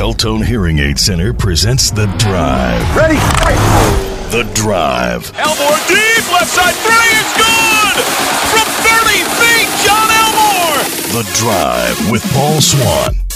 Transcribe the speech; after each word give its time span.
Beltone 0.00 0.42
Hearing 0.42 0.78
Aid 0.78 0.98
Center 0.98 1.34
presents 1.34 1.90
The 1.90 2.06
Drive. 2.16 2.96
Ready? 2.96 3.16
The 4.30 4.50
Drive. 4.54 5.30
Elmore 5.36 5.76
deep 5.88 6.32
left 6.32 6.48
side 6.48 6.72
three 6.72 7.12
is 7.20 7.28
good 7.36 7.96
from 8.48 8.64
30 8.80 9.20
feet. 9.36 9.68
Jon 9.84 10.08
Elmore. 10.24 11.22
The 11.22 11.30
Drive 11.34 12.10
with 12.10 12.22
Paul 12.32 12.62
Swann. 12.62 13.29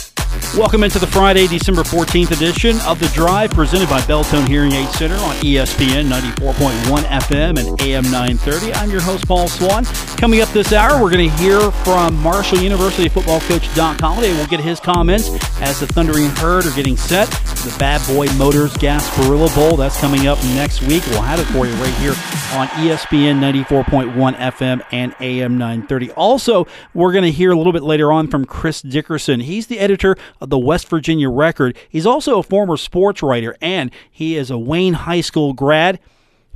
Welcome 0.56 0.84
into 0.84 1.00
the 1.00 1.08
Friday, 1.08 1.48
December 1.48 1.82
14th 1.82 2.30
edition 2.30 2.78
of 2.82 3.00
The 3.00 3.08
Drive, 3.08 3.50
presented 3.50 3.88
by 3.88 4.00
Beltone 4.02 4.46
Hearing 4.46 4.70
Aid 4.70 4.88
Center 4.90 5.16
on 5.16 5.34
ESPN 5.36 6.08
94.1 6.08 7.02
FM 7.02 7.58
and 7.58 7.82
AM 7.82 8.04
930. 8.04 8.72
I'm 8.74 8.88
your 8.88 9.00
host, 9.00 9.26
Paul 9.26 9.48
Swann. 9.48 9.84
Coming 10.16 10.42
up 10.42 10.48
this 10.50 10.72
hour, 10.72 11.02
we're 11.02 11.10
going 11.10 11.28
to 11.28 11.36
hear 11.38 11.72
from 11.72 12.14
Marshall 12.22 12.58
University 12.58 13.08
football 13.08 13.40
coach 13.40 13.62
Doc 13.74 14.00
Holliday. 14.00 14.32
We'll 14.32 14.46
get 14.46 14.60
his 14.60 14.78
comments 14.78 15.28
as 15.60 15.80
the 15.80 15.88
Thundering 15.88 16.26
Herd 16.26 16.66
are 16.66 16.76
getting 16.76 16.96
set. 16.96 17.26
for 17.26 17.68
The 17.70 17.76
Bad 17.80 18.06
Boy 18.06 18.26
Motors 18.34 18.74
Gasparilla 18.74 19.52
Bowl, 19.56 19.76
that's 19.76 20.00
coming 20.00 20.28
up 20.28 20.38
next 20.44 20.82
week. 20.82 21.04
We'll 21.08 21.22
have 21.22 21.40
it 21.40 21.46
for 21.46 21.66
you 21.66 21.72
right 21.74 21.94
here 21.94 22.14
on 22.54 22.68
ESPN 22.68 23.40
94.1 23.40 24.36
FM 24.36 24.84
and 24.92 25.16
AM 25.18 25.58
930. 25.58 26.12
Also, 26.12 26.68
we're 26.94 27.12
going 27.12 27.24
to 27.24 27.32
hear 27.32 27.50
a 27.50 27.56
little 27.56 27.72
bit 27.72 27.82
later 27.82 28.12
on 28.12 28.28
from 28.28 28.44
Chris 28.44 28.80
Dickerson. 28.80 29.40
He's 29.40 29.66
the 29.66 29.80
editor 29.80 30.16
the 30.46 30.58
West 30.58 30.88
Virginia 30.88 31.30
Record. 31.30 31.76
He's 31.88 32.06
also 32.06 32.38
a 32.38 32.42
former 32.42 32.76
sports 32.76 33.22
writer, 33.22 33.56
and 33.60 33.90
he 34.10 34.36
is 34.36 34.50
a 34.50 34.58
Wayne 34.58 34.94
High 34.94 35.20
School 35.20 35.52
grad. 35.52 35.98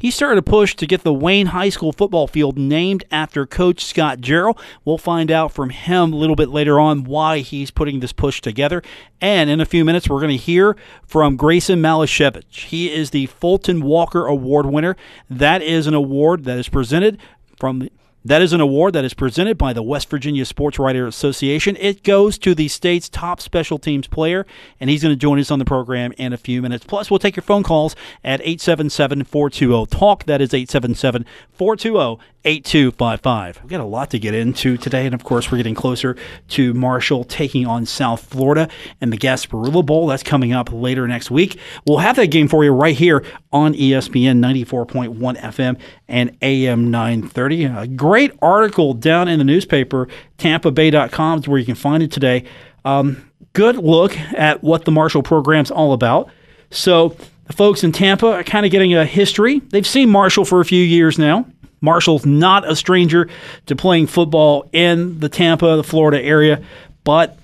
He 0.01 0.12
started 0.12 0.38
a 0.38 0.42
push 0.42 0.77
to 0.77 0.87
get 0.87 1.02
the 1.02 1.12
Wayne 1.12 1.46
High 1.46 1.70
School 1.70 1.93
football 1.93 2.29
field 2.29 2.56
named 2.56 3.02
after 3.10 3.45
Coach 3.45 3.84
Scott 3.84 4.20
Jarrell. 4.20 4.56
We'll 4.84 4.96
find 4.96 5.29
out 5.29 5.51
from 5.51 5.70
him 5.70 6.12
a 6.12 6.16
little 6.16 6.37
bit 6.37 6.51
later 6.51 6.79
on 6.79 7.02
why 7.02 7.41
he's 7.41 7.73
putting 7.73 7.98
this 7.98 8.12
push 8.12 8.41
together. 8.41 8.80
And 9.20 9.51
in 9.51 9.60
a 9.60 9.66
few 9.66 9.84
minutes, 9.84 10.09
we're 10.09 10.20
going 10.20 10.30
to 10.30 10.37
hear 10.37 10.77
from 11.05 11.37
Graeson 11.37 11.80
Malashevich. 11.80 12.66
He 12.66 12.93
is 12.93 13.10
the 13.10 13.27
Fulton 13.27 13.80
Walker 13.80 14.24
Award 14.24 14.66
winner. 14.66 14.96
That 15.29 15.63
is 15.63 15.88
an 15.88 15.95
award 15.95 16.45
that 16.45 16.59
is 16.59 16.68
presented 16.68 17.18
from 17.59 17.88
that 18.24 18.43
is 18.43 18.52
an 18.52 18.61
award 18.61 18.95
that 18.95 19.05
is 19.05 19.15
presented 19.15 19.57
by 19.57 19.73
the 19.73 19.83
West 19.83 20.11
Virginia 20.11 20.45
Sports 20.45 20.79
Writer 20.79 21.07
Association. 21.07 21.77
It 21.79 22.02
goes 22.02 22.37
to 22.38 22.55
the 22.55 22.69
state's 22.69 23.09
top 23.09 23.41
special 23.41 23.79
teams 23.79 24.07
player, 24.07 24.47
and 24.80 24.91
he's 24.91 25.02
going 25.02 25.13
to 25.13 25.19
join 25.19 25.38
us 25.38 25.51
on 25.51 25.59
the 25.59 25.65
program 25.65 26.13
in 26.19 26.33
a 26.33 26.37
few 26.37 26.60
minutes. 26.60 26.85
Plus, 26.85 27.10
we'll 27.10 27.19
take 27.19 27.37
your 27.37 27.43
phone 27.43 27.63
calls 27.63 27.95
at 28.25 28.41
877 28.41 29.25
420 29.25 29.87
TALK. 29.87 30.25
That 30.25 30.41
is 30.41 30.52
877 30.52 31.25
420 31.52 32.23
8255. 32.45 33.61
We've 33.63 33.71
got 33.71 33.81
a 33.81 33.85
lot 33.85 34.11
to 34.11 34.19
get 34.19 34.35
into 34.35 34.77
today, 34.77 35.07
and 35.07 35.15
of 35.15 35.25
course, 35.25 35.51
we're 35.51 35.59
getting 35.59 35.75
closer 35.75 36.17
to 36.49 36.73
Marshall 36.75 37.25
taking 37.25 37.67
on 37.67 37.85
South 37.85 38.25
Florida 38.25 38.69
and 39.01 39.13
the 39.13 39.19
Gasparilla 39.19 39.85
Bowl. 39.85 40.07
That's 40.07 40.23
coming 40.23 40.53
up 40.53 40.73
later 40.73 41.07
next 41.09 41.31
week. 41.31 41.59
We'll 41.87 41.99
have 41.99 42.16
that 42.16 42.29
game 42.29 42.49
for 42.49 42.65
you 42.65 42.71
right 42.71 42.97
here 42.97 43.25
on 43.53 43.75
ESPN 43.75 44.39
94.1 44.39 45.37
FM 45.37 45.79
and 46.07 46.37
AM 46.41 46.91
930. 46.91 47.65
A 47.65 47.87
great 47.87 48.33
article 48.41 48.95
down 48.95 49.29
in 49.29 49.39
the 49.39 49.45
newspaper, 49.45 50.09
TampaBay.com, 50.39 51.41
is 51.41 51.49
where 51.49 51.59
you 51.59 51.66
can 51.66 51.75
find 51.75 52.03
it 52.03 52.13
today. 52.13 52.45
Um, 52.85 53.31
good 53.53 53.77
look 53.77 54.16
at 54.19 54.63
what 54.63 54.85
the 54.85 54.91
Marshall 54.91 55.23
program's 55.23 55.71
all 55.71 55.93
about. 55.93 56.31
So, 56.71 57.16
the 57.49 57.55
folks 57.55 57.83
in 57.83 57.93
Tampa 57.93 58.27
are 58.27 58.45
kind 58.45 58.66
of 58.66 58.73
getting 58.73 58.95
a 58.95 59.07
history. 59.07 59.61
They've 59.71 59.87
seen 59.87 60.11
Marshall 60.11 60.45
for 60.45 60.61
a 60.61 60.66
few 60.66 60.85
years 60.85 61.19
now. 61.19 61.47
Marshall's 61.80 62.26
not 62.26 62.68
a 62.68 62.74
stranger 62.74 63.29
to 63.66 63.76
playing 63.76 64.06
football 64.06 64.69
in 64.72 65.21
the 65.21 65.28
Tampa, 65.28 65.76
the 65.76 65.84
Florida 65.84 66.22
area, 66.22 66.62
but 67.04 67.38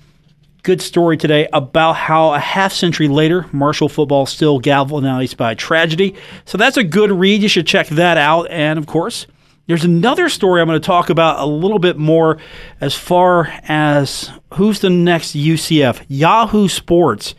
good 0.64 0.80
story 0.80 1.16
today 1.16 1.46
about 1.52 1.92
how 1.92 2.32
a 2.32 2.38
half 2.38 2.72
century 2.72 3.06
later, 3.06 3.46
Marshall 3.52 3.88
football 3.88 4.24
still 4.26 4.58
galvanized 4.58 5.36
by 5.36 5.54
tragedy. 5.54 6.14
So 6.46 6.56
that's 6.58 6.78
a 6.78 6.84
good 6.84 7.12
read. 7.12 7.42
You 7.42 7.48
should 7.48 7.66
check 7.66 7.88
that 7.88 8.16
out. 8.16 8.50
And 8.50 8.78
of 8.78 8.86
course, 8.86 9.26
there's 9.66 9.84
another 9.84 10.28
story 10.28 10.60
I'm 10.60 10.66
going 10.66 10.80
to 10.80 10.86
talk 10.86 11.10
about 11.10 11.38
a 11.38 11.46
little 11.46 11.78
bit 11.78 11.96
more 11.96 12.38
as 12.80 12.94
far 12.94 13.52
as 13.62 14.30
who's 14.54 14.80
the 14.80 14.90
next 14.90 15.34
UCF. 15.34 16.04
Yahoo 16.08 16.68
Sports 16.68 17.34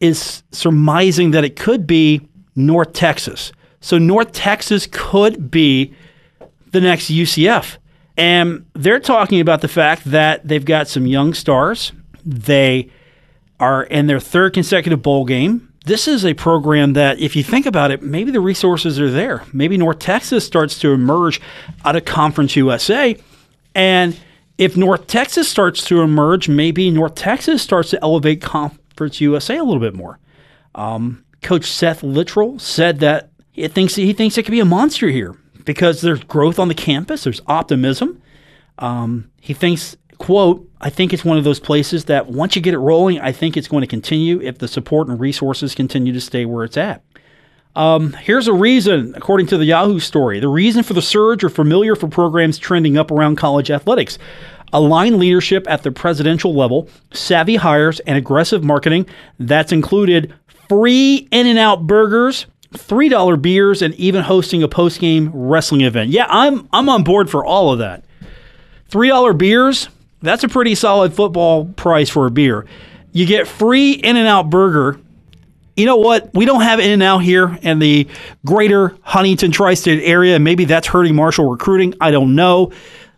is 0.00 0.42
surmising 0.52 1.30
that 1.32 1.44
it 1.44 1.56
could 1.56 1.86
be 1.86 2.20
North 2.54 2.92
Texas. 2.92 3.52
So 3.80 3.98
North 3.98 4.32
Texas 4.32 4.88
could 4.90 5.50
be 5.50 5.94
the 6.76 6.80
next 6.82 7.10
UCF. 7.10 7.78
And 8.18 8.66
they're 8.74 9.00
talking 9.00 9.40
about 9.40 9.62
the 9.62 9.68
fact 9.68 10.04
that 10.04 10.46
they've 10.46 10.64
got 10.64 10.88
some 10.88 11.06
young 11.06 11.32
stars. 11.32 11.92
They 12.24 12.90
are 13.58 13.84
in 13.84 14.06
their 14.06 14.20
third 14.20 14.52
consecutive 14.52 15.02
bowl 15.02 15.24
game. 15.24 15.72
This 15.86 16.06
is 16.06 16.24
a 16.24 16.34
program 16.34 16.92
that, 16.94 17.18
if 17.18 17.34
you 17.34 17.42
think 17.42 17.64
about 17.64 17.90
it, 17.90 18.02
maybe 18.02 18.30
the 18.30 18.40
resources 18.40 19.00
are 19.00 19.10
there. 19.10 19.44
Maybe 19.52 19.78
North 19.78 20.00
Texas 20.00 20.44
starts 20.44 20.78
to 20.80 20.92
emerge 20.92 21.40
out 21.84 21.96
of 21.96 22.04
Conference 22.04 22.56
USA. 22.56 23.16
And 23.74 24.18
if 24.58 24.76
North 24.76 25.06
Texas 25.06 25.48
starts 25.48 25.84
to 25.86 26.02
emerge, 26.02 26.48
maybe 26.48 26.90
North 26.90 27.14
Texas 27.14 27.62
starts 27.62 27.90
to 27.90 28.02
elevate 28.02 28.42
Conference 28.42 29.20
USA 29.20 29.56
a 29.56 29.64
little 29.64 29.80
bit 29.80 29.94
more. 29.94 30.18
Um, 30.74 31.24
Coach 31.42 31.70
Seth 31.70 32.02
Littrell 32.02 32.60
said 32.60 33.00
that 33.00 33.30
he 33.52 33.66
thinks 33.68 33.94
he 33.94 34.12
thinks 34.12 34.36
it 34.36 34.42
could 34.42 34.50
be 34.50 34.60
a 34.60 34.64
monster 34.64 35.08
here 35.08 35.36
because 35.66 36.00
there's 36.00 36.24
growth 36.24 36.58
on 36.58 36.68
the 36.68 36.74
campus, 36.74 37.24
there's 37.24 37.42
optimism. 37.46 38.22
Um, 38.78 39.30
he 39.40 39.52
thinks, 39.52 39.96
quote, 40.16 40.66
I 40.80 40.88
think 40.88 41.12
it's 41.12 41.24
one 41.24 41.36
of 41.36 41.44
those 41.44 41.60
places 41.60 42.06
that 42.06 42.28
once 42.28 42.56
you 42.56 42.62
get 42.62 42.72
it 42.72 42.78
rolling, 42.78 43.20
I 43.20 43.32
think 43.32 43.56
it's 43.56 43.68
going 43.68 43.82
to 43.82 43.86
continue 43.86 44.40
if 44.40 44.58
the 44.58 44.68
support 44.68 45.08
and 45.08 45.20
resources 45.20 45.74
continue 45.74 46.14
to 46.14 46.20
stay 46.20 46.46
where 46.46 46.64
it's 46.64 46.78
at. 46.78 47.02
Um, 47.74 48.14
here's 48.14 48.48
a 48.48 48.54
reason, 48.54 49.12
according 49.14 49.48
to 49.48 49.58
the 49.58 49.66
Yahoo 49.66 49.98
story. 49.98 50.40
The 50.40 50.48
reason 50.48 50.82
for 50.82 50.94
the 50.94 51.02
surge 51.02 51.44
are 51.44 51.50
familiar 51.50 51.94
for 51.94 52.08
programs 52.08 52.56
trending 52.56 52.96
up 52.96 53.10
around 53.10 53.36
college 53.36 53.70
athletics. 53.70 54.18
Aligned 54.72 55.18
leadership 55.18 55.66
at 55.68 55.82
the 55.82 55.92
presidential 55.92 56.54
level, 56.54 56.88
savvy 57.12 57.56
hires, 57.56 58.00
and 58.00 58.16
aggressive 58.16 58.64
marketing 58.64 59.06
that's 59.38 59.72
included 59.72 60.34
free 60.68 61.28
In 61.30 61.46
N 61.46 61.58
Out 61.58 61.86
burgers, 61.86 62.46
three 62.76 63.08
dollar 63.08 63.36
beers, 63.36 63.82
and 63.82 63.94
even 63.94 64.22
hosting 64.22 64.62
a 64.62 64.68
post 64.68 65.00
game 65.00 65.30
wrestling 65.32 65.82
event. 65.82 66.10
Yeah, 66.10 66.26
I'm 66.28 66.68
I'm 66.72 66.88
on 66.88 67.04
board 67.04 67.30
for 67.30 67.44
all 67.44 67.72
of 67.72 67.78
that. 67.80 68.04
Three 68.88 69.08
dollar 69.08 69.32
beers, 69.32 69.88
that's 70.22 70.44
a 70.44 70.48
pretty 70.48 70.74
solid 70.74 71.12
football 71.12 71.66
price 71.66 72.08
for 72.08 72.26
a 72.26 72.30
beer. 72.30 72.66
You 73.12 73.26
get 73.26 73.48
free 73.48 73.92
In 73.92 74.16
N 74.16 74.26
Out 74.26 74.50
burger. 74.50 75.00
You 75.76 75.84
know 75.84 75.96
what? 75.96 76.32
We 76.32 76.44
don't 76.46 76.62
have 76.62 76.80
In 76.80 76.90
N 76.90 77.02
Out 77.02 77.18
here 77.18 77.58
in 77.62 77.78
the 77.78 78.06
greater 78.44 78.96
Huntington 79.02 79.52
tri 79.52 79.74
state 79.74 80.02
area, 80.02 80.38
maybe 80.38 80.64
that's 80.64 80.86
hurting 80.86 81.14
Marshall 81.14 81.50
recruiting. 81.50 81.94
I 82.00 82.10
don't 82.10 82.34
know. 82.34 82.72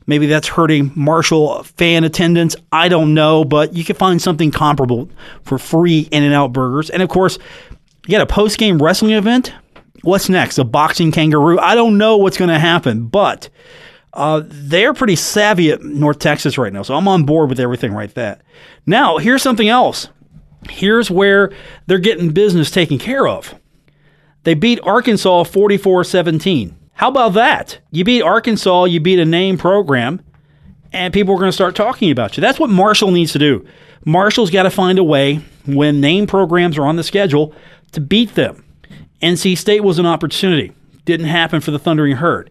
Maybe 0.06 0.25
that's 0.25 0.48
hurting 0.48 0.90
Marshall 0.94 1.62
fan 1.64 2.02
attendance. 2.02 2.56
I 2.72 2.88
don't 2.88 3.12
know, 3.12 3.44
but 3.44 3.75
you 3.75 3.84
can 3.84 3.94
find 3.94 4.22
something 4.22 4.50
comparable 4.50 5.10
for 5.42 5.58
free 5.58 6.08
In 6.10 6.22
N 6.22 6.32
Out 6.32 6.52
burgers. 6.52 6.88
And 6.88 7.02
of 7.02 7.10
course, 7.10 7.38
you 8.08 8.12
got 8.12 8.22
a 8.22 8.26
post 8.26 8.56
game 8.56 8.82
wrestling 8.82 9.12
event. 9.12 9.52
What's 10.00 10.30
next? 10.30 10.56
A 10.56 10.64
boxing 10.64 11.12
kangaroo? 11.12 11.58
I 11.58 11.74
don't 11.74 11.98
know 11.98 12.16
what's 12.16 12.38
going 12.38 12.48
to 12.48 12.58
happen, 12.58 13.06
but 13.06 13.50
uh, 14.14 14.42
they're 14.46 14.94
pretty 14.94 15.14
savvy 15.14 15.72
at 15.72 15.82
North 15.82 16.19
Texas 16.19 16.56
right 16.56 16.72
now. 16.72 16.80
So 16.82 16.94
I'm 16.94 17.06
on 17.06 17.24
board 17.24 17.50
with 17.50 17.60
everything 17.60 17.92
right 17.92 18.12
there. 18.14 18.41
Now, 18.86 19.19
here's 19.19 19.42
something 19.42 19.69
else. 19.69 20.08
Here's 20.70 21.10
where 21.10 21.52
they're 21.86 21.98
getting 21.98 22.30
business 22.30 22.70
taken 22.70 22.98
care 22.98 23.28
of. 23.28 23.54
They 24.44 24.54
beat 24.54 24.80
Arkansas 24.84 25.44
44 25.44 26.02
17. 26.04 26.78
How 26.94 27.08
about 27.10 27.34
that? 27.34 27.78
You 27.90 28.04
beat 28.04 28.22
Arkansas, 28.22 28.84
you 28.84 29.00
beat 29.00 29.19
a 29.19 29.26
name 29.26 29.58
program, 29.58 30.22
and 30.94 31.12
people 31.12 31.34
are 31.34 31.38
going 31.38 31.50
to 31.50 31.52
start 31.52 31.76
talking 31.76 32.10
about 32.10 32.38
you. 32.38 32.40
That's 32.40 32.58
what 32.58 32.70
Marshall 32.70 33.10
needs 33.10 33.32
to 33.32 33.38
do. 33.38 33.66
Marshall's 34.06 34.50
got 34.50 34.62
to 34.62 34.70
find 34.70 34.98
a 34.98 35.04
way 35.04 35.42
when 35.66 36.00
name 36.00 36.26
programs 36.26 36.78
are 36.78 36.86
on 36.86 36.96
the 36.96 37.02
schedule 37.04 37.54
to 37.93 38.00
beat 38.00 38.35
them. 38.35 38.64
NC 39.23 39.56
State 39.58 39.82
was 39.82 39.99
an 39.99 40.06
opportunity. 40.06 40.73
Didn't 41.05 41.26
happen 41.26 41.61
for 41.61 41.70
the 41.70 41.79
Thundering 41.79 42.17
Herd. 42.17 42.50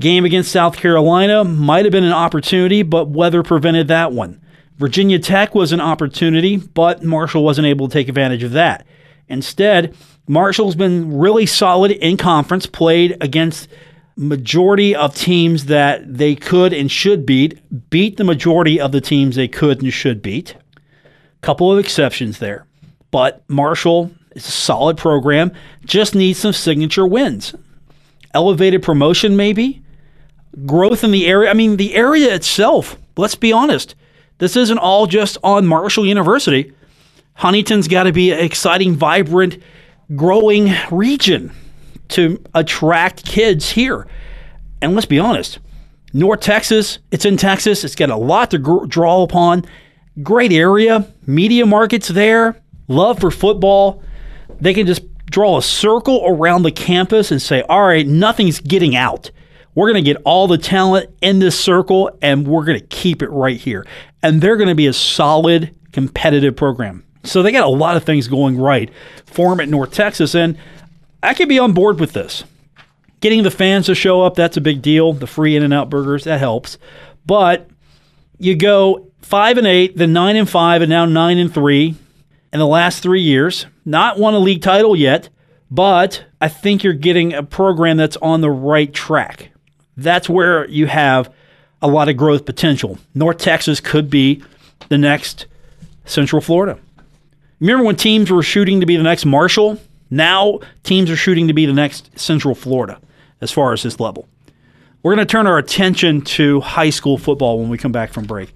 Game 0.00 0.24
against 0.24 0.52
South 0.52 0.76
Carolina 0.76 1.44
might 1.44 1.84
have 1.84 1.92
been 1.92 2.04
an 2.04 2.12
opportunity, 2.12 2.82
but 2.82 3.08
weather 3.08 3.42
prevented 3.42 3.88
that 3.88 4.12
one. 4.12 4.40
Virginia 4.78 5.18
Tech 5.18 5.54
was 5.54 5.72
an 5.72 5.80
opportunity, 5.80 6.56
but 6.56 7.04
Marshall 7.04 7.44
wasn't 7.44 7.66
able 7.66 7.88
to 7.88 7.92
take 7.92 8.08
advantage 8.08 8.42
of 8.42 8.52
that. 8.52 8.86
Instead, 9.28 9.94
Marshall's 10.26 10.74
been 10.74 11.16
really 11.16 11.46
solid 11.46 11.90
in 11.90 12.16
conference, 12.16 12.66
played 12.66 13.16
against 13.20 13.68
majority 14.16 14.94
of 14.94 15.14
teams 15.14 15.66
that 15.66 16.02
they 16.16 16.34
could 16.34 16.72
and 16.72 16.90
should 16.90 17.24
beat, 17.24 17.60
beat 17.90 18.16
the 18.16 18.24
majority 18.24 18.80
of 18.80 18.92
the 18.92 19.00
teams 19.00 19.36
they 19.36 19.48
could 19.48 19.82
and 19.82 19.92
should 19.92 20.22
beat. 20.22 20.54
Couple 21.40 21.72
of 21.72 21.78
exceptions 21.78 22.38
there. 22.38 22.66
But 23.10 23.42
Marshall 23.48 24.10
is 24.34 24.46
a 24.46 24.50
solid 24.50 24.96
program, 24.96 25.52
just 25.84 26.14
needs 26.14 26.38
some 26.38 26.52
signature 26.52 27.06
wins. 27.06 27.54
Elevated 28.34 28.82
promotion, 28.82 29.36
maybe. 29.36 29.82
Growth 30.66 31.04
in 31.04 31.10
the 31.10 31.26
area. 31.26 31.50
I 31.50 31.54
mean, 31.54 31.76
the 31.76 31.94
area 31.94 32.34
itself, 32.34 32.96
let's 33.16 33.34
be 33.34 33.52
honest, 33.52 33.94
this 34.38 34.56
isn't 34.56 34.78
all 34.78 35.06
just 35.06 35.38
on 35.42 35.66
Marshall 35.66 36.06
University. 36.06 36.72
Huntington's 37.34 37.88
got 37.88 38.04
to 38.04 38.12
be 38.12 38.32
an 38.32 38.40
exciting, 38.40 38.94
vibrant, 38.94 39.58
growing 40.14 40.72
region 40.90 41.52
to 42.08 42.42
attract 42.54 43.24
kids 43.24 43.70
here. 43.70 44.06
And 44.80 44.94
let's 44.94 45.06
be 45.06 45.18
honest, 45.18 45.58
North 46.12 46.40
Texas, 46.40 46.98
it's 47.10 47.24
in 47.24 47.36
Texas. 47.36 47.84
It's 47.84 47.94
got 47.94 48.10
a 48.10 48.16
lot 48.16 48.50
to 48.50 48.58
gr- 48.58 48.86
draw 48.86 49.22
upon. 49.22 49.64
Great 50.22 50.52
area, 50.52 51.10
media 51.26 51.64
markets 51.64 52.08
there, 52.08 52.60
love 52.88 53.18
for 53.18 53.30
football. 53.30 54.02
They 54.62 54.74
can 54.74 54.86
just 54.86 55.02
draw 55.26 55.58
a 55.58 55.62
circle 55.62 56.22
around 56.24 56.62
the 56.62 56.70
campus 56.70 57.32
and 57.32 57.42
say, 57.42 57.62
all 57.62 57.84
right, 57.84 58.06
nothing's 58.06 58.60
getting 58.60 58.94
out. 58.94 59.32
We're 59.74 59.90
going 59.90 60.04
to 60.04 60.08
get 60.08 60.22
all 60.24 60.46
the 60.46 60.56
talent 60.56 61.10
in 61.20 61.40
this 61.40 61.58
circle 61.58 62.16
and 62.22 62.46
we're 62.46 62.64
going 62.64 62.78
to 62.78 62.86
keep 62.86 63.22
it 63.22 63.30
right 63.30 63.56
here. 63.56 63.84
And 64.22 64.40
they're 64.40 64.56
going 64.56 64.68
to 64.68 64.76
be 64.76 64.86
a 64.86 64.92
solid, 64.92 65.74
competitive 65.90 66.54
program. 66.54 67.04
So 67.24 67.42
they 67.42 67.50
got 67.50 67.64
a 67.64 67.68
lot 67.68 67.96
of 67.96 68.04
things 68.04 68.28
going 68.28 68.56
right 68.56 68.88
for 69.26 69.50
them 69.50 69.58
at 69.58 69.68
North 69.68 69.92
Texas. 69.92 70.36
And 70.36 70.56
I 71.24 71.34
could 71.34 71.48
be 71.48 71.58
on 71.58 71.72
board 71.72 71.98
with 71.98 72.12
this. 72.12 72.44
Getting 73.18 73.42
the 73.42 73.50
fans 73.50 73.86
to 73.86 73.96
show 73.96 74.22
up, 74.22 74.36
that's 74.36 74.56
a 74.56 74.60
big 74.60 74.80
deal. 74.80 75.12
The 75.12 75.26
free 75.26 75.56
in 75.56 75.64
and 75.64 75.74
out 75.74 75.90
burgers, 75.90 76.22
that 76.22 76.38
helps. 76.38 76.78
But 77.26 77.68
you 78.38 78.54
go 78.54 79.08
five 79.22 79.58
and 79.58 79.66
eight, 79.66 79.96
then 79.96 80.12
nine 80.12 80.36
and 80.36 80.48
five, 80.48 80.82
and 80.82 80.90
now 80.90 81.04
nine 81.04 81.38
and 81.38 81.52
three 81.52 81.96
in 82.52 82.58
the 82.58 82.66
last 82.66 83.02
three 83.02 83.22
years. 83.22 83.66
Not 83.84 84.18
won 84.18 84.34
a 84.34 84.38
league 84.38 84.62
title 84.62 84.94
yet, 84.94 85.28
but 85.70 86.24
I 86.40 86.48
think 86.48 86.84
you're 86.84 86.92
getting 86.92 87.32
a 87.32 87.42
program 87.42 87.96
that's 87.96 88.16
on 88.18 88.40
the 88.40 88.50
right 88.50 88.92
track. 88.92 89.50
That's 89.96 90.28
where 90.28 90.68
you 90.68 90.86
have 90.86 91.32
a 91.80 91.88
lot 91.88 92.08
of 92.08 92.16
growth 92.16 92.44
potential. 92.44 92.98
North 93.14 93.38
Texas 93.38 93.80
could 93.80 94.08
be 94.08 94.42
the 94.88 94.98
next 94.98 95.46
Central 96.04 96.40
Florida. 96.40 96.78
Remember 97.60 97.84
when 97.84 97.96
teams 97.96 98.30
were 98.30 98.42
shooting 98.42 98.80
to 98.80 98.86
be 98.86 98.96
the 98.96 99.02
next 99.02 99.24
Marshall? 99.24 99.78
Now 100.10 100.60
teams 100.82 101.10
are 101.10 101.16
shooting 101.16 101.48
to 101.48 101.54
be 101.54 101.66
the 101.66 101.72
next 101.72 102.18
Central 102.18 102.54
Florida 102.54 103.00
as 103.40 103.50
far 103.50 103.72
as 103.72 103.82
this 103.82 103.98
level. 103.98 104.28
We're 105.02 105.14
going 105.14 105.26
to 105.26 105.30
turn 105.30 105.46
our 105.46 105.58
attention 105.58 106.20
to 106.22 106.60
high 106.60 106.90
school 106.90 107.18
football 107.18 107.58
when 107.58 107.68
we 107.68 107.78
come 107.78 107.92
back 107.92 108.12
from 108.12 108.24
break. 108.24 108.54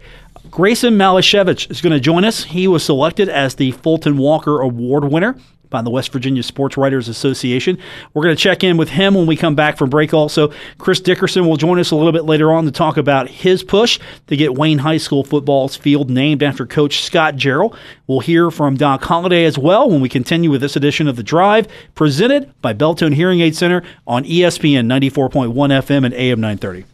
Graeson 0.57 0.95
Malashevich 0.95 1.71
is 1.71 1.83
going 1.83 1.93
to 1.93 2.01
join 2.01 2.25
us. 2.25 2.45
He 2.45 2.67
was 2.67 2.83
selected 2.83 3.29
as 3.29 3.57
the 3.57 3.73
Fulton 3.73 4.17
Walker 4.17 4.63
Award 4.63 5.05
winner 5.05 5.37
by 5.69 5.83
the 5.83 5.91
West 5.91 6.11
Virginia 6.11 6.43
Sports 6.43 6.79
Writers 6.79 7.09
Association. 7.09 7.77
We're 8.15 8.23
going 8.23 8.35
to 8.35 8.43
check 8.43 8.65
in 8.65 8.79
with 8.79 8.89
him 8.89 9.13
when 9.13 9.27
we 9.27 9.37
come 9.37 9.55
back 9.55 9.77
from 9.77 9.91
break. 9.91 10.15
Also, 10.15 10.51
Chris 10.79 10.99
Dickerson 10.99 11.47
will 11.47 11.59
join 11.59 11.79
us 11.79 11.91
a 11.91 11.95
little 11.95 12.11
bit 12.11 12.25
later 12.25 12.55
on 12.55 12.65
to 12.65 12.71
talk 12.71 12.97
about 12.97 13.29
his 13.29 13.63
push 13.63 14.01
to 14.29 14.37
get 14.39 14.55
Wayne 14.55 14.79
High 14.79 14.97
School 14.97 15.25
football's 15.25 15.77
field 15.77 16.09
named 16.09 16.43
after 16.43 16.65
Coach 16.65 17.03
Scott 17.03 17.37
Jarrell. 17.37 17.77
We'll 18.07 18.21
hear 18.21 18.51
from 18.51 18.79
Doc 18.79 19.05
Holliday 19.05 19.45
as 19.45 19.59
well 19.59 19.91
when 19.91 20.01
we 20.01 20.09
continue 20.09 20.51
with 20.51 20.63
this 20.63 20.75
edition 20.75 21.07
of 21.07 21.17
The 21.17 21.23
Drive, 21.23 21.69
presented 21.95 22.51
by 22.63 22.73
Beltone 22.73 23.13
Hearing 23.13 23.43
Aid 23.43 23.55
Center 23.55 23.83
on 24.07 24.25
ESPN 24.25 24.87
94.1 24.87 25.53
FM 25.53 26.07
and 26.07 26.15
AM 26.15 26.41
930. 26.41 26.87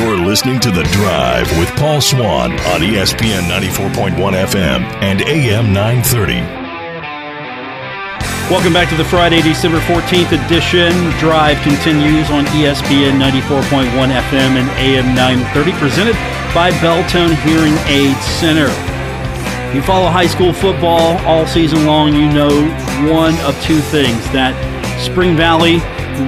You're 0.00 0.16
listening 0.16 0.58
to 0.60 0.70
The 0.70 0.82
Drive 0.84 1.46
with 1.58 1.68
Paul 1.76 2.00
Swann 2.00 2.52
on 2.52 2.80
ESPN 2.80 3.42
94.1 3.52 4.16
FM 4.16 4.80
and 5.02 5.20
AM 5.20 5.74
930. 5.74 6.40
Welcome 8.50 8.72
back 8.72 8.88
to 8.88 8.96
the 8.96 9.04
Friday, 9.04 9.42
December 9.42 9.78
14th 9.80 10.32
edition. 10.46 10.90
Drive 11.20 11.58
continues 11.58 12.30
on 12.30 12.46
ESPN 12.46 13.20
94.1 13.20 13.92
FM 13.92 14.56
and 14.56 14.70
AM 14.80 15.14
930, 15.14 15.72
presented 15.72 16.14
by 16.54 16.70
Beltone 16.80 17.36
Hearing 17.44 17.76
Aid 17.86 18.16
Center. 18.22 18.72
If 19.68 19.74
you 19.74 19.82
follow 19.82 20.08
high 20.08 20.28
school 20.28 20.54
football 20.54 21.18
all 21.26 21.46
season 21.46 21.84
long, 21.84 22.14
you 22.14 22.26
know 22.32 22.48
one 23.12 23.38
of 23.40 23.54
two 23.62 23.80
things 23.80 24.24
that 24.32 24.56
Spring 24.98 25.36
Valley, 25.36 25.76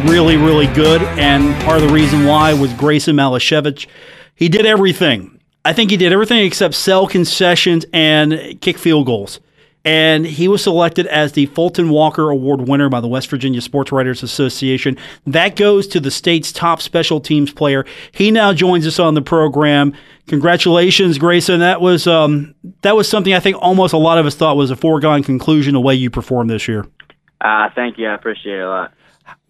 really, 0.09 0.37
really 0.37 0.67
good, 0.69 1.03
and 1.19 1.55
part 1.65 1.81
of 1.81 1.89
the 1.89 1.93
reason 1.93 2.25
why 2.25 2.53
was 2.53 2.71
Graeson 2.73 3.15
Malashevich. 3.15 3.87
He 4.35 4.49
did 4.49 4.67
everything. 4.67 5.41
I 5.65 5.73
think 5.73 5.91
he 5.91 5.97
did 5.97 6.13
everything 6.13 6.45
except 6.45 6.75
sell 6.75 7.07
concessions 7.07 7.87
and 7.93 8.59
kick 8.61 8.79
field 8.79 9.07
goals 9.07 9.41
and 9.85 10.25
he 10.25 10.49
was 10.49 10.63
selected 10.63 11.07
as 11.09 11.33
the 11.33 11.47
Fulton 11.47 11.91
Walker 11.91 12.31
Award 12.31 12.69
winner 12.69 12.89
by 12.89 13.01
the 13.01 13.09
West 13.09 13.29
Virginia 13.29 13.61
Sports 13.61 13.91
Writers 13.91 14.23
Association. 14.23 14.97
That 15.27 15.57
goes 15.57 15.87
to 15.89 16.01
the 16.01 16.11
state's 16.11 16.53
top 16.53 16.81
special 16.81 17.21
teams 17.21 17.53
player. 17.53 17.85
He 18.13 18.31
now 18.31 18.53
joins 18.53 18.87
us 18.87 18.99
on 18.99 19.15
the 19.15 19.23
program. 19.23 19.95
Congratulations, 20.29 21.19
Graeson. 21.19 21.59
That 21.59 21.81
was 21.81 22.07
um, 22.07 22.55
that 22.83 22.95
was 22.95 23.09
something 23.09 23.35
I 23.35 23.41
think 23.41 23.57
almost 23.61 23.93
a 23.93 23.99
lot 23.99 24.19
of 24.19 24.27
us 24.27 24.35
thought 24.35 24.57
was 24.57 24.71
a 24.71 24.77
foregone 24.77 25.23
conclusion 25.23 25.75
the 25.75 25.81
way 25.81 25.95
you 25.95 26.11
performed 26.11 26.49
this 26.49 26.69
year. 26.69 26.87
Uh, 27.41 27.69
thank 27.75 27.99
you. 27.99 28.07
I 28.07 28.15
appreciate 28.15 28.59
it 28.59 28.63
a 28.63 28.69
lot. 28.69 28.95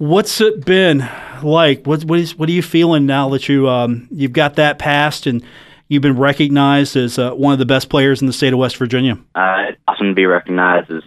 What's 0.03 0.41
it 0.41 0.65
been 0.65 1.09
like? 1.43 1.87
What 1.87 2.05
what 2.05 2.19
is 2.19 2.37
what 2.37 2.49
are 2.49 2.53
you 2.53 2.63
feeling 2.63 3.07
now 3.07 3.29
that 3.31 3.49
you 3.49 3.69
um, 3.69 4.09
you've 4.11 4.33
got 4.33 4.57
that 4.57 4.79
passed 4.79 5.27
and 5.27 5.45
You've 5.93 6.01
been 6.01 6.19
recognized 6.19 6.97
as 6.97 7.19
uh, 7.19 7.33
one 7.33 7.53
of 7.53 7.59
the 7.59 7.67
best 7.67 7.91
players 7.91 8.23
in 8.23 8.27
the 8.27 8.33
state 8.33 8.55
of 8.55 8.59
West 8.59 8.79
Virginia. 8.79 9.19
Uh, 9.35 9.67
it's 9.69 9.79
awesome 9.87 10.09
to 10.09 10.15
be 10.15 10.25
recognized 10.25 10.91
as 10.91 11.03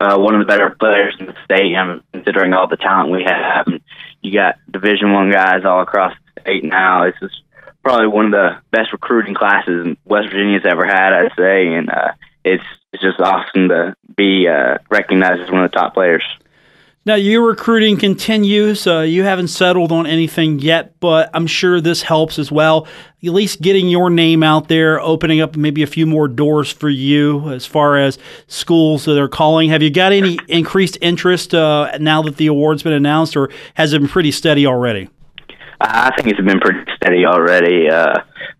uh, 0.00 0.18
one 0.18 0.34
of 0.34 0.40
the 0.40 0.44
better 0.44 0.70
players 0.70 1.14
in 1.20 1.26
the 1.26 1.36
state. 1.44 1.76
I'm 1.76 2.02
considering 2.12 2.52
all 2.52 2.66
the 2.66 2.76
talent 2.76 3.12
we 3.12 3.22
have, 3.22 3.68
and 3.68 3.80
you 4.20 4.32
got 4.32 4.56
Division 4.68 5.12
One 5.12 5.30
guys 5.30 5.64
all 5.64 5.82
across 5.82 6.14
the 6.34 6.40
state 6.40 6.64
now. 6.64 7.04
It's 7.04 7.20
just 7.20 7.42
probably 7.84 8.08
one 8.08 8.24
of 8.24 8.32
the 8.32 8.58
best 8.72 8.90
recruiting 8.92 9.36
classes 9.36 9.96
West 10.04 10.32
Virginia's 10.32 10.66
ever 10.68 10.84
had, 10.84 11.12
I'd 11.12 11.32
say, 11.38 11.74
and 11.74 11.88
uh, 11.88 12.10
it's 12.44 12.64
it's 12.92 13.04
just 13.04 13.20
awesome 13.20 13.68
to 13.68 13.94
be 14.16 14.48
uh, 14.48 14.78
recognized 14.90 15.42
as 15.42 15.50
one 15.52 15.62
of 15.62 15.70
the 15.70 15.78
top 15.78 15.94
players. 15.94 16.24
Now, 17.08 17.14
your 17.14 17.46
recruiting 17.46 17.96
continues. 17.96 18.86
Uh, 18.86 18.98
you 18.98 19.22
haven't 19.22 19.48
settled 19.48 19.92
on 19.92 20.06
anything 20.06 20.58
yet, 20.58 21.00
but 21.00 21.30
I'm 21.32 21.46
sure 21.46 21.80
this 21.80 22.02
helps 22.02 22.38
as 22.38 22.52
well. 22.52 22.86
At 23.24 23.32
least 23.32 23.62
getting 23.62 23.88
your 23.88 24.10
name 24.10 24.42
out 24.42 24.68
there, 24.68 25.00
opening 25.00 25.40
up 25.40 25.56
maybe 25.56 25.82
a 25.82 25.86
few 25.86 26.04
more 26.04 26.28
doors 26.28 26.70
for 26.70 26.90
you 26.90 27.48
as 27.48 27.64
far 27.64 27.96
as 27.96 28.18
schools 28.46 29.06
that 29.06 29.18
are 29.18 29.26
calling. 29.26 29.70
Have 29.70 29.82
you 29.82 29.88
got 29.88 30.12
any 30.12 30.38
increased 30.48 30.98
interest 31.00 31.54
uh, 31.54 31.96
now 31.98 32.20
that 32.20 32.36
the 32.36 32.46
award's 32.46 32.82
been 32.82 32.92
announced, 32.92 33.38
or 33.38 33.48
has 33.72 33.94
it 33.94 34.00
been 34.00 34.08
pretty 34.10 34.30
steady 34.30 34.66
already? 34.66 35.08
I 35.80 36.14
think 36.14 36.28
it's 36.28 36.46
been 36.46 36.60
pretty 36.60 36.92
steady 36.96 37.24
already. 37.24 37.88
Uh, 37.88 38.18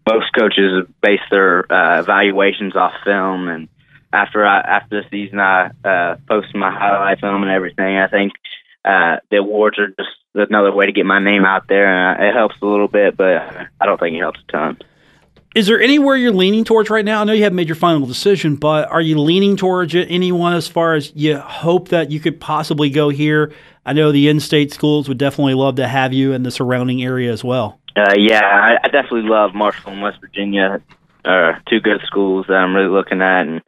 most 0.08 0.32
coaches 0.32 0.86
base 1.02 1.20
their 1.30 1.70
uh, 1.70 2.00
evaluations 2.00 2.74
off 2.74 2.94
film 3.04 3.48
and 3.48 3.68
after 4.12 4.46
I 4.46 4.60
after 4.60 5.02
the 5.02 5.08
season 5.10 5.38
I 5.40 5.70
uh, 5.84 6.16
posted 6.28 6.56
my 6.56 6.70
highlight 6.70 7.20
film 7.20 7.42
and 7.42 7.50
everything. 7.50 7.96
I 7.96 8.08
think 8.08 8.32
uh, 8.84 9.16
the 9.30 9.38
awards 9.38 9.78
are 9.78 9.88
just 9.88 10.10
another 10.34 10.72
way 10.72 10.86
to 10.86 10.92
get 10.92 11.06
my 11.06 11.18
name 11.18 11.44
out 11.44 11.68
there, 11.68 11.86
and 11.86 12.22
it 12.22 12.34
helps 12.34 12.56
a 12.62 12.66
little 12.66 12.88
bit, 12.88 13.16
but 13.16 13.36
I 13.80 13.86
don't 13.86 13.98
think 13.98 14.16
it 14.16 14.20
helps 14.20 14.40
a 14.48 14.52
ton. 14.52 14.78
Is 15.54 15.66
there 15.66 15.80
anywhere 15.80 16.14
you're 16.14 16.30
leaning 16.30 16.62
towards 16.62 16.90
right 16.90 17.04
now? 17.04 17.20
I 17.20 17.24
know 17.24 17.32
you 17.32 17.42
haven't 17.42 17.56
made 17.56 17.68
your 17.68 17.74
final 17.74 18.06
decision, 18.06 18.56
but 18.56 18.88
are 18.90 19.00
you 19.00 19.18
leaning 19.18 19.56
towards 19.56 19.94
anyone 19.94 20.52
as 20.52 20.68
far 20.68 20.94
as 20.94 21.10
you 21.16 21.38
hope 21.38 21.88
that 21.88 22.10
you 22.10 22.20
could 22.20 22.38
possibly 22.38 22.90
go 22.90 23.08
here? 23.08 23.52
I 23.84 23.94
know 23.94 24.12
the 24.12 24.28
in-state 24.28 24.72
schools 24.72 25.08
would 25.08 25.18
definitely 25.18 25.54
love 25.54 25.76
to 25.76 25.88
have 25.88 26.12
you 26.12 26.32
in 26.32 26.42
the 26.42 26.50
surrounding 26.50 27.02
area 27.02 27.32
as 27.32 27.42
well. 27.42 27.80
Uh, 27.96 28.14
yeah, 28.16 28.44
I, 28.44 28.76
I 28.84 28.88
definitely 28.88 29.22
love 29.22 29.54
Marshall 29.54 29.92
and 29.92 30.02
West 30.02 30.20
Virginia 30.20 30.80
uh, 31.24 31.52
two 31.68 31.80
good 31.80 32.00
schools 32.06 32.46
that 32.48 32.54
I'm 32.54 32.74
really 32.74 32.90
looking 32.90 33.22
at, 33.22 33.46
and 33.46 33.62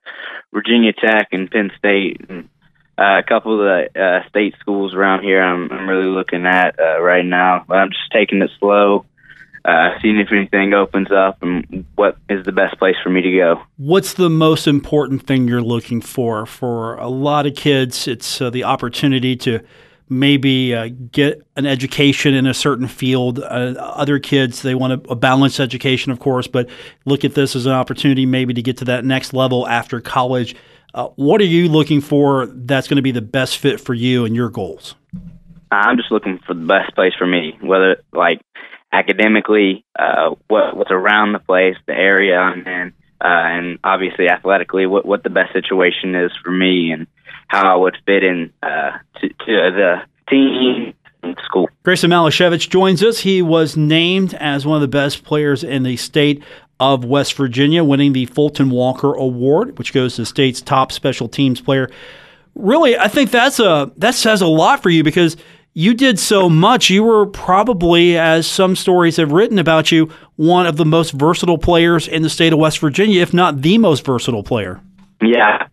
Virginia 0.52 0.92
Tech 0.92 1.28
and 1.32 1.50
Penn 1.50 1.70
State, 1.78 2.20
and 2.28 2.48
uh, 2.98 3.18
a 3.18 3.22
couple 3.22 3.54
of 3.54 3.60
the 3.60 4.00
uh, 4.00 4.28
state 4.28 4.54
schools 4.60 4.94
around 4.94 5.22
here. 5.22 5.42
I'm, 5.42 5.70
I'm 5.72 5.88
really 5.88 6.08
looking 6.08 6.44
at 6.46 6.78
uh, 6.78 7.00
right 7.00 7.24
now. 7.24 7.64
But 7.66 7.78
I'm 7.78 7.90
just 7.90 8.10
taking 8.12 8.42
it 8.42 8.50
slow, 8.58 9.06
uh, 9.64 9.98
seeing 10.02 10.18
if 10.18 10.30
anything 10.32 10.74
opens 10.74 11.10
up, 11.10 11.42
and 11.42 11.86
what 11.94 12.18
is 12.28 12.44
the 12.44 12.52
best 12.52 12.78
place 12.78 12.96
for 13.02 13.08
me 13.08 13.22
to 13.22 13.32
go. 13.36 13.62
What's 13.78 14.14
the 14.14 14.28
most 14.28 14.66
important 14.66 15.26
thing 15.26 15.48
you're 15.48 15.62
looking 15.62 16.00
for? 16.00 16.44
For 16.44 16.96
a 16.96 17.08
lot 17.08 17.46
of 17.46 17.54
kids, 17.54 18.06
it's 18.06 18.40
uh, 18.40 18.50
the 18.50 18.64
opportunity 18.64 19.34
to 19.36 19.60
maybe 20.10 20.74
uh, 20.74 20.88
get 21.12 21.40
an 21.56 21.64
education 21.64 22.34
in 22.34 22.46
a 22.46 22.52
certain 22.52 22.88
field. 22.88 23.38
Uh, 23.38 23.74
other 23.78 24.18
kids, 24.18 24.62
they 24.62 24.74
want 24.74 24.92
a, 24.92 25.12
a, 25.12 25.14
balanced 25.14 25.60
education, 25.60 26.10
of 26.10 26.18
course, 26.18 26.48
but 26.48 26.68
look 27.06 27.24
at 27.24 27.34
this 27.34 27.54
as 27.54 27.64
an 27.64 27.72
opportunity 27.72 28.26
maybe 28.26 28.52
to 28.52 28.60
get 28.60 28.76
to 28.78 28.84
that 28.84 29.04
next 29.04 29.32
level 29.32 29.66
after 29.68 30.00
college. 30.00 30.56
Uh, 30.92 31.08
what 31.14 31.40
are 31.40 31.44
you 31.44 31.68
looking 31.68 32.00
for 32.00 32.46
that's 32.46 32.88
going 32.88 32.96
to 32.96 33.02
be 33.02 33.12
the 33.12 33.22
best 33.22 33.58
fit 33.58 33.80
for 33.80 33.94
you 33.94 34.24
and 34.24 34.34
your 34.34 34.50
goals? 34.50 34.96
I'm 35.70 35.96
just 35.96 36.10
looking 36.10 36.40
for 36.44 36.54
the 36.54 36.66
best 36.66 36.94
place 36.96 37.12
for 37.16 37.26
me, 37.26 37.56
whether 37.60 38.02
like 38.12 38.40
academically, 38.92 39.84
uh, 39.96 40.34
what 40.48 40.76
what's 40.76 40.90
around 40.90 41.32
the 41.32 41.38
place, 41.38 41.76
the 41.86 41.94
area 41.94 42.36
I'm 42.36 42.66
in, 42.66 42.92
uh, 43.20 43.28
and 43.28 43.78
obviously 43.84 44.28
athletically, 44.28 44.86
what 44.86 45.06
what 45.06 45.22
the 45.22 45.30
best 45.30 45.52
situation 45.52 46.16
is 46.16 46.32
for 46.42 46.50
me, 46.50 46.90
and 46.90 47.06
how 47.50 47.66
I 47.66 47.76
would 47.76 47.98
fit 48.06 48.22
in 48.22 48.52
uh, 48.62 48.92
to, 49.16 49.28
to 49.28 49.34
the 49.46 50.02
team 50.28 50.94
school. 51.44 51.68
Graeson 51.84 52.08
Malashevich 52.08 52.70
joins 52.70 53.02
us. 53.02 53.18
He 53.18 53.42
was 53.42 53.76
named 53.76 54.34
as 54.34 54.64
one 54.64 54.76
of 54.76 54.80
the 54.82 54.88
best 54.88 55.24
players 55.24 55.64
in 55.64 55.82
the 55.82 55.96
state 55.96 56.44
of 56.78 57.04
West 57.04 57.34
Virginia, 57.34 57.82
winning 57.82 58.12
the 58.12 58.26
Fulton 58.26 58.70
Walker 58.70 59.12
Award, 59.14 59.76
which 59.78 59.92
goes 59.92 60.14
to 60.14 60.22
the 60.22 60.26
state's 60.26 60.60
top 60.60 60.92
special 60.92 61.28
teams 61.28 61.60
player. 61.60 61.90
Really, 62.54 62.96
I 62.96 63.08
think 63.08 63.32
that's 63.32 63.58
a 63.58 63.90
that 63.96 64.14
says 64.14 64.42
a 64.42 64.46
lot 64.46 64.80
for 64.80 64.90
you 64.90 65.02
because 65.02 65.36
you 65.74 65.92
did 65.92 66.20
so 66.20 66.48
much. 66.48 66.88
You 66.88 67.02
were 67.02 67.26
probably, 67.26 68.16
as 68.16 68.46
some 68.46 68.76
stories 68.76 69.16
have 69.16 69.32
written 69.32 69.58
about 69.58 69.90
you, 69.90 70.10
one 70.36 70.66
of 70.66 70.76
the 70.76 70.86
most 70.86 71.12
versatile 71.12 71.58
players 71.58 72.06
in 72.06 72.22
the 72.22 72.30
state 72.30 72.52
of 72.52 72.60
West 72.60 72.78
Virginia, 72.78 73.20
if 73.22 73.34
not 73.34 73.60
the 73.60 73.76
most 73.78 74.06
versatile 74.06 74.44
player. 74.44 74.80
Yeah, 75.20 75.66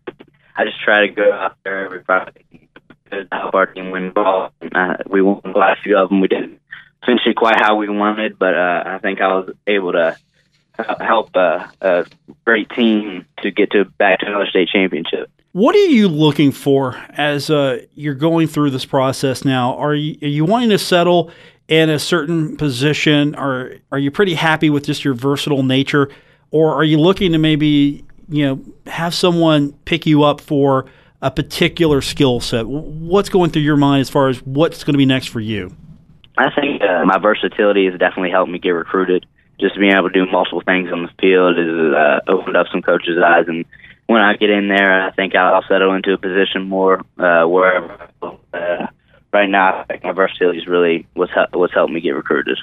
I 0.58 0.66
just 0.66 0.82
try 0.82 1.08
to 1.08 1.14
go 1.14 1.32
out 1.32 1.56
there 1.64 1.86
every 1.86 2.04
Friday 2.04 2.68
to 3.12 3.28
help 3.32 3.54
our 3.54 3.68
team 3.68 3.92
win 3.92 4.12
ball. 4.12 4.52
Uh, 4.74 4.96
we 5.08 5.22
won 5.22 5.42
the 5.44 5.52
last 5.52 5.84
few 5.84 5.98
of 5.98 6.10
them. 6.10 6.20
We 6.20 6.28
didn't 6.28 6.60
finish 7.06 7.22
it 7.26 7.36
quite 7.36 7.62
how 7.62 7.76
we 7.76 7.88
wanted, 7.88 8.40
but 8.40 8.56
uh, 8.56 8.84
I 8.86 8.98
think 8.98 9.22
I 9.22 9.28
was 9.28 9.54
able 9.68 9.94
to 9.94 10.18
help 11.00 11.36
uh, 11.36 11.68
a 11.82 12.06
great 12.46 12.70
team 12.72 13.26
to 13.42 13.52
get 13.52 13.72
to 13.72 13.86
back 13.86 14.20
to 14.20 14.28
another 14.28 14.48
state 14.48 14.70
championship. 14.70 15.30
What 15.54 15.76
are 15.76 15.80
you 15.80 16.08
looking 16.08 16.52
for 16.52 16.96
as 17.10 17.50
uh, 17.50 17.86
you're 17.96 18.14
going 18.14 18.48
through 18.48 18.72
this 18.72 18.86
process 18.86 19.46
now? 19.46 19.76
Are 19.76 19.96
you, 19.96 20.18
are 20.22 20.28
you 20.28 20.46
wanting 20.46 20.70
to 20.70 20.78
settle 20.78 21.32
in 21.68 21.90
a 21.90 22.00
certain 22.00 22.58
position, 22.58 23.36
or 23.36 23.74
are 23.92 24.00
you 24.00 24.10
pretty 24.12 24.36
happy 24.36 24.70
with 24.70 24.86
just 24.86 25.04
your 25.04 25.14
versatile 25.14 25.64
nature, 25.64 26.10
or 26.52 26.74
are 26.74 26.84
you 26.84 27.00
looking 27.00 27.32
to 27.34 27.38
maybe 27.38 28.06
you 28.29 28.46
know 28.46 28.91
have 28.91 29.13
someone 29.13 29.74
pick 29.86 30.05
you 30.05 30.24
up 30.24 30.41
for 30.41 30.86
a 31.22 31.31
particular 31.31 32.01
skill 32.01 32.39
set? 32.39 32.67
What's 32.67 33.29
going 33.29 33.51
through 33.51 33.63
your 33.63 33.77
mind 33.77 34.01
as 34.01 34.10
far 34.10 34.29
as 34.29 34.39
what's 34.46 34.84
going 34.84 34.93
to 34.93 34.98
be 34.98 35.05
next 35.05 35.27
for 35.27 35.39
you? 35.39 35.75
I 36.38 36.51
think 36.51 36.81
uh, 36.84 37.03
my 37.05 37.17
versatility 37.17 37.86
has 37.86 38.00
definitely 38.00 38.29
helped 38.29 38.51
me 38.51 38.60
get 38.60 38.69
recruited. 38.69 39.25
Just 39.60 39.75
being 39.77 39.91
able 39.91 40.10
to 40.10 40.13
do 40.13 40.31
multiple 40.31 40.62
things 40.62 40.91
on 40.91 41.03
the 41.03 41.10
field 41.19 41.57
has 41.57 41.67
uh, 41.67 42.31
opened 42.31 42.55
up 42.55 42.67
some 42.72 42.84
coaches' 42.84 43.17
eyes. 43.24 43.46
And 43.48 43.65
when 44.05 44.22
I 44.22 44.36
get 44.36 44.51
in 44.51 44.67
there, 44.67 45.07
I 45.07 45.12
think 45.12 45.34
I'll 45.36 45.63
settle 45.67 45.93
into 45.96 46.13
a 46.13 46.17
position 46.17 46.69
more 46.69 47.03
uh, 47.17 47.46
where 47.46 48.10
uh, 48.22 48.88
right 49.34 49.50
now 49.50 49.79
I 49.79 49.84
think 49.86 50.03
my 50.03 50.12
versatility 50.12 50.60
is 50.60 50.67
really 50.67 51.07
what's, 51.15 51.31
what's 51.53 51.74
helped 51.74 51.91
me 51.91 52.01
get 52.01 52.12
recruited. 52.12 52.60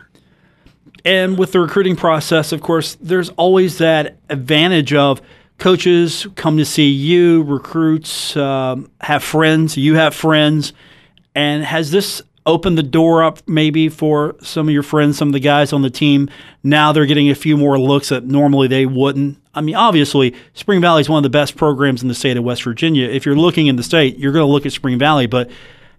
And 1.04 1.36
with 1.36 1.50
the 1.50 1.60
recruiting 1.60 1.96
process, 1.96 2.52
of 2.52 2.60
course, 2.60 2.96
there's 3.00 3.30
always 3.30 3.78
that 3.78 4.16
advantage 4.30 4.94
of 4.94 5.20
coaches 5.58 6.26
come 6.36 6.56
to 6.56 6.64
see 6.64 6.88
you, 6.88 7.42
recruits 7.42 8.36
um, 8.36 8.90
have 9.00 9.22
friends, 9.22 9.76
you 9.76 9.94
have 9.94 10.14
friends. 10.14 10.72
And 11.34 11.64
has 11.64 11.90
this 11.90 12.22
opened 12.46 12.76
the 12.76 12.82
door 12.82 13.24
up 13.24 13.40
maybe 13.48 13.88
for 13.88 14.36
some 14.42 14.68
of 14.68 14.74
your 14.74 14.82
friends, 14.82 15.16
some 15.16 15.28
of 15.28 15.32
the 15.32 15.40
guys 15.40 15.72
on 15.72 15.82
the 15.82 15.90
team? 15.90 16.28
Now 16.62 16.92
they're 16.92 17.06
getting 17.06 17.30
a 17.30 17.34
few 17.34 17.56
more 17.56 17.78
looks 17.78 18.10
that 18.10 18.24
normally 18.24 18.68
they 18.68 18.86
wouldn't. 18.86 19.38
I 19.54 19.60
mean, 19.60 19.74
obviously, 19.74 20.34
Spring 20.52 20.80
Valley 20.80 21.00
is 21.00 21.08
one 21.08 21.18
of 21.18 21.22
the 21.22 21.30
best 21.30 21.56
programs 21.56 22.02
in 22.02 22.08
the 22.08 22.14
state 22.14 22.36
of 22.36 22.44
West 22.44 22.64
Virginia. 22.64 23.08
If 23.08 23.24
you're 23.24 23.36
looking 23.36 23.68
in 23.68 23.76
the 23.76 23.82
state, 23.82 24.18
you're 24.18 24.32
going 24.32 24.46
to 24.46 24.52
look 24.52 24.66
at 24.66 24.72
Spring 24.72 24.98
Valley. 24.98 25.26
But 25.26 25.50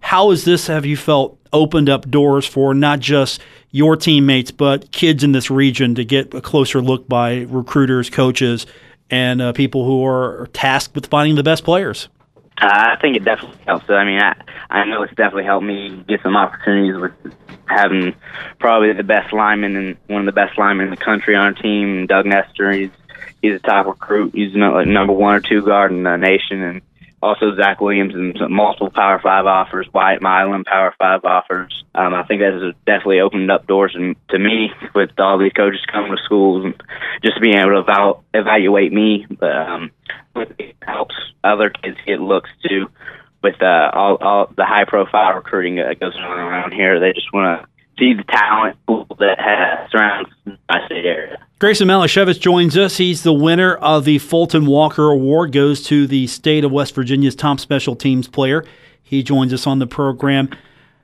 how 0.02 0.30
has 0.30 0.44
this, 0.46 0.68
have 0.68 0.86
you 0.86 0.98
felt, 0.98 1.40
opened 1.54 1.90
up 1.90 2.10
doors 2.12 2.46
for 2.46 2.74
not 2.74 3.00
just 3.00 3.42
your 3.72 3.96
teammates, 3.96 4.52
but 4.52 4.92
kids 4.92 5.24
in 5.24 5.32
this 5.32 5.50
region 5.50 5.96
to 5.96 6.04
get 6.04 6.34
a 6.34 6.42
closer 6.42 6.82
look 6.82 7.08
by 7.08 7.44
recruiters, 7.44 8.10
coaches, 8.10 8.68
and 9.10 9.42
uh, 9.42 9.54
people 9.54 9.86
who 9.86 10.06
are 10.06 10.50
tasked 10.54 10.96
with 10.96 11.08
finding 11.08 11.36
the 11.36 11.44
best 11.44 11.64
players? 11.64 12.10
I 12.58 12.96
think 13.02 13.18
it 13.18 13.26
definitely 13.26 13.58
helps. 13.66 13.90
I 13.90 14.06
mean, 14.06 14.22
I 14.22 14.36
I 14.70 14.86
know 14.86 15.04
it's 15.04 15.14
definitely 15.14 15.44
helped 15.44 15.66
me 15.66 16.04
get 16.08 16.22
some 16.24 16.38
opportunities 16.38 16.96
with 16.96 17.36
having 17.66 18.16
probably 18.60 18.94
the 18.94 19.04
best 19.04 19.34
lineman 19.34 19.76
and 19.76 19.98
one 20.08 20.22
of 20.22 20.26
the 20.26 20.32
best 20.32 20.58
linemen 20.58 20.88
in 20.88 20.92
the 20.92 20.98
country 20.98 21.36
on 21.36 21.46
our 21.46 21.54
team, 21.54 22.08
Doug 22.08 22.26
Nester. 22.26 22.72
He's 22.72 22.92
he's 23.42 23.56
a 23.56 23.60
top 23.60 23.88
recruit. 23.88 24.34
He's 24.34 24.56
number 24.56 25.14
one 25.14 25.36
or 25.36 25.42
two 25.42 25.62
guard 25.62 25.92
in 25.92 26.04
the 26.04 26.16
nation, 26.16 26.62
and 26.62 26.82
also 27.26 27.56
Zach 27.56 27.82
Williams 27.82 28.14
and 28.14 28.38
multiple 28.50 28.92
Power 28.92 29.20
Five 29.20 29.46
offers, 29.46 29.88
Wyatt 29.92 30.22
Milum 30.22 30.64
Power 30.64 30.94
Five 30.98 31.26
offers. 31.26 31.84
Um, 31.96 32.14
I 32.14 32.24
think 32.24 32.42
that 32.42 32.54
has 32.54 32.74
definitely 32.86 33.20
opened 33.20 33.50
up 33.50 33.66
doors 33.66 33.94
and, 33.96 34.16
to 34.30 34.38
me 34.38 34.72
with 34.94 35.10
all 35.18 35.40
these 35.40 35.54
coaches 35.54 35.82
coming 35.92 36.16
to 36.16 36.24
schools 36.24 36.66
and 36.66 36.84
just 37.24 37.42
being 37.42 37.56
able 37.56 37.72
to 37.72 37.90
eval- 37.90 38.24
evaluate 38.34 38.94
me. 38.94 39.26
But 39.28 39.56
um, 39.56 39.92
it 40.36 40.76
helps 40.82 41.16
other 41.44 41.70
kids 41.70 41.98
get 42.06 42.22
looks 42.22 42.50
too. 42.68 42.90
With 43.42 43.62
uh, 43.62 43.92
all, 43.94 44.16
all 44.16 44.54
the 44.56 44.66
high 44.66 44.86
profile 44.86 45.34
recruiting 45.34 45.76
that 45.76 46.00
goes 46.00 46.16
on 46.16 46.40
around 46.40 46.74
here, 46.74 47.00
they 47.00 47.14
just 47.14 47.32
want 47.34 47.62
to 47.62 47.75
see 47.98 48.14
the 48.14 48.24
talent 48.24 48.78
pool 48.88 49.08
that 49.20 49.40
has 49.40 49.90
surrounds 49.92 50.30
my 50.46 50.86
state 50.86 51.06
area. 51.06 51.38
Graeson 51.60 51.88
Malashevich 51.88 52.40
joins 52.40 52.78
us. 52.78 52.98
He's 52.98 53.24
the 53.24 53.34
winner 53.34 53.76
of 53.76 54.06
the 54.06 54.20
Fulton 54.20 54.66
Walker 54.66 55.10
Award, 55.10 55.52
goes 55.52 55.84
to 55.84 56.06
the 56.06 56.28
state 56.28 56.64
of 56.64 56.72
West 56.72 56.94
Virginia's 56.96 57.36
top 57.36 57.60
special 57.60 57.96
teams 57.96 58.28
player. 58.28 58.66
He 59.02 59.24
joins 59.24 59.54
us 59.54 59.66
on 59.66 59.80
the 59.80 59.88
program. 59.88 60.50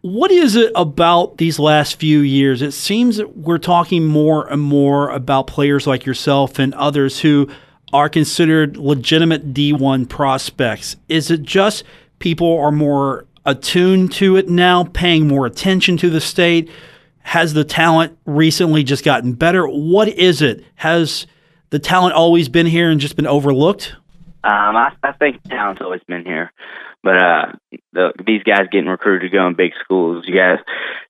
What 0.01 0.31
is 0.31 0.55
it 0.55 0.71
about 0.75 1.37
these 1.37 1.59
last 1.59 1.99
few 1.99 2.19
years? 2.19 2.61
It 2.61 2.71
seems 2.71 3.17
that 3.17 3.37
we're 3.37 3.59
talking 3.59 4.05
more 4.05 4.51
and 4.51 4.61
more 4.61 5.09
about 5.09 5.47
players 5.47 5.85
like 5.85 6.05
yourself 6.05 6.57
and 6.57 6.73
others 6.73 7.19
who 7.19 7.47
are 7.93 8.09
considered 8.09 8.77
legitimate 8.77 9.53
D1 9.53 10.09
prospects. 10.09 10.95
Is 11.07 11.29
it 11.29 11.43
just 11.43 11.83
people 12.19 12.57
are 12.57 12.71
more 12.71 13.25
attuned 13.45 14.11
to 14.13 14.37
it 14.37 14.49
now, 14.49 14.83
paying 14.83 15.27
more 15.27 15.45
attention 15.45 15.97
to 15.97 16.09
the 16.09 16.21
state? 16.21 16.69
Has 17.19 17.53
the 17.53 17.63
talent 17.63 18.17
recently 18.25 18.83
just 18.83 19.05
gotten 19.05 19.33
better? 19.33 19.65
What 19.65 20.07
is 20.07 20.41
it? 20.41 20.63
Has 20.75 21.27
the 21.69 21.79
talent 21.79 22.15
always 22.15 22.49
been 22.49 22.65
here 22.65 22.89
and 22.89 22.99
just 22.99 23.15
been 23.15 23.27
overlooked? 23.27 23.95
Um, 24.43 24.75
I, 24.75 24.91
I 25.03 25.11
think 25.13 25.43
talent's 25.43 25.81
always 25.81 26.01
been 26.07 26.25
here, 26.25 26.51
but 27.03 27.17
uh, 27.17 27.51
the, 27.93 28.11
these 28.25 28.41
guys 28.41 28.67
getting 28.71 28.89
recruited 28.89 29.29
to 29.29 29.37
go 29.37 29.47
in 29.47 29.53
big 29.53 29.73
schools, 29.83 30.25
you 30.27 30.35
guys, 30.35 30.57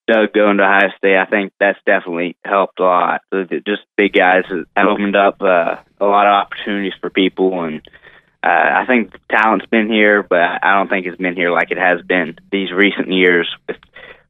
Doug 0.05 0.33
going 0.33 0.57
to 0.57 0.63
Ohio 0.63 0.89
State, 0.97 1.15
I 1.15 1.25
think 1.25 1.53
that's 1.57 1.79
definitely 1.85 2.35
helped 2.43 2.79
a 2.81 2.83
lot. 2.83 3.21
Just 3.65 3.83
big 3.95 4.11
guys 4.11 4.43
have 4.49 4.65
opened 4.85 5.15
up 5.15 5.41
uh, 5.41 5.77
a 6.01 6.05
lot 6.05 6.27
of 6.27 6.33
opportunities 6.33 6.93
for 6.99 7.09
people, 7.09 7.63
and 7.63 7.81
uh, 8.43 8.47
I 8.47 8.85
think 8.87 9.13
talent's 9.29 9.65
been 9.67 9.89
here, 9.89 10.23
but 10.23 10.39
I 10.63 10.75
don't 10.75 10.89
think 10.89 11.05
it's 11.05 11.17
been 11.17 11.35
here 11.35 11.51
like 11.51 11.71
it 11.71 11.77
has 11.77 12.01
been 12.01 12.37
these 12.51 12.71
recent 12.71 13.11
years 13.11 13.47
with 13.67 13.77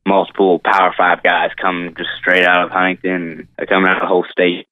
multiple 0.05 0.59
Power 0.59 0.93
Five 0.97 1.23
guys 1.23 1.51
coming 1.59 1.95
just 1.95 2.09
straight 2.17 2.45
out 2.45 2.65
of 2.65 2.71
Huntington, 2.71 3.47
coming 3.69 3.89
out 3.89 3.97
of 3.97 4.01
the 4.01 4.07
whole 4.07 4.25
state. 4.29 4.67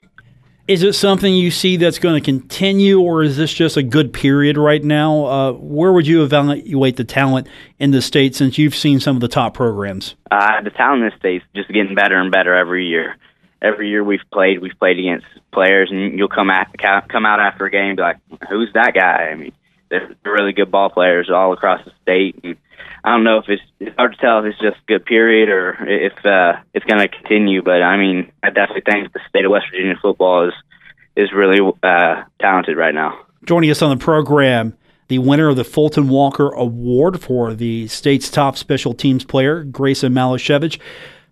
Is 0.68 0.84
it 0.84 0.94
something 0.94 1.34
you 1.34 1.50
see 1.50 1.78
that's 1.78 1.98
going 1.98 2.22
to 2.22 2.24
continue, 2.24 3.00
or 3.00 3.24
is 3.24 3.38
this 3.38 3.52
just 3.52 3.76
a 3.76 3.82
good 3.82 4.14
period 4.14 4.56
right 4.56 4.84
now? 4.84 5.26
Uh, 5.26 5.52
where 5.54 5.92
would 5.92 6.06
you 6.06 6.22
evaluate 6.22 6.96
the 6.96 7.04
talent 7.04 7.48
in 7.80 7.90
the 7.90 8.04
state 8.04 8.36
since 8.36 8.60
you've 8.60 8.76
seen 8.76 9.00
some 9.00 9.16
of 9.16 9.22
the 9.22 9.28
top 9.28 9.56
programs? 9.56 10.14
Uh, 10.30 10.62
the 10.62 10.70
talent 10.70 11.02
in 11.02 11.10
the 11.10 11.18
state 11.18 11.42
is 11.42 11.48
just 11.56 11.70
getting 11.70 11.96
better 11.96 12.20
and 12.20 12.32
better 12.32 12.54
every 12.54 12.86
year. 12.86 13.16
Every 13.62 13.90
year 13.90 14.04
we've 14.04 14.20
played, 14.32 14.62
we've 14.62 14.78
played 14.80 15.00
against 15.00 15.26
players, 15.52 15.90
and 15.92 16.18
you'll 16.18 16.30
come 16.30 16.50
at, 16.50 16.70
come 16.78 17.26
out 17.26 17.40
after 17.40 17.66
a 17.66 17.72
game 17.72 17.90
and 17.90 17.98
be 17.98 18.04
like, 18.04 18.18
"Who's 18.50 18.72
that 18.74 18.94
guy?" 18.94 19.30
I 19.32 19.36
mean, 19.36 19.52
they're 19.90 20.16
really 20.24 20.54
good 20.54 20.72
ball 20.72 20.90
players 20.90 21.30
all 21.30 21.54
across 21.54 21.84
the 21.84 21.92
state. 22.02 22.40
And 22.44 22.56
I 23.04 23.12
don't 23.12 23.24
know 23.24 23.38
if 23.38 23.46
it's 23.50 23.62
it's 23.80 23.96
hard 23.98 24.14
to 24.14 24.18
tell 24.18 24.40
if 24.40 24.46
it's 24.46 24.60
just 24.60 24.78
a 24.78 24.88
good 24.88 25.06
period 25.06 25.50
or 25.50 25.78
if 25.88 26.26
uh, 26.26 26.62
it's 26.74 26.86
going 26.86 27.00
to 27.00 27.08
continue. 27.08 27.62
But 27.62 27.82
I 27.82 27.98
mean, 27.98 28.32
I 28.44 28.50
definitely 28.50 28.84
think 28.90 29.12
the 29.14 29.20
state 29.30 29.46
of 29.46 29.52
West 29.52 29.68
Virginia 29.72 29.96
football 30.02 30.48
is 30.48 30.54
is 31.16 31.32
really 31.34 31.60
uh, 31.84 32.24
talented 32.40 32.78
right 32.78 32.94
now. 32.94 33.26
Joining 33.44 33.72
us 33.72 33.82
on 33.82 33.90
the 33.90 34.04
program, 34.04 34.78
the 35.08 35.20
winner 35.20 35.50
of 35.50 35.56
the 35.56 35.64
Fulton 35.64 36.08
Walker 36.08 36.50
Award 36.52 37.22
for 37.22 37.54
the 37.54 37.88
state's 37.88 38.30
top 38.30 38.58
special 38.58 38.94
teams 38.94 39.26
player, 39.26 39.66
Graeson 39.66 40.14
Malashevich. 40.14 40.80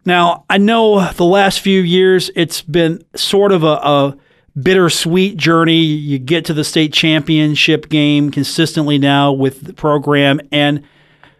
Now, 0.05 0.45
I 0.49 0.57
know 0.57 1.11
the 1.11 1.25
last 1.25 1.59
few 1.59 1.81
years 1.81 2.31
it's 2.35 2.61
been 2.61 3.03
sort 3.15 3.51
of 3.51 3.63
a, 3.63 3.67
a 3.67 4.17
bittersweet 4.61 5.37
journey. 5.37 5.83
You 5.83 6.19
get 6.19 6.45
to 6.45 6.53
the 6.53 6.63
state 6.63 6.93
championship 6.93 7.89
game 7.89 8.31
consistently 8.31 8.97
now 8.97 9.31
with 9.31 9.61
the 9.61 9.73
program, 9.73 10.39
and 10.51 10.83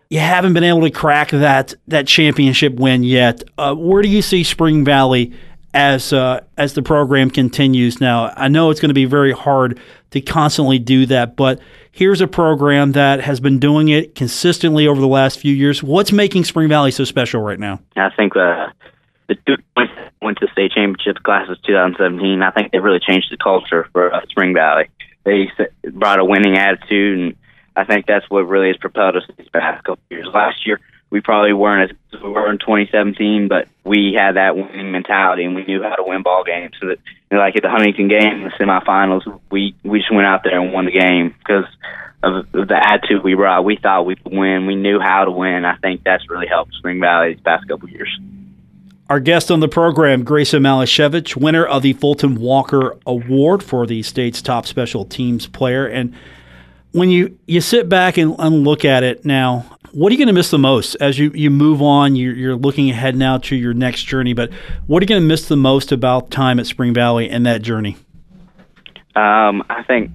you 0.10 0.20
haven't 0.20 0.54
been 0.54 0.64
able 0.64 0.82
to 0.82 0.92
crack 0.92 1.32
that 1.32 1.74
that 1.88 2.08
championship 2.08 2.76
win 2.76 3.04
yet. 3.04 3.44
Uh, 3.58 3.74
where 3.76 4.02
do 4.02 4.10
you 4.10 4.22
see 4.22 4.44
Spring 4.44 4.86
Valley 4.86 5.34
as 5.74 6.14
uh, 6.14 6.42
as 6.58 6.74
the 6.74 6.82
program 6.82 7.30
continues? 7.30 8.00
Now, 8.00 8.34
I 8.36 8.48
know 8.48 8.70
it's 8.70 8.80
going 8.80 8.90
to 8.90 8.96
be 8.96 9.06
very 9.06 9.34
hard 9.34 9.80
to 10.12 10.22
constantly 10.22 10.80
do 10.80 11.06
that, 11.08 11.36
but 11.36 11.60
here's 11.98 12.22
a 12.22 12.28
program 12.28 12.92
that 12.92 13.22
has 13.22 13.40
been 13.40 13.58
doing 13.58 13.90
it 13.90 14.14
consistently 14.14 14.88
over 14.88 15.02
the 15.02 15.08
last 15.08 15.40
few 15.40 15.54
years. 15.54 15.82
What's 15.82 16.12
making 16.12 16.44
Spring 16.44 16.70
Valley 16.70 16.92
so 16.92 17.04
special 17.04 17.42
right 17.42 17.60
now? 17.60 17.80
I 17.96 18.12
think 18.16 18.36
uh, 18.36 18.68
the 19.28 19.36
two 19.48 19.56
went 20.22 20.38
to 20.38 20.48
state 20.52 20.74
championship 20.74 21.24
class 21.24 21.50
of 21.50 21.60
2017. 21.64 22.44
I 22.44 22.52
think 22.52 22.72
they 22.72 22.78
really 22.78 23.00
changed 23.00 23.32
the 23.32 23.38
culture 23.38 23.90
for 23.94 24.14
uh, 24.14 24.22
Spring 24.30 24.54
Valley. 24.54 24.90
They 25.24 25.50
brought 25.92 26.20
a 26.20 26.26
winning 26.26 26.56
attitude, 26.56 27.20
and 27.20 27.36
I 27.76 27.84
think 27.84 28.06
that's 28.06 28.30
what 28.30 28.42
really 28.42 28.68
has 28.68 28.78
propelled 28.78 29.16
us 29.16 29.24
these 29.36 29.50
past 29.50 29.84
couple 29.84 30.04
years. 30.12 30.28
Last 30.32 30.68
year, 30.68 30.80
we 31.10 31.22
probably 31.22 31.54
weren't 31.54 31.90
as 31.90 31.98
good 32.12 32.20
as 32.20 32.24
we 32.24 32.30
were 32.30 32.52
in 32.52 32.60
2017, 32.60 33.48
but 33.48 33.68
we 33.84 34.16
had 34.18 34.36
that 34.36 34.56
winning 34.56 34.92
mentality 34.92 35.46
and 35.46 35.56
we 35.56 35.64
knew 35.64 35.82
how 35.82 35.96
to 35.96 36.04
win 36.04 36.22
ball 36.22 36.44
games. 36.44 36.76
So 36.80 36.88
that, 36.88 37.00
you 37.32 37.38
know, 37.38 37.40
like 37.40 37.56
at 37.56 37.64
the 37.64 37.70
Huntington 37.70 38.10
game, 38.10 38.44
the 38.44 38.50
semifinals, 38.60 39.24
we 39.50 39.74
we 39.84 40.00
just 40.00 40.14
went 40.14 40.28
out 40.28 40.44
there 40.44 40.60
and 40.60 40.74
won 40.74 40.86
the 40.86 40.92
game 40.92 41.34
because 41.40 41.66
of 42.36 42.52
the 42.68 42.76
attitude 42.76 43.24
we 43.24 43.34
brought. 43.36 43.64
We 43.64 43.78
thought 43.78 44.06
we 44.06 44.16
could 44.16 44.34
win. 44.34 44.68
We 44.68 44.76
knew 44.76 45.00
how 45.00 45.26
to 45.26 45.32
win. 45.32 45.66
I 45.66 45.76
think 45.78 46.04
that's 46.04 46.30
really 46.30 46.48
helped 46.48 46.74
Spring 46.74 47.00
Valley 47.00 47.34
these 47.34 47.42
past 47.42 47.68
couple 47.68 47.90
years. 47.90 48.20
Our 49.10 49.22
guest 49.22 49.52
on 49.52 49.62
the 49.62 49.70
program, 49.70 50.26
Graeson 50.26 50.62
Malashevich, 50.62 51.38
winner 51.38 51.66
of 51.66 51.82
the 51.82 51.94
Fulton 51.94 52.36
Walker 52.36 52.98
Award 53.06 53.64
for 53.64 53.88
the 53.88 54.04
state's 54.04 54.42
top 54.42 54.66
special 54.66 55.06
teams 55.06 55.48
player. 55.48 55.88
And 55.88 56.14
when 56.92 57.10
you, 57.10 57.40
you 57.48 57.62
sit 57.62 57.88
back 57.88 58.18
and, 58.18 58.36
and 58.38 58.66
look 58.66 58.84
at 58.84 59.04
it 59.04 59.24
now, 59.24 59.78
what 59.94 60.10
are 60.10 60.12
you 60.12 60.18
going 60.18 60.28
to 60.28 60.34
miss 60.34 60.52
the 60.52 60.60
most 60.60 60.96
as 60.96 61.18
you, 61.18 61.32
you 61.34 61.50
move 61.50 61.82
on? 61.82 62.18
You're, 62.18 62.36
you're 62.36 62.56
looking 62.56 62.90
ahead 62.90 63.16
now 63.16 63.38
to 63.38 63.56
your 63.56 63.74
next 63.74 64.04
journey, 64.04 64.34
but 64.34 64.52
what 64.88 65.02
are 65.02 65.06
you 65.06 65.08
going 65.08 65.22
to 65.22 65.28
miss 65.28 65.48
the 65.48 65.56
most 65.56 65.94
about 65.94 66.30
time 66.30 66.60
at 66.60 66.68
Spring 66.68 66.94
Valley 66.94 67.30
and 67.30 67.46
that 67.46 67.62
journey? 67.62 67.96
Um, 69.16 69.64
I 69.70 69.84
think 69.88 70.12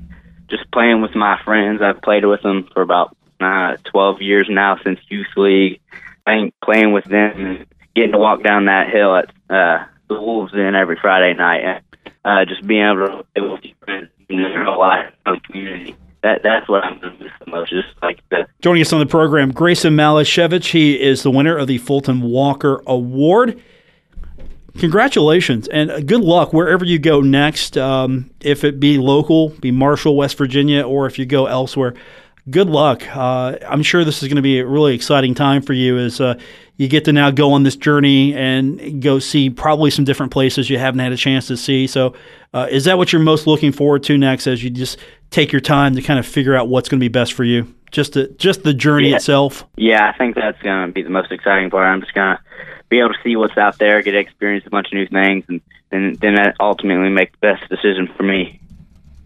just 0.52 0.70
playing 0.70 1.00
with 1.00 1.14
my 1.14 1.40
friends. 1.44 1.80
I've 1.82 2.02
played 2.02 2.24
with 2.24 2.42
them 2.42 2.68
for 2.72 2.82
about 2.82 3.16
uh, 3.40 3.76
12 3.84 4.20
years 4.20 4.46
now 4.50 4.76
since 4.84 5.00
youth 5.08 5.26
league. 5.36 5.80
I 6.26 6.36
think 6.36 6.54
playing 6.62 6.92
with 6.92 7.04
them 7.04 7.32
and 7.40 7.66
getting 7.96 8.12
to 8.12 8.18
walk 8.18 8.42
down 8.42 8.66
that 8.66 8.90
hill 8.90 9.16
at 9.16 9.30
uh, 9.50 9.84
the 10.08 10.20
Wolves 10.20 10.52
Inn 10.54 10.74
every 10.74 10.96
Friday 11.00 11.34
night, 11.34 11.64
and 11.64 11.84
uh, 12.24 12.44
just 12.44 12.66
being 12.66 12.84
able 12.84 13.06
to 13.06 13.24
play 13.34 13.48
with 13.48 13.64
your 13.64 13.74
friends 13.84 14.08
in 14.28 14.36
real 14.36 14.78
life 14.78 15.12
the 15.24 15.40
community. 15.44 15.96
That 16.22 16.42
that's 16.44 16.68
what 16.68 16.84
I'm 16.84 17.00
miss 17.18 17.32
the 17.44 17.50
most. 17.50 17.70
Just 17.70 17.88
like 18.00 18.20
the 18.30 18.46
joining 18.60 18.82
us 18.82 18.92
on 18.92 19.00
the 19.00 19.06
program, 19.06 19.52
Graeson 19.52 19.94
Malashevich. 19.94 20.70
He 20.70 21.00
is 21.00 21.24
the 21.24 21.32
winner 21.32 21.56
of 21.56 21.66
the 21.66 21.78
Fulton 21.78 22.20
Walker 22.20 22.80
Award. 22.86 23.60
Congratulations 24.78 25.68
and 25.68 26.06
good 26.08 26.22
luck 26.22 26.52
wherever 26.52 26.84
you 26.84 26.98
go 26.98 27.20
next. 27.20 27.76
Um, 27.76 28.30
if 28.40 28.64
it 28.64 28.80
be 28.80 28.98
local, 28.98 29.50
be 29.50 29.70
Marshall, 29.70 30.16
West 30.16 30.36
Virginia, 30.38 30.82
or 30.82 31.06
if 31.06 31.18
you 31.18 31.26
go 31.26 31.46
elsewhere, 31.46 31.94
good 32.50 32.68
luck. 32.68 33.02
Uh, 33.14 33.56
I'm 33.68 33.82
sure 33.82 34.04
this 34.04 34.22
is 34.22 34.28
going 34.28 34.36
to 34.36 34.42
be 34.42 34.58
a 34.60 34.66
really 34.66 34.94
exciting 34.94 35.34
time 35.34 35.62
for 35.62 35.72
you 35.74 35.98
as 35.98 36.20
uh, 36.20 36.34
you 36.76 36.88
get 36.88 37.04
to 37.04 37.12
now 37.12 37.30
go 37.30 37.52
on 37.52 37.62
this 37.62 37.76
journey 37.76 38.34
and 38.34 39.02
go 39.02 39.18
see 39.18 39.50
probably 39.50 39.90
some 39.90 40.04
different 40.04 40.32
places 40.32 40.68
you 40.70 40.78
haven't 40.78 41.00
had 41.00 41.12
a 41.12 41.16
chance 41.16 41.46
to 41.48 41.56
see. 41.56 41.86
So, 41.86 42.14
uh, 42.54 42.66
is 42.70 42.84
that 42.86 42.98
what 42.98 43.12
you're 43.12 43.22
most 43.22 43.46
looking 43.46 43.72
forward 43.72 44.02
to 44.04 44.18
next 44.18 44.46
as 44.46 44.64
you 44.64 44.70
just 44.70 44.98
take 45.30 45.52
your 45.52 45.60
time 45.60 45.94
to 45.94 46.02
kind 46.02 46.18
of 46.18 46.26
figure 46.26 46.56
out 46.56 46.68
what's 46.68 46.88
going 46.88 46.98
to 46.98 47.04
be 47.04 47.08
best 47.08 47.34
for 47.34 47.44
you? 47.44 47.72
Just 47.90 48.14
the 48.14 48.28
just 48.38 48.62
the 48.62 48.72
journey 48.72 49.10
Yeah. 49.10 49.16
itself. 49.16 49.66
Yeah, 49.76 50.10
I 50.12 50.16
think 50.16 50.34
that's 50.34 50.60
going 50.62 50.86
to 50.86 50.92
be 50.92 51.02
the 51.02 51.10
most 51.10 51.30
exciting 51.30 51.68
part. 51.70 51.86
I'm 51.86 52.00
just 52.00 52.14
going 52.14 52.36
to 52.36 52.42
be 52.92 53.00
able 53.00 53.14
to 53.14 53.18
see 53.24 53.36
what's 53.36 53.56
out 53.56 53.78
there, 53.78 54.02
get 54.02 54.12
to 54.12 54.18
experience 54.18 54.66
a 54.66 54.70
bunch 54.70 54.88
of 54.88 54.92
new 54.92 55.06
things, 55.06 55.44
and 55.48 55.60
then 55.90 56.16
then 56.20 56.34
that 56.34 56.56
ultimately 56.60 57.08
make 57.08 57.32
the 57.32 57.38
best 57.38 57.68
decision 57.70 58.06
for 58.16 58.22
me. 58.22 58.60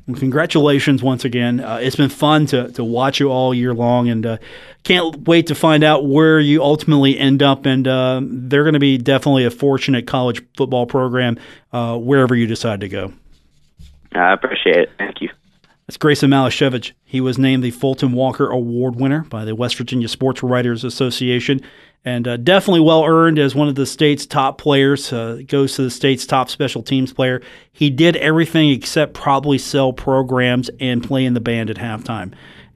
Well, 0.07 0.17
congratulations 0.17 1.03
once 1.03 1.25
again. 1.25 1.59
Uh, 1.59 1.79
it's 1.83 1.97
been 1.97 2.09
fun 2.09 2.47
to, 2.47 2.71
to 2.73 2.85
watch 2.85 3.19
you 3.19 3.29
all 3.29 3.53
year 3.53 3.75
long, 3.75 4.09
and 4.09 4.25
uh, 4.25 4.37
can't 4.85 5.27
wait 5.27 5.49
to 5.49 5.57
find 5.57 5.83
out 5.83 6.07
where 6.07 6.39
you 6.39 6.63
ultimately 6.63 7.19
end 7.19 7.43
up. 7.43 7.67
And 7.67 7.89
uh, 7.89 8.21
they're 8.23 8.63
going 8.63 8.75
to 8.75 8.81
be 8.81 8.99
definitely 8.99 9.47
a 9.47 9.51
fortunate 9.51 10.07
college 10.07 10.45
football 10.57 10.87
program 10.87 11.37
uh, 11.73 11.99
wherever 11.99 12.37
you 12.37 12.47
decide 12.47 12.81
to 12.81 12.89
go. 12.89 13.13
I 14.15 14.33
appreciate 14.33 14.77
it. 14.77 14.91
Thank 14.97 15.21
you. 15.21 15.31
That's 15.87 15.99
Graeson 15.99 16.31
Malashevich. 16.31 16.93
He 17.05 17.21
was 17.21 17.39
named 17.39 17.63
the 17.63 17.71
Fulton 17.71 18.13
Walker 18.13 18.49
Award 18.51 18.97
winner 18.97 19.21
by 19.21 19.45
the 19.45 19.55
West 19.55 19.77
Virginia 19.77 20.09
Sports 20.09 20.43
Writers 20.43 20.83
Association, 20.83 21.61
and 22.05 22.27
uh, 22.27 22.37
definitely 22.39 22.81
well 22.81 23.05
earned 23.05 23.39
as 23.39 23.55
one 23.55 23.69
of 23.69 23.77
the 23.77 23.87
state's 23.87 24.27
top 24.27 24.59
players. 24.59 25.13
Uh, 25.13 25.43
goes 25.47 25.77
to 25.77 25.83
the 25.83 25.91
state's 25.91 26.27
top 26.27 26.51
special 26.51 26.83
teams 26.83 27.13
player. 27.13 27.41
He 27.73 27.89
did 27.89 28.17
everything 28.17 28.71
except 28.71 29.15
probably 29.15 29.59
sell 29.59 29.93
programs 29.93 30.71
and 30.81 31.05
play 31.05 31.25
in 31.25 31.35
the 31.35 31.41
band 31.41 31.71
at 31.71 31.77
halftime. 31.77 32.33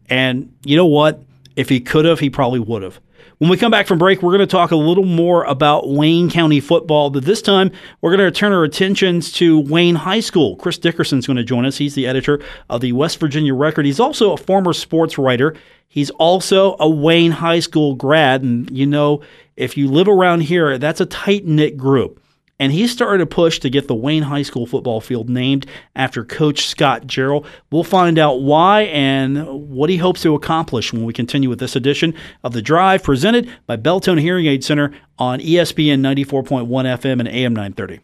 And 0.09 0.55
you 0.65 0.77
know 0.77 0.87
what? 0.87 1.21
If 1.57 1.69
he 1.69 1.81
could 1.81 2.05
have, 2.05 2.21
he 2.21 2.31
probably 2.31 2.61
would 2.61 2.83
have. 2.83 3.01
When 3.41 3.49
we 3.49 3.57
come 3.57 3.71
back 3.71 3.87
from 3.87 3.99
break, 3.99 4.21
we're 4.21 4.37
going 4.37 4.47
to 4.47 4.47
talk 4.47 4.71
a 4.71 4.77
little 4.77 5.07
more 5.07 5.45
about 5.45 5.89
Wayne 5.89 6.29
County 6.29 6.61
football, 6.61 7.09
but 7.09 7.25
this 7.25 7.41
time 7.41 7.73
we're 8.03 8.15
going 8.15 8.31
to 8.31 8.39
turn 8.39 8.53
our 8.53 8.65
attentions 8.65 9.33
to 9.33 9.59
Wayne 9.61 9.95
High 9.95 10.21
School. 10.21 10.57
Chris 10.57 10.77
Dickerson's 10.77 11.27
going 11.27 11.39
to 11.39 11.43
join 11.43 11.65
us. 11.65 11.79
He's 11.79 11.95
the 11.95 12.07
editor 12.07 12.43
of 12.69 12.83
the 12.83 12.93
West 12.93 13.19
Virginia 13.19 13.55
Record. 13.55 13.87
He's 13.87 13.99
also 13.99 14.35
a 14.35 14.37
former 14.37 14.75
sports 14.75 15.17
writer. 15.17 15.57
He's 15.89 16.11
also 16.11 16.77
a 16.79 16.91
Wayne 16.91 17.31
High 17.31 17.61
School 17.61 17.95
grad. 17.95 18.43
And 18.43 18.71
you 18.77 18.85
know, 18.85 19.23
if 19.57 19.75
you 19.75 19.89
live 19.89 20.09
around 20.09 20.43
here, 20.43 20.77
that's 20.77 21.01
a 21.01 21.07
tight 21.07 21.47
knit 21.47 21.79
group. 21.79 22.23
And 22.61 22.73
he 22.73 22.87
started 22.87 23.23
a 23.23 23.27
push 23.27 23.59
to 23.61 23.71
get 23.71 23.89
the 23.89 23.95
Wayne 23.95 24.25
High 24.25 24.43
School 24.43 24.67
football 24.67 25.01
field 25.01 25.31
named 25.31 25.67
after 25.97 26.25
Coach 26.25 26.67
Scott 26.67 27.07
Jarrell. 27.07 27.47
We'll 27.73 27.85
find 27.85 28.19
out 28.19 28.43
why 28.43 28.83
and 28.83 29.71
what 29.71 29.89
he 29.89 29.97
hopes 29.97 30.21
to 30.23 30.35
accomplish 30.35 30.93
when 30.93 31.05
we 31.05 31.15
continue 31.15 31.49
with 31.49 31.59
this 31.59 31.75
edition 31.75 32.15
of 32.45 32.53
The 32.53 32.61
Drive, 32.61 33.03
presented 33.03 33.51
by 33.67 33.79
Beltone 33.79 34.21
Hearing 34.21 34.45
Aid 34.47 34.63
Center 34.63 34.93
on 35.19 35.41
ESPN 35.41 36.01
94.1 36.01 36.69
FM 36.69 37.21
and 37.21 37.29
AM 37.29 37.55
930. 37.55 38.01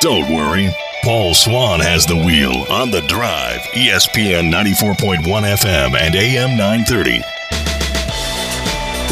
Don't 0.00 0.34
worry. 0.34 0.74
Paul 1.04 1.34
Swann 1.34 1.80
has 1.80 2.06
the 2.06 2.16
wheel 2.16 2.64
on 2.70 2.90
the 2.90 3.02
drive. 3.02 3.60
ESPN 3.72 4.50
94.1 4.50 5.22
FM 5.22 5.94
and 5.96 6.14
AM 6.14 6.56
930. 6.56 7.41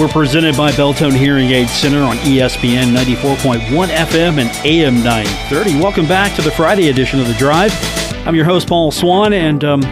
We're 0.00 0.08
presented 0.08 0.56
by 0.56 0.70
Beltone 0.70 1.14
Hearing 1.14 1.50
Aid 1.50 1.68
Center 1.68 2.00
on 2.00 2.16
ESPN 2.18 2.96
94.1 2.96 3.88
FM 3.88 4.38
and 4.38 4.48
AM 4.64 4.94
930. 5.04 5.78
Welcome 5.78 6.08
back 6.08 6.34
to 6.36 6.42
the 6.42 6.50
Friday 6.50 6.88
edition 6.88 7.20
of 7.20 7.28
The 7.28 7.34
Drive. 7.34 7.70
I'm 8.26 8.34
your 8.34 8.46
host, 8.46 8.66
Paul 8.66 8.92
Swann, 8.92 9.34
and 9.34 9.62
um, 9.62 9.82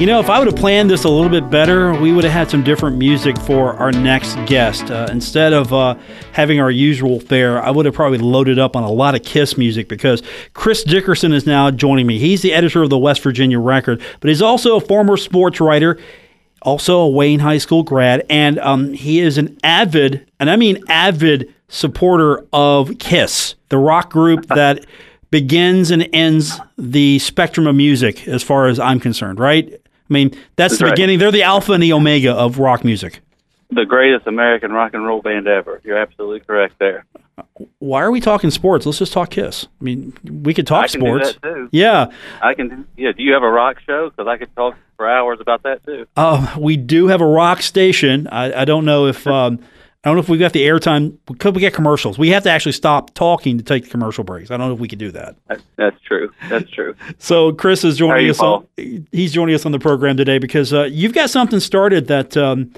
you 0.00 0.06
know, 0.06 0.18
if 0.18 0.28
I 0.28 0.40
would 0.40 0.48
have 0.48 0.56
planned 0.56 0.90
this 0.90 1.04
a 1.04 1.08
little 1.08 1.30
bit 1.30 1.50
better, 1.50 1.94
we 2.00 2.10
would 2.10 2.24
have 2.24 2.32
had 2.32 2.50
some 2.50 2.64
different 2.64 2.96
music 2.96 3.38
for 3.42 3.74
our 3.74 3.92
next 3.92 4.34
guest. 4.46 4.90
Uh, 4.90 5.06
instead 5.12 5.52
of 5.52 5.72
uh, 5.72 5.94
having 6.32 6.58
our 6.58 6.72
usual 6.72 7.20
fare, 7.20 7.62
I 7.62 7.70
would 7.70 7.86
have 7.86 7.94
probably 7.94 8.18
loaded 8.18 8.58
up 8.58 8.74
on 8.74 8.82
a 8.82 8.90
lot 8.90 9.14
of 9.14 9.22
Kiss 9.22 9.56
music 9.56 9.86
because 9.86 10.20
Chris 10.54 10.82
Dickerson 10.82 11.32
is 11.32 11.46
now 11.46 11.70
joining 11.70 12.08
me. 12.08 12.18
He's 12.18 12.42
the 12.42 12.52
editor 12.52 12.82
of 12.82 12.90
the 12.90 12.98
West 12.98 13.22
Virginia 13.22 13.60
Record, 13.60 14.02
but 14.18 14.30
he's 14.30 14.42
also 14.42 14.74
a 14.74 14.80
former 14.80 15.16
sports 15.16 15.60
writer 15.60 15.96
also 16.64 16.98
a 17.00 17.08
Wayne 17.08 17.40
High 17.40 17.58
School 17.58 17.82
grad, 17.82 18.24
and 18.28 18.58
um, 18.58 18.92
he 18.92 19.20
is 19.20 19.38
an 19.38 19.56
avid, 19.62 20.26
and 20.40 20.50
I 20.50 20.56
mean 20.56 20.82
avid 20.88 21.52
supporter 21.68 22.44
of 22.52 22.98
Kiss, 22.98 23.54
the 23.68 23.78
rock 23.78 24.10
group 24.10 24.46
that 24.54 24.84
begins 25.30 25.90
and 25.90 26.08
ends 26.12 26.60
the 26.78 27.18
spectrum 27.18 27.66
of 27.66 27.74
music, 27.76 28.26
as 28.28 28.42
far 28.42 28.66
as 28.66 28.78
I'm 28.80 29.00
concerned. 29.00 29.38
Right? 29.38 29.72
I 29.72 30.12
mean, 30.12 30.30
that's, 30.30 30.40
That's 30.56 30.78
the 30.78 30.84
right. 30.86 30.90
beginning. 30.94 31.18
They're 31.18 31.32
the 31.32 31.42
alpha 31.42 31.72
and 31.72 31.82
the 31.82 31.92
omega 31.92 32.32
of 32.32 32.58
rock 32.58 32.84
music. 32.84 33.20
the 33.70 33.86
greatest 33.86 34.26
American 34.26 34.70
rock 34.70 34.92
and 34.94 35.04
roll 35.06 35.22
band 35.22 35.48
ever. 35.48 35.80
You're 35.82 35.96
absolutely 35.98 36.40
correct 36.40 36.74
there. 36.78 37.04
Why 37.78 38.02
are 38.02 38.10
we 38.10 38.20
talking 38.20 38.50
sports? 38.50 38.86
Let's 38.86 38.98
just 38.98 39.12
talk 39.12 39.30
Kiss. 39.30 39.66
I 39.80 39.84
mean, 39.84 40.12
we 40.24 40.54
could 40.54 40.66
talk 40.66 40.84
I 40.84 40.88
can 40.88 41.00
do 41.00 41.24
sports. 41.24 41.68
Yeah, 41.72 42.10
I 42.40 42.54
can 42.54 42.68
do. 42.68 42.84
Yeah. 42.96 43.12
Do 43.12 43.22
you 43.22 43.32
have 43.32 43.42
a 43.42 43.50
rock 43.50 43.78
show? 43.86 44.10
Because 44.10 44.28
I 44.28 44.36
could 44.36 44.54
talk 44.54 44.76
for 44.96 45.08
hours 45.08 45.38
about 45.40 45.62
that 45.64 45.84
too. 45.84 46.06
Uh, 46.16 46.54
we 46.58 46.76
do 46.76 47.08
have 47.08 47.20
a 47.20 47.26
rock 47.26 47.62
station. 47.62 48.28
I, 48.28 48.62
I 48.62 48.64
don't 48.64 48.84
know 48.84 49.06
if 49.06 49.26
um, 49.26 49.58
I 50.04 50.10
don't 50.10 50.16
know 50.16 50.20
if 50.20 50.28
we 50.28 50.36
got 50.36 50.52
the 50.52 50.66
airtime. 50.66 51.16
Could 51.38 51.54
we 51.54 51.60
get 51.60 51.72
commercials? 51.72 52.18
We 52.18 52.28
have 52.30 52.42
to 52.42 52.50
actually 52.50 52.72
stop 52.72 53.14
talking 53.14 53.56
to 53.56 53.64
take 53.64 53.84
the 53.84 53.90
commercial 53.90 54.22
breaks. 54.22 54.50
I 54.50 54.56
don't 54.58 54.68
know 54.68 54.74
if 54.74 54.80
we 54.80 54.86
could 54.86 54.98
do 54.98 55.10
that. 55.12 55.34
That's, 55.48 55.62
that's 55.76 56.00
true. 56.02 56.30
That's 56.48 56.70
true. 56.70 56.94
So 57.18 57.52
Chris 57.52 57.84
is 57.84 57.96
joining 57.96 58.28
us. 58.28 58.40
On, 58.40 58.66
he's 58.76 59.32
joining 59.32 59.54
us 59.54 59.64
on 59.64 59.72
the 59.72 59.78
program 59.78 60.16
today 60.16 60.38
because 60.38 60.72
uh, 60.74 60.84
you've 60.84 61.14
got 61.14 61.30
something 61.30 61.58
started 61.58 62.06
that 62.08 62.36
um, 62.36 62.72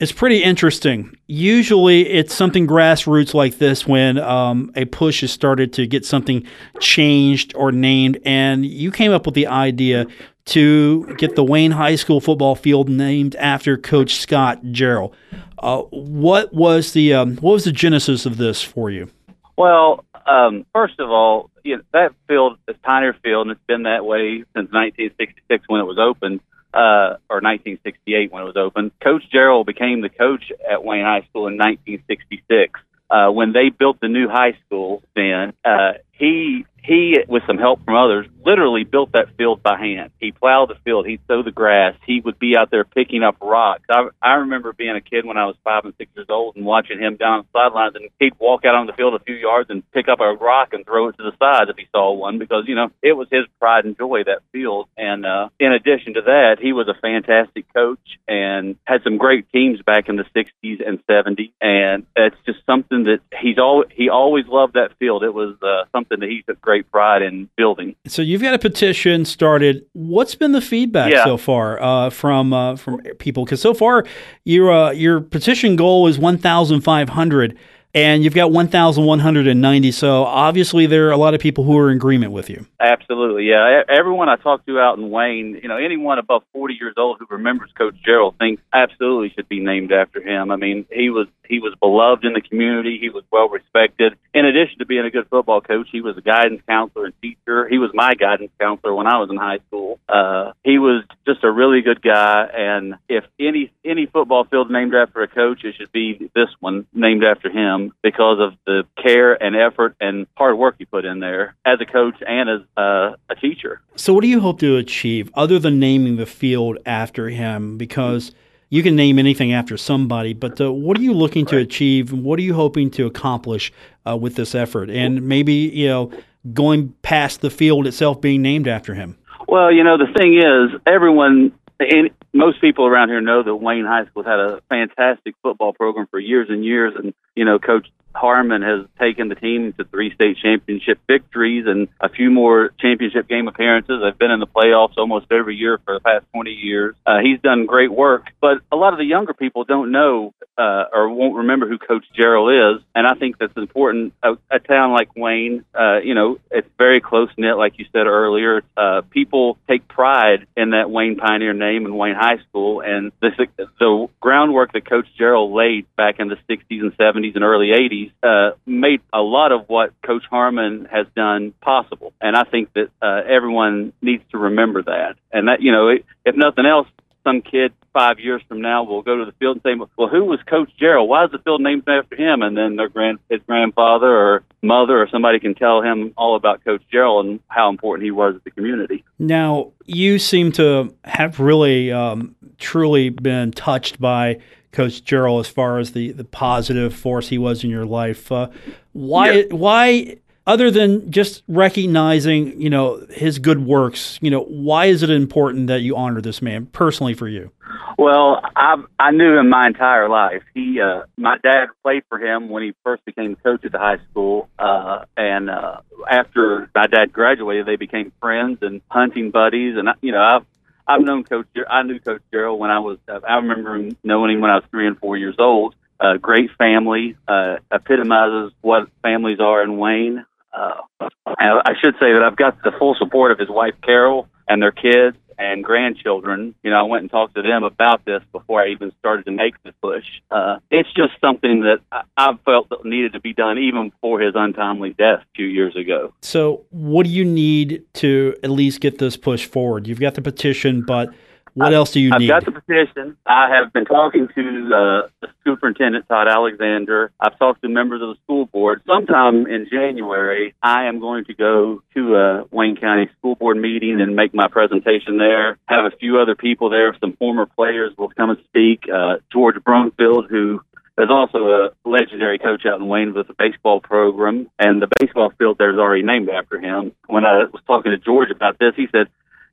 is 0.00 0.12
pretty 0.12 0.42
interesting. 0.42 1.16
Usually, 1.26 2.08
it's 2.08 2.34
something 2.34 2.66
grassroots 2.66 3.34
like 3.34 3.58
this 3.58 3.86
when 3.86 4.18
um, 4.18 4.70
a 4.76 4.84
push 4.84 5.22
is 5.22 5.32
started 5.32 5.72
to 5.74 5.86
get 5.86 6.04
something 6.04 6.46
changed 6.80 7.52
or 7.56 7.72
named, 7.72 8.18
and 8.24 8.64
you 8.64 8.92
came 8.92 9.12
up 9.12 9.26
with 9.26 9.34
the 9.34 9.48
idea 9.48 10.06
to 10.46 11.04
get 11.16 11.36
the 11.36 11.44
Wayne 11.44 11.72
High 11.72 11.96
School 11.96 12.20
football 12.20 12.54
field 12.54 12.88
named 12.88 13.36
after 13.36 13.76
Coach 13.76 14.14
Scott 14.16 14.62
Jarrell. 14.66 15.12
Uh, 15.58 15.82
what 15.90 16.54
was 16.54 16.92
the 16.92 17.12
um, 17.14 17.36
what 17.36 17.52
was 17.52 17.64
the 17.64 17.72
genesis 17.72 18.24
of 18.24 18.36
this 18.36 18.62
for 18.62 18.90
you? 18.90 19.10
Well, 19.56 20.04
um, 20.26 20.64
first 20.72 21.00
of 21.00 21.10
all, 21.10 21.50
you 21.64 21.76
know, 21.76 21.82
that 21.92 22.14
field 22.28 22.58
is 22.68 22.76
Pioneer 22.82 23.16
Field, 23.22 23.48
and 23.48 23.56
it's 23.56 23.66
been 23.66 23.82
that 23.82 24.04
way 24.04 24.44
since 24.54 24.70
1966 24.72 25.64
when 25.66 25.80
it 25.80 25.84
was 25.84 25.98
opened, 25.98 26.40
uh, 26.74 27.16
or 27.28 27.40
1968 27.40 28.32
when 28.32 28.42
it 28.42 28.46
was 28.46 28.56
opened. 28.56 28.92
Coach 29.00 29.22
Jarrell 29.32 29.64
became 29.64 30.00
the 30.00 30.08
coach 30.08 30.52
at 30.70 30.84
Wayne 30.84 31.04
High 31.04 31.22
School 31.30 31.46
in 31.46 31.56
1966. 31.56 32.80
Uh, 33.10 33.30
when 33.30 33.52
they 33.52 33.70
built 33.70 34.00
the 34.00 34.08
new 34.08 34.28
high 34.28 34.56
school, 34.66 35.02
then 35.16 35.54
uh, 35.64 35.92
he 36.18 36.64
he, 36.88 37.18
with 37.28 37.42
some 37.46 37.58
help 37.58 37.84
from 37.84 37.96
others, 37.96 38.26
literally 38.44 38.82
built 38.82 39.12
that 39.12 39.36
field 39.36 39.62
by 39.62 39.78
hand. 39.78 40.10
He 40.18 40.32
plowed 40.32 40.70
the 40.70 40.76
field. 40.84 41.06
He'd 41.06 41.20
sow 41.28 41.42
the 41.42 41.50
grass. 41.50 41.94
He 42.06 42.20
would 42.20 42.38
be 42.38 42.56
out 42.56 42.70
there 42.70 42.84
picking 42.84 43.22
up 43.22 43.36
rocks. 43.42 43.82
I, 43.90 44.08
I 44.22 44.34
remember 44.36 44.72
being 44.72 44.96
a 44.96 45.02
kid 45.02 45.26
when 45.26 45.36
I 45.36 45.44
was 45.44 45.56
five 45.62 45.84
and 45.84 45.92
six 45.98 46.10
years 46.16 46.28
old 46.30 46.56
and 46.56 46.64
watching 46.64 46.98
him 46.98 47.16
down 47.16 47.44
the 47.52 47.58
sidelines, 47.58 47.94
and 47.94 48.08
he'd 48.18 48.38
walk 48.38 48.64
out 48.64 48.74
on 48.74 48.86
the 48.86 48.94
field 48.94 49.14
a 49.14 49.18
few 49.18 49.34
yards 49.34 49.68
and 49.68 49.88
pick 49.92 50.08
up 50.08 50.20
a 50.20 50.32
rock 50.32 50.72
and 50.72 50.86
throw 50.86 51.08
it 51.08 51.16
to 51.18 51.24
the 51.24 51.36
side 51.38 51.68
if 51.68 51.76
he 51.76 51.86
saw 51.92 52.12
one 52.12 52.38
because 52.38 52.64
you 52.66 52.74
know 52.74 52.90
it 53.02 53.12
was 53.12 53.28
his 53.30 53.44
pride 53.60 53.84
and 53.84 53.98
joy 53.98 54.24
that 54.24 54.40
field. 54.50 54.88
And 54.96 55.26
uh, 55.26 55.50
in 55.60 55.72
addition 55.72 56.14
to 56.14 56.22
that, 56.22 56.56
he 56.58 56.72
was 56.72 56.88
a 56.88 56.94
fantastic 56.94 57.70
coach 57.74 58.18
and 58.26 58.76
had 58.84 59.02
some 59.04 59.18
great 59.18 59.50
teams 59.52 59.82
back 59.82 60.08
in 60.08 60.16
the 60.16 60.24
'60s 60.34 60.86
and 60.86 61.04
'70s. 61.06 61.52
And 61.60 62.06
it's 62.16 62.36
just 62.46 62.64
something 62.64 63.04
that 63.04 63.20
he's 63.38 63.58
all 63.58 63.84
he 63.90 64.08
always 64.08 64.46
loved 64.46 64.72
that 64.72 64.96
field. 64.98 65.22
It 65.22 65.34
was 65.34 65.54
uh, 65.62 65.84
something 65.92 66.07
that 66.10 66.22
he 66.22 66.42
took 66.48 66.58
great 66.62 66.78
great 66.78 66.90
pride 66.92 67.22
in 67.22 67.48
building. 67.56 67.96
So 68.06 68.20
you've 68.22 68.42
got 68.42 68.52
a 68.54 68.58
petition 68.58 69.24
started. 69.24 69.86
What's 69.94 70.34
been 70.34 70.52
the 70.52 70.60
feedback 70.60 71.10
Yeah. 71.10 71.24
so 71.24 71.36
far 71.38 71.80
uh, 71.82 72.10
from 72.10 72.52
uh, 72.52 72.76
from 72.76 73.00
people? 73.18 73.44
Because 73.44 73.60
so 73.62 73.72
far 73.74 74.04
your 74.44 74.70
uh, 74.70 74.90
your 74.92 75.20
petition 75.20 75.76
goal 75.76 76.06
is 76.06 76.18
one 76.18 76.36
thousand 76.38 76.82
five 76.82 77.08
hundred, 77.08 77.56
and 77.94 78.22
you've 78.22 78.34
got 78.34 78.50
one 78.50 78.68
thousand 78.68 79.04
one 79.04 79.18
hundred 79.18 79.46
and 79.46 79.60
ninety. 79.60 79.90
So 79.90 80.24
obviously 80.24 80.86
there 80.86 81.08
are 81.08 81.12
a 81.12 81.16
lot 81.16 81.34
of 81.34 81.40
people 81.40 81.64
who 81.64 81.76
are 81.78 81.90
in 81.90 81.96
agreement 81.96 82.32
with 82.32 82.50
you. 82.50 82.66
Absolutely, 82.80 83.48
yeah. 83.48 83.82
Everyone 83.88 84.28
I 84.28 84.36
talked 84.36 84.66
to 84.66 84.78
out 84.78 84.98
in 84.98 85.10
Wayne, 85.10 85.58
you 85.62 85.68
know, 85.68 85.76
anyone 85.76 86.18
above 86.18 86.42
40 86.52 86.74
years 86.74 86.94
old 86.96 87.18
who 87.18 87.26
remembers 87.30 87.70
Coach 87.76 87.96
Jarrell 88.06 88.36
thinks 88.38 88.62
absolutely 88.72 89.30
should 89.34 89.48
be 89.48 89.60
named 89.60 89.92
after 89.92 90.20
him. 90.20 90.50
I 90.50 90.56
mean, 90.56 90.86
he 90.90 91.10
was 91.10 91.26
he 91.48 91.60
was 91.60 91.74
beloved 91.80 92.24
in 92.24 92.34
the 92.34 92.40
community. 92.40 92.98
He 93.00 93.08
was 93.08 93.24
well 93.32 93.48
respected. 93.48 94.14
In 94.34 94.44
addition 94.44 94.78
to 94.78 94.86
being 94.86 95.04
a 95.04 95.10
good 95.10 95.26
football 95.28 95.60
coach, 95.60 95.88
he 95.90 96.00
was 96.00 96.16
a 96.16 96.20
guidance 96.20 96.62
counselor 96.68 97.06
and 97.06 97.14
teacher. 97.22 97.66
He 97.68 97.78
was 97.78 97.90
my 97.94 98.14
guidance 98.14 98.50
counselor 98.60 98.94
when 98.94 99.06
I 99.06 99.18
was 99.18 99.30
in 99.30 99.36
high 99.36 99.58
school. 99.66 99.98
Uh, 100.08 100.52
he 100.62 100.78
was 100.78 101.04
just 101.28 101.44
a 101.44 101.50
really 101.50 101.82
good 101.82 102.00
guy. 102.00 102.48
And 102.56 102.94
if 103.08 103.24
any 103.38 103.70
any 103.84 104.06
football 104.06 104.44
field 104.44 104.70
named 104.70 104.94
after 104.94 105.22
a 105.22 105.28
coach, 105.28 105.62
it 105.64 105.74
should 105.76 105.92
be 105.92 106.30
this 106.34 106.48
one 106.60 106.86
named 106.94 107.22
after 107.22 107.50
him 107.50 107.92
because 108.02 108.38
of 108.40 108.54
the 108.66 108.84
care 109.02 109.40
and 109.40 109.54
effort 109.54 109.94
and 110.00 110.26
hard 110.36 110.56
work 110.56 110.76
he 110.78 110.86
put 110.86 111.04
in 111.04 111.20
there 111.20 111.54
as 111.66 111.78
a 111.80 111.84
coach 111.84 112.16
and 112.26 112.48
as 112.48 112.60
uh, 112.76 113.16
a 113.28 113.34
teacher. 113.40 113.82
So 113.96 114.14
what 114.14 114.22
do 114.22 114.28
you 114.28 114.40
hope 114.40 114.58
to 114.60 114.76
achieve 114.76 115.30
other 115.34 115.58
than 115.58 115.78
naming 115.78 116.16
the 116.16 116.26
field 116.26 116.78
after 116.86 117.28
him? 117.28 117.76
Because 117.76 118.32
you 118.70 118.82
can 118.82 118.96
name 118.96 119.18
anything 119.18 119.52
after 119.52 119.76
somebody, 119.76 120.32
but 120.32 120.60
uh, 120.60 120.72
what 120.72 120.98
are 120.98 121.02
you 121.02 121.14
looking 121.14 121.46
to 121.46 121.58
achieve? 121.58 122.12
What 122.12 122.38
are 122.38 122.42
you 122.42 122.54
hoping 122.54 122.90
to 122.92 123.06
accomplish 123.06 123.72
uh, 124.06 124.16
with 124.16 124.34
this 124.36 124.54
effort? 124.54 124.90
And 124.90 125.22
maybe 125.28 125.52
you 125.52 125.88
know 125.88 126.10
going 126.54 126.94
past 127.02 127.42
the 127.42 127.50
field 127.50 127.86
itself 127.86 128.20
being 128.20 128.40
named 128.40 128.68
after 128.68 128.94
him. 128.94 129.18
Well, 129.48 129.72
you 129.72 129.82
know, 129.82 129.96
the 129.96 130.12
thing 130.12 130.36
is, 130.36 130.78
everyone, 130.86 131.58
and 131.80 132.10
most 132.34 132.60
people 132.60 132.84
around 132.84 133.08
here 133.08 133.22
know 133.22 133.42
that 133.42 133.54
Wayne 133.54 133.86
High 133.86 134.04
School 134.04 134.22
had 134.22 134.38
a 134.38 134.60
fantastic 134.68 135.34
football 135.42 135.72
program 135.72 136.06
for 136.10 136.18
years 136.18 136.48
and 136.50 136.62
years. 136.62 136.92
And, 136.94 137.14
you 137.34 137.46
know, 137.46 137.58
Coach 137.58 137.88
Harmon 138.18 138.62
has 138.62 138.86
taken 138.98 139.28
the 139.28 139.34
team 139.34 139.72
to 139.74 139.84
three 139.84 140.12
state 140.14 140.36
championship 140.42 140.98
victories 141.06 141.64
and 141.66 141.88
a 142.00 142.08
few 142.08 142.30
more 142.30 142.70
championship 142.80 143.28
game 143.28 143.48
appearances. 143.48 144.02
I've 144.04 144.18
been 144.18 144.30
in 144.30 144.40
the 144.40 144.46
playoffs 144.46 144.96
almost 144.96 145.26
every 145.30 145.56
year 145.56 145.78
for 145.84 145.94
the 145.94 146.00
past 146.00 146.24
20 146.34 146.50
years. 146.50 146.96
Uh, 147.06 147.18
he's 147.22 147.40
done 147.40 147.66
great 147.66 147.92
work, 147.92 148.26
but 148.40 148.58
a 148.72 148.76
lot 148.76 148.92
of 148.92 148.98
the 148.98 149.04
younger 149.04 149.34
people 149.34 149.64
don't 149.64 149.92
know 149.92 150.34
uh, 150.58 150.84
or 150.92 151.08
won't 151.08 151.36
remember 151.36 151.68
who 151.68 151.78
Coach 151.78 152.04
Jarrell 152.18 152.76
is. 152.76 152.82
And 152.94 153.06
I 153.06 153.14
think 153.14 153.38
that's 153.38 153.56
important. 153.56 154.12
A, 154.22 154.36
a 154.50 154.58
town 154.58 154.92
like 154.92 155.14
Wayne, 155.14 155.64
uh, 155.78 156.00
you 156.02 156.14
know, 156.14 156.38
it's 156.50 156.68
very 156.76 157.00
close 157.00 157.30
knit, 157.38 157.56
like 157.56 157.78
you 157.78 157.86
said 157.92 158.06
earlier. 158.06 158.62
Uh, 158.76 159.02
people 159.10 159.56
take 159.68 159.86
pride 159.86 160.46
in 160.56 160.70
that 160.70 160.90
Wayne 160.90 161.16
Pioneer 161.16 161.54
name 161.54 161.86
and 161.86 161.96
Wayne 161.96 162.16
High 162.16 162.38
School, 162.48 162.80
and 162.80 163.12
the, 163.20 163.30
the 163.78 164.08
groundwork 164.20 164.72
that 164.72 164.88
Coach 164.88 165.06
Jarrell 165.18 165.54
laid 165.54 165.86
back 165.96 166.18
in 166.18 166.28
the 166.28 166.36
60s 166.50 166.80
and 166.80 166.96
70s 166.96 167.36
and 167.36 167.44
early 167.44 167.68
80s 167.68 168.07
uh, 168.22 168.50
made 168.66 169.00
a 169.12 169.20
lot 169.20 169.52
of 169.52 169.68
what 169.68 169.92
Coach 170.02 170.24
Harmon 170.30 170.86
has 170.90 171.06
done 171.14 171.52
possible. 171.60 172.12
And 172.20 172.36
I 172.36 172.44
think 172.44 172.72
that 172.74 172.90
uh, 173.02 173.22
everyone 173.28 173.92
needs 174.02 174.22
to 174.32 174.38
remember 174.38 174.82
that. 174.82 175.16
And 175.32 175.48
that, 175.48 175.62
you 175.62 175.72
know, 175.72 175.88
if 175.88 176.36
nothing 176.36 176.66
else, 176.66 176.88
some 177.24 177.42
kid 177.42 177.72
five 177.92 178.20
years 178.20 178.40
from 178.48 178.60
now 178.60 178.84
will 178.84 179.02
go 179.02 179.16
to 179.18 179.24
the 179.24 179.32
field 179.32 179.56
and 179.56 179.62
say, 179.62 179.86
"Well, 179.96 180.08
who 180.08 180.24
was 180.24 180.40
Coach 180.46 180.70
Jarrell? 180.80 181.06
Why 181.06 181.24
is 181.24 181.30
the 181.30 181.38
field 181.38 181.60
named 181.60 181.88
after 181.88 182.16
him?" 182.16 182.42
And 182.42 182.56
then 182.56 182.76
their 182.76 182.88
grand 182.88 183.18
his 183.28 183.40
grandfather 183.46 184.06
or 184.06 184.44
mother 184.62 185.00
or 185.02 185.08
somebody 185.08 185.38
can 185.38 185.54
tell 185.54 185.82
him 185.82 186.12
all 186.16 186.36
about 186.36 186.64
Coach 186.64 186.82
Jarrell 186.92 187.20
and 187.20 187.40
how 187.48 187.68
important 187.68 188.04
he 188.04 188.10
was 188.10 188.34
to 188.34 188.40
the 188.44 188.50
community. 188.50 189.04
Now, 189.18 189.72
you 189.84 190.18
seem 190.18 190.52
to 190.52 190.94
have 191.04 191.40
really, 191.40 191.92
um, 191.92 192.34
truly 192.58 193.10
been 193.10 193.52
touched 193.52 194.00
by 194.00 194.38
Coach 194.72 195.02
Jarrell 195.04 195.40
as 195.40 195.48
far 195.48 195.78
as 195.78 195.92
the, 195.92 196.12
the 196.12 196.24
positive 196.24 196.94
force 196.94 197.28
he 197.28 197.38
was 197.38 197.64
in 197.64 197.70
your 197.70 197.86
life. 197.86 198.30
Uh, 198.30 198.48
why? 198.92 199.30
Yeah. 199.32 199.42
Why? 199.50 200.16
Other 200.46 200.70
than 200.70 201.10
just 201.10 201.42
recognizing, 201.46 202.58
you 202.60 202.70
know, 202.70 203.04
his 203.10 203.38
good 203.38 203.66
works, 203.66 204.18
you 204.22 204.30
know, 204.30 204.42
why 204.44 204.86
is 204.86 205.02
it 205.02 205.10
important 205.10 205.66
that 205.66 205.80
you 205.82 205.94
honor 205.94 206.20
this 206.22 206.40
man 206.40 206.66
personally 206.66 207.12
for 207.14 207.28
you? 207.28 207.50
Well, 207.98 208.40
I 208.56 208.82
I 208.98 209.10
knew 209.10 209.36
him 209.38 209.48
my 209.50 209.66
entire 209.66 210.08
life. 210.08 210.42
He, 210.54 210.80
uh, 210.80 211.02
my 211.18 211.36
dad 211.42 211.66
played 211.82 212.02
for 212.08 212.18
him 212.18 212.48
when 212.48 212.62
he 212.62 212.72
first 212.84 213.04
became 213.04 213.36
coach 213.36 213.64
at 213.64 213.72
the 213.72 213.78
high 213.78 213.98
school, 214.10 214.48
uh, 214.58 215.04
and 215.18 215.50
uh, 215.50 215.80
after 216.10 216.70
my 216.74 216.86
dad 216.86 217.12
graduated, 217.12 217.66
they 217.66 217.76
became 217.76 218.12
friends 218.20 218.58
and 218.62 218.80
hunting 218.90 219.30
buddies. 219.30 219.76
And 219.76 219.88
I- 219.90 219.94
you 220.00 220.12
know, 220.12 220.22
I've 220.22 220.46
I've 220.88 221.02
known 221.02 221.24
Coach. 221.24 221.46
I 221.68 221.82
knew 221.82 222.00
Coach 222.00 222.22
Jarrell 222.32 222.58
when 222.58 222.70
I 222.70 222.78
was. 222.78 222.98
Uh, 223.06 223.20
I 223.28 223.36
remember 223.36 223.76
him 223.76 223.96
knowing 224.02 224.32
him 224.32 224.40
when 224.40 224.50
I 224.50 224.56
was 224.56 224.64
three 224.70 224.86
and 224.86 224.98
four 224.98 225.16
years 225.16 225.36
old. 225.38 225.74
Uh, 226.00 226.16
great 226.16 226.50
family. 226.56 227.16
Uh, 227.26 227.56
epitomizes 227.70 228.52
what 228.62 228.88
families 229.02 229.38
are 229.40 229.62
in 229.62 229.76
Wayne. 229.76 230.24
Uh, 230.52 230.80
I 231.26 231.74
should 231.82 231.94
say 232.00 232.14
that 232.14 232.22
I've 232.24 232.36
got 232.36 232.62
the 232.62 232.72
full 232.78 232.96
support 232.98 233.32
of 233.32 233.38
his 233.38 233.50
wife 233.50 233.74
Carol 233.84 234.28
and 234.48 234.62
their 234.62 234.72
kids 234.72 235.16
and 235.38 235.62
grandchildren. 235.62 236.54
You 236.62 236.70
know, 236.70 236.78
I 236.78 236.82
went 236.82 237.02
and 237.02 237.10
talked 237.10 237.36
to 237.36 237.42
them 237.42 237.62
about 237.62 238.04
this 238.04 238.22
before 238.32 238.60
I 238.62 238.68
even 238.68 238.92
started 238.98 239.24
to 239.26 239.30
make 239.30 239.54
the 239.62 239.72
push. 239.80 240.04
Uh, 240.30 240.58
it's 240.70 240.92
just 240.92 241.12
something 241.20 241.60
that 241.60 241.78
I, 241.92 242.02
I 242.16 242.38
felt 242.44 242.68
that 242.70 242.84
needed 242.84 243.12
to 243.12 243.20
be 243.20 243.32
done 243.32 243.58
even 243.58 243.90
before 243.90 244.20
his 244.20 244.32
untimely 244.34 244.90
death 244.90 245.20
a 245.20 245.34
few 245.34 245.46
years 245.46 245.76
ago. 245.76 246.12
So, 246.22 246.64
what 246.70 247.04
do 247.04 247.10
you 247.10 247.24
need 247.24 247.84
to 247.94 248.36
at 248.42 248.50
least 248.50 248.80
get 248.80 248.98
this 248.98 249.16
push 249.16 249.46
forward? 249.46 249.86
You've 249.86 250.00
got 250.00 250.14
the 250.14 250.22
petition, 250.22 250.82
but 250.82 251.10
what 251.58 251.74
else 251.74 251.92
do 251.92 252.00
you 252.00 252.10
need? 252.18 252.30
I've 252.30 252.44
got 252.44 252.54
the 252.54 252.60
petition. 252.60 253.16
I 253.26 253.48
have 253.54 253.72
been 253.72 253.84
talking 253.84 254.28
to 254.34 254.70
uh, 254.74 255.08
the 255.20 255.28
superintendent, 255.44 256.08
Todd 256.08 256.28
Alexander. 256.28 257.12
I've 257.20 257.38
talked 257.38 257.62
to 257.62 257.68
members 257.68 258.02
of 258.02 258.08
the 258.08 258.14
school 258.24 258.46
board. 258.46 258.82
Sometime 258.86 259.46
in 259.46 259.66
January, 259.70 260.54
I 260.62 260.84
am 260.84 261.00
going 261.00 261.24
to 261.26 261.34
go 261.34 261.82
to 261.94 262.16
a 262.16 262.44
Wayne 262.50 262.76
County 262.76 263.08
School 263.18 263.34
Board 263.34 263.56
meeting 263.56 264.00
and 264.00 264.14
make 264.14 264.34
my 264.34 264.48
presentation 264.48 265.18
there. 265.18 265.58
Have 265.66 265.84
a 265.84 265.96
few 265.96 266.18
other 266.18 266.34
people 266.34 266.70
there. 266.70 266.96
Some 267.00 267.14
former 267.14 267.46
players 267.46 267.92
will 267.96 268.10
come 268.10 268.30
and 268.30 268.38
speak. 268.44 268.84
Uh, 268.92 269.16
George 269.32 269.56
Brumfield, 269.56 270.28
who 270.28 270.60
is 270.98 271.10
also 271.10 271.48
a 271.48 271.70
legendary 271.88 272.38
coach 272.38 272.66
out 272.66 272.80
in 272.80 272.88
Wayne 272.88 273.14
with 273.14 273.28
the 273.28 273.34
baseball 273.34 273.80
program, 273.80 274.50
and 274.58 274.82
the 274.82 274.88
baseball 274.98 275.32
field 275.38 275.56
there 275.58 275.72
is 275.72 275.78
already 275.78 276.02
named 276.02 276.28
after 276.28 276.60
him. 276.60 276.92
When 277.06 277.24
I 277.24 277.44
was 277.44 277.62
talking 277.66 277.92
to 277.92 277.98
George 277.98 278.30
about 278.30 278.58
this, 278.58 278.74
he 278.76 278.88
said, 278.90 279.06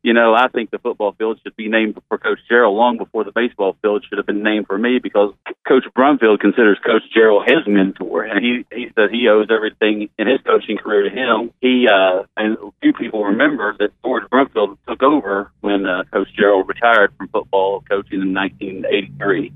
you 0.05 0.13
know, 0.13 0.35
I 0.35 0.49
think 0.49 0.69
the 0.69 0.77
football 0.77 1.13
field 1.13 1.39
should 1.41 1.55
be 1.55 1.67
named 1.67 1.99
for 2.09 2.19
Coach 2.19 2.37
Jarrell 2.47 2.77
long 2.77 2.99
before 2.99 3.23
the 3.23 3.31
baseball 3.31 3.75
field 3.81 4.05
should 4.07 4.19
have 4.19 4.27
been 4.27 4.43
named 4.43 4.67
for 4.67 4.77
me 4.77 4.99
because 5.01 5.33
Coach 5.67 5.85
Brumfield 5.97 6.39
considers 6.39 6.77
Coach 6.85 7.01
Jarrell 7.17 7.43
his 7.43 7.65
mentor, 7.65 8.21
and 8.21 8.45
he 8.45 8.63
he 8.71 8.91
says 8.95 9.09
he 9.09 9.27
owes 9.27 9.47
everything 9.49 10.09
in 10.19 10.27
his 10.27 10.39
coaching 10.45 10.77
career 10.77 11.09
to 11.09 11.09
him. 11.09 11.51
He 11.59 11.87
uh, 11.91 12.21
and 12.37 12.55
a 12.55 12.69
few 12.83 12.93
people 12.93 13.23
remember 13.23 13.75
that 13.79 13.89
George 14.03 14.25
Brumfield 14.29 14.77
took 14.87 15.01
over 15.01 15.51
when 15.61 15.87
uh, 15.87 16.03
Coach 16.13 16.29
Jarrell 16.37 16.67
retired 16.67 17.11
from 17.17 17.27
football 17.29 17.81
coaching 17.89 18.21
in 18.21 18.31
1983 18.31 19.51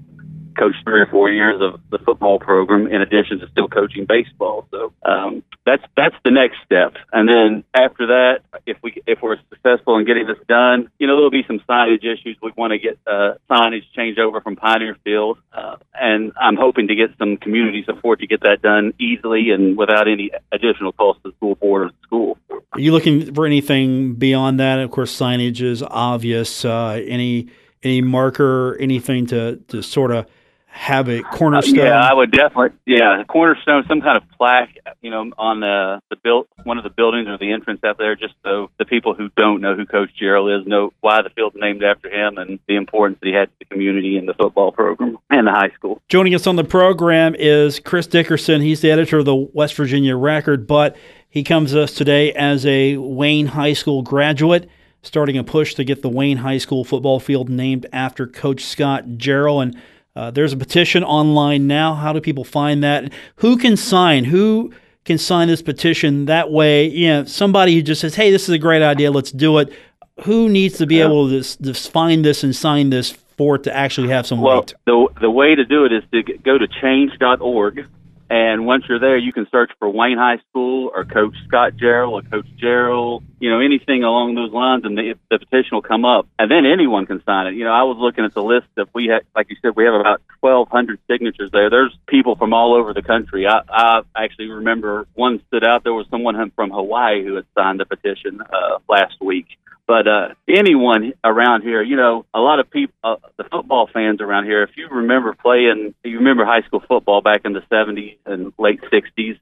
coached 0.60 0.84
three 0.84 1.00
or 1.00 1.08
four 1.08 1.32
years 1.32 1.62
of 1.62 1.80
the 1.90 2.00
football 2.00 2.38
program 2.38 2.88
in 2.88 3.02
addition 3.02 3.40
to 3.40 3.48
still 3.50 3.68
coaching 3.68 4.06
baseball. 4.06 4.68
So 4.72 4.94
um, 5.04 5.44
that's 5.66 5.84
that's 5.96 6.16
the 6.26 6.32
next 6.32 6.58
step. 6.66 6.96
And 7.14 7.30
then 7.30 7.64
after 7.74 8.08
that, 8.08 8.40
if 8.66 8.78
we 8.84 9.02
if 9.08 9.20
we're 9.22 9.38
successful 9.50 9.98
in 9.98 10.06
getting 10.06 10.28
this 10.28 10.38
done, 10.48 10.90
you 11.00 11.08
know 11.08 11.16
there'll 11.16 11.32
be 11.32 11.46
some 11.48 11.62
signage 11.70 12.04
issues. 12.04 12.38
We 12.42 12.52
want 12.58 12.72
to 12.72 12.80
get 12.80 13.00
uh, 13.08 13.36
signage 13.50 13.84
changed 13.96 14.20
over 14.20 14.42
from 14.42 14.56
Pioneer 14.56 14.98
Field, 15.04 15.38
uh, 15.54 15.78
and 15.94 16.34
I'm 16.40 16.58
hoping 16.58 16.88
to 16.90 16.96
get 16.96 17.12
some 17.18 17.38
community 17.38 17.84
support 17.86 18.20
to 18.20 18.28
get 18.28 18.42
that 18.42 18.62
done 18.62 18.94
easily 19.00 19.52
and 19.52 19.78
without 19.78 20.08
any 20.08 20.32
additional 20.52 20.92
cost 20.92 21.24
to 21.24 21.30
the 21.30 21.36
school 21.38 21.56
board 21.56 21.84
or 21.84 21.88
the 21.90 21.96
school. 22.04 22.38
Are 22.74 22.80
you 22.80 22.92
looking 22.92 23.34
for 23.34 23.46
anything 23.46 24.14
beyond 24.14 24.60
that? 24.60 24.80
Of 24.80 24.92
course, 24.92 25.16
signage 25.18 25.62
is 25.62 25.82
obvious. 25.84 26.66
Uh, 26.66 27.02
any 27.06 27.50
any 27.84 28.02
marker, 28.02 28.78
anything 28.80 29.26
to 29.28 29.58
to 29.70 29.82
sort 29.82 30.12
of 30.12 30.28
have 30.72 31.10
a 31.10 31.22
cornerstone? 31.22 31.80
Uh, 31.80 31.84
yeah, 31.84 32.00
I 32.00 32.14
would 32.14 32.32
definitely. 32.32 32.78
Yeah, 32.86 33.24
cornerstone, 33.28 33.84
some 33.88 34.02
kind 34.02 34.18
of 34.18 34.24
plaque, 34.38 34.78
you 35.02 35.10
know, 35.10 35.32
on 35.38 35.60
the 35.60 36.02
the 36.10 36.16
built 36.16 36.48
one 36.64 36.78
of 36.78 36.84
the 36.84 36.90
buildings 36.90 37.28
or 37.28 37.38
the 37.38 37.52
entrance 37.52 37.84
out 37.84 37.98
there, 37.98 38.16
just 38.16 38.34
so 38.44 38.70
the 38.78 38.86
people 38.86 39.14
who 39.14 39.30
don't 39.36 39.62
know 39.62 39.76
who 39.76 39.86
Coach 39.86 40.12
Jarrell 40.22 40.60
is 40.60 40.68
know 40.68 40.92
why 41.02 41.22
the 41.22 41.30
field's 41.30 41.56
named 41.60 41.84
after 41.84 42.10
him 42.10 42.38
and 42.38 42.60
the 42.68 42.76
importance 42.76 43.20
that 43.22 43.28
he 43.28 43.34
had 43.34 43.50
to 43.50 43.56
the 43.60 43.66
community 43.66 44.18
and 44.18 44.28
the 44.28 44.34
football 44.34 44.72
program 44.72 45.18
and 45.30 45.48
the 45.48 45.52
high 45.52 45.70
school. 45.76 46.02
Joining 46.08 46.36
us 46.36 46.48
on 46.48 46.56
the 46.56 46.64
program 46.64 47.36
is 47.38 47.80
Chris 47.80 48.08
Dickerson. 48.08 48.62
He's 48.62 48.82
the 48.82 48.92
editor 48.92 49.20
of 49.20 49.26
the 49.26 49.36
West 49.36 49.76
Virginia 49.76 50.16
Record, 50.16 50.68
but 50.68 50.96
he 51.28 51.44
comes 51.44 51.72
to 51.72 51.84
us 51.84 51.94
today 51.94 52.32
as 52.34 52.66
a 52.66 52.98
Wayne 52.98 53.48
High 53.48 53.74
School 53.74 54.02
graduate 54.02 54.70
starting 55.02 55.38
a 55.38 55.44
push 55.44 55.74
to 55.76 55.84
get 55.84 56.02
the 56.02 56.10
Wayne 56.10 56.38
High 56.38 56.58
School 56.58 56.84
football 56.84 57.20
field 57.20 57.50
named 57.50 57.88
after 57.94 58.28
Coach 58.28 58.64
Scott 58.66 59.06
Jarrell. 59.12 59.62
And 59.62 59.80
uh, 60.20 60.32
there's 60.32 60.52
a 60.52 60.58
petition 60.58 61.02
online 61.02 61.66
now. 61.66 61.96
How 61.96 62.12
do 62.12 62.20
people 62.20 62.44
find 62.44 62.84
that? 62.84 63.14
Who 63.38 63.56
can 63.56 63.78
sign? 63.78 64.26
Who 64.26 64.74
can 65.06 65.18
sign 65.18 65.48
this 65.48 65.62
petition? 65.62 66.26
That 66.26 66.52
way, 66.52 66.90
you 66.90 67.08
know, 67.08 67.24
somebody 67.24 67.74
who 67.74 67.82
just 67.82 68.02
says, 68.02 68.16
"Hey, 68.16 68.30
this 68.30 68.44
is 68.44 68.50
a 68.50 68.58
great 68.58 68.82
idea. 68.82 69.12
Let's 69.12 69.32
do 69.32 69.60
it." 69.60 69.72
Who 70.26 70.50
needs 70.50 70.78
to 70.80 70.86
be 70.86 71.00
able 71.00 71.30
to, 71.30 71.64
to 71.64 71.74
find 71.74 72.26
this 72.26 72.44
and 72.44 72.54
sign 72.54 72.90
this 72.90 73.12
for 73.12 73.56
it 73.56 73.64
to 73.64 73.74
actually 73.74 74.10
have 74.10 74.28
some 74.28 74.42
well, 74.42 74.58
weight? 74.58 74.74
the 74.86 75.08
the 75.22 75.32
way 75.32 75.56
to 75.56 75.64
do 75.64 75.86
it 75.86 75.94
is 75.94 76.04
to 76.12 76.22
go 76.40 76.58
to 76.58 76.68
change.org 76.68 77.88
and 78.30 78.66
once 78.68 78.84
you're 78.88 79.00
there, 79.00 79.18
you 79.18 79.34
can 79.34 79.48
search 79.52 79.72
for 79.80 79.90
Wayne 79.90 80.18
High 80.18 80.38
School 80.50 80.92
or 80.94 81.04
Coach 81.04 81.34
Scott 81.48 81.74
Jarrell 81.82 82.12
or 82.12 82.22
Coach 82.22 82.46
Jarrell, 82.62 83.24
you 83.40 83.50
know, 83.50 83.60
anything 83.60 84.04
along 84.04 84.36
those 84.36 84.52
lines, 84.52 84.86
and 84.86 84.96
the, 84.96 85.16
the 85.32 85.40
petition 85.40 85.70
will 85.72 85.82
come 85.82 86.06
up. 86.06 86.28
And 86.38 86.52
then 86.52 86.64
anyone 86.66 87.08
can 87.08 87.24
sign 87.26 87.48
it. 87.48 87.56
You 87.56 87.64
know, 87.64 87.72
I 87.72 87.84
was 87.84 87.98
looking 87.98 88.26
at 88.26 88.36
the 88.36 88.44
list 88.44 88.68
that 88.76 88.90
we 88.94 89.08
had, 89.08 89.24
like 89.36 89.50
you 89.50 89.56
said, 89.62 89.76
we 89.76 89.86
have 89.86 89.96
about 89.96 90.22
1,200 90.42 91.00
signatures 91.10 91.50
there. 91.52 91.72
There's 91.72 91.98
people 92.08 92.36
from 92.36 92.54
all 92.54 92.76
over 92.76 92.94
the 92.94 93.02
country. 93.02 93.48
I, 93.48 93.62
I 93.68 94.02
actually 94.16 94.50
remember 94.50 95.08
one 95.16 95.42
stood 95.48 95.64
out. 95.64 95.84
There 95.84 95.94
was 95.94 96.06
someone 96.12 96.52
from 96.56 96.70
Hawaii 96.70 97.26
who 97.26 97.36
had 97.36 97.46
signed 97.58 97.80
the 97.80 97.86
petition 97.86 98.42
uh, 98.42 98.78
last 98.88 99.16
week. 99.20 99.48
But 99.90 100.08
uh, 100.08 100.28
anyone 100.48 101.14
around 101.24 101.64
here, 101.64 101.82
you 101.82 101.96
know, 101.96 102.24
a 102.32 102.40
lot 102.40 102.60
of 102.60 102.70
people, 102.70 102.94
uh, 103.04 103.16
the 103.38 103.44
football 103.46 103.90
fans 103.92 104.22
around 104.22 104.46
here, 104.46 104.62
if 104.62 104.78
you 104.78 104.88
remember 104.88 105.34
playing, 105.34 105.96
you 106.04 106.20
remember 106.20 106.46
high 106.46 106.62
school 106.62 106.84
football 106.88 107.24
back 107.24 107.42
in 107.44 107.54
the 107.54 107.64
70s 107.72 108.18
and 108.24 108.54
late 108.60 108.82
60s, 108.94 109.40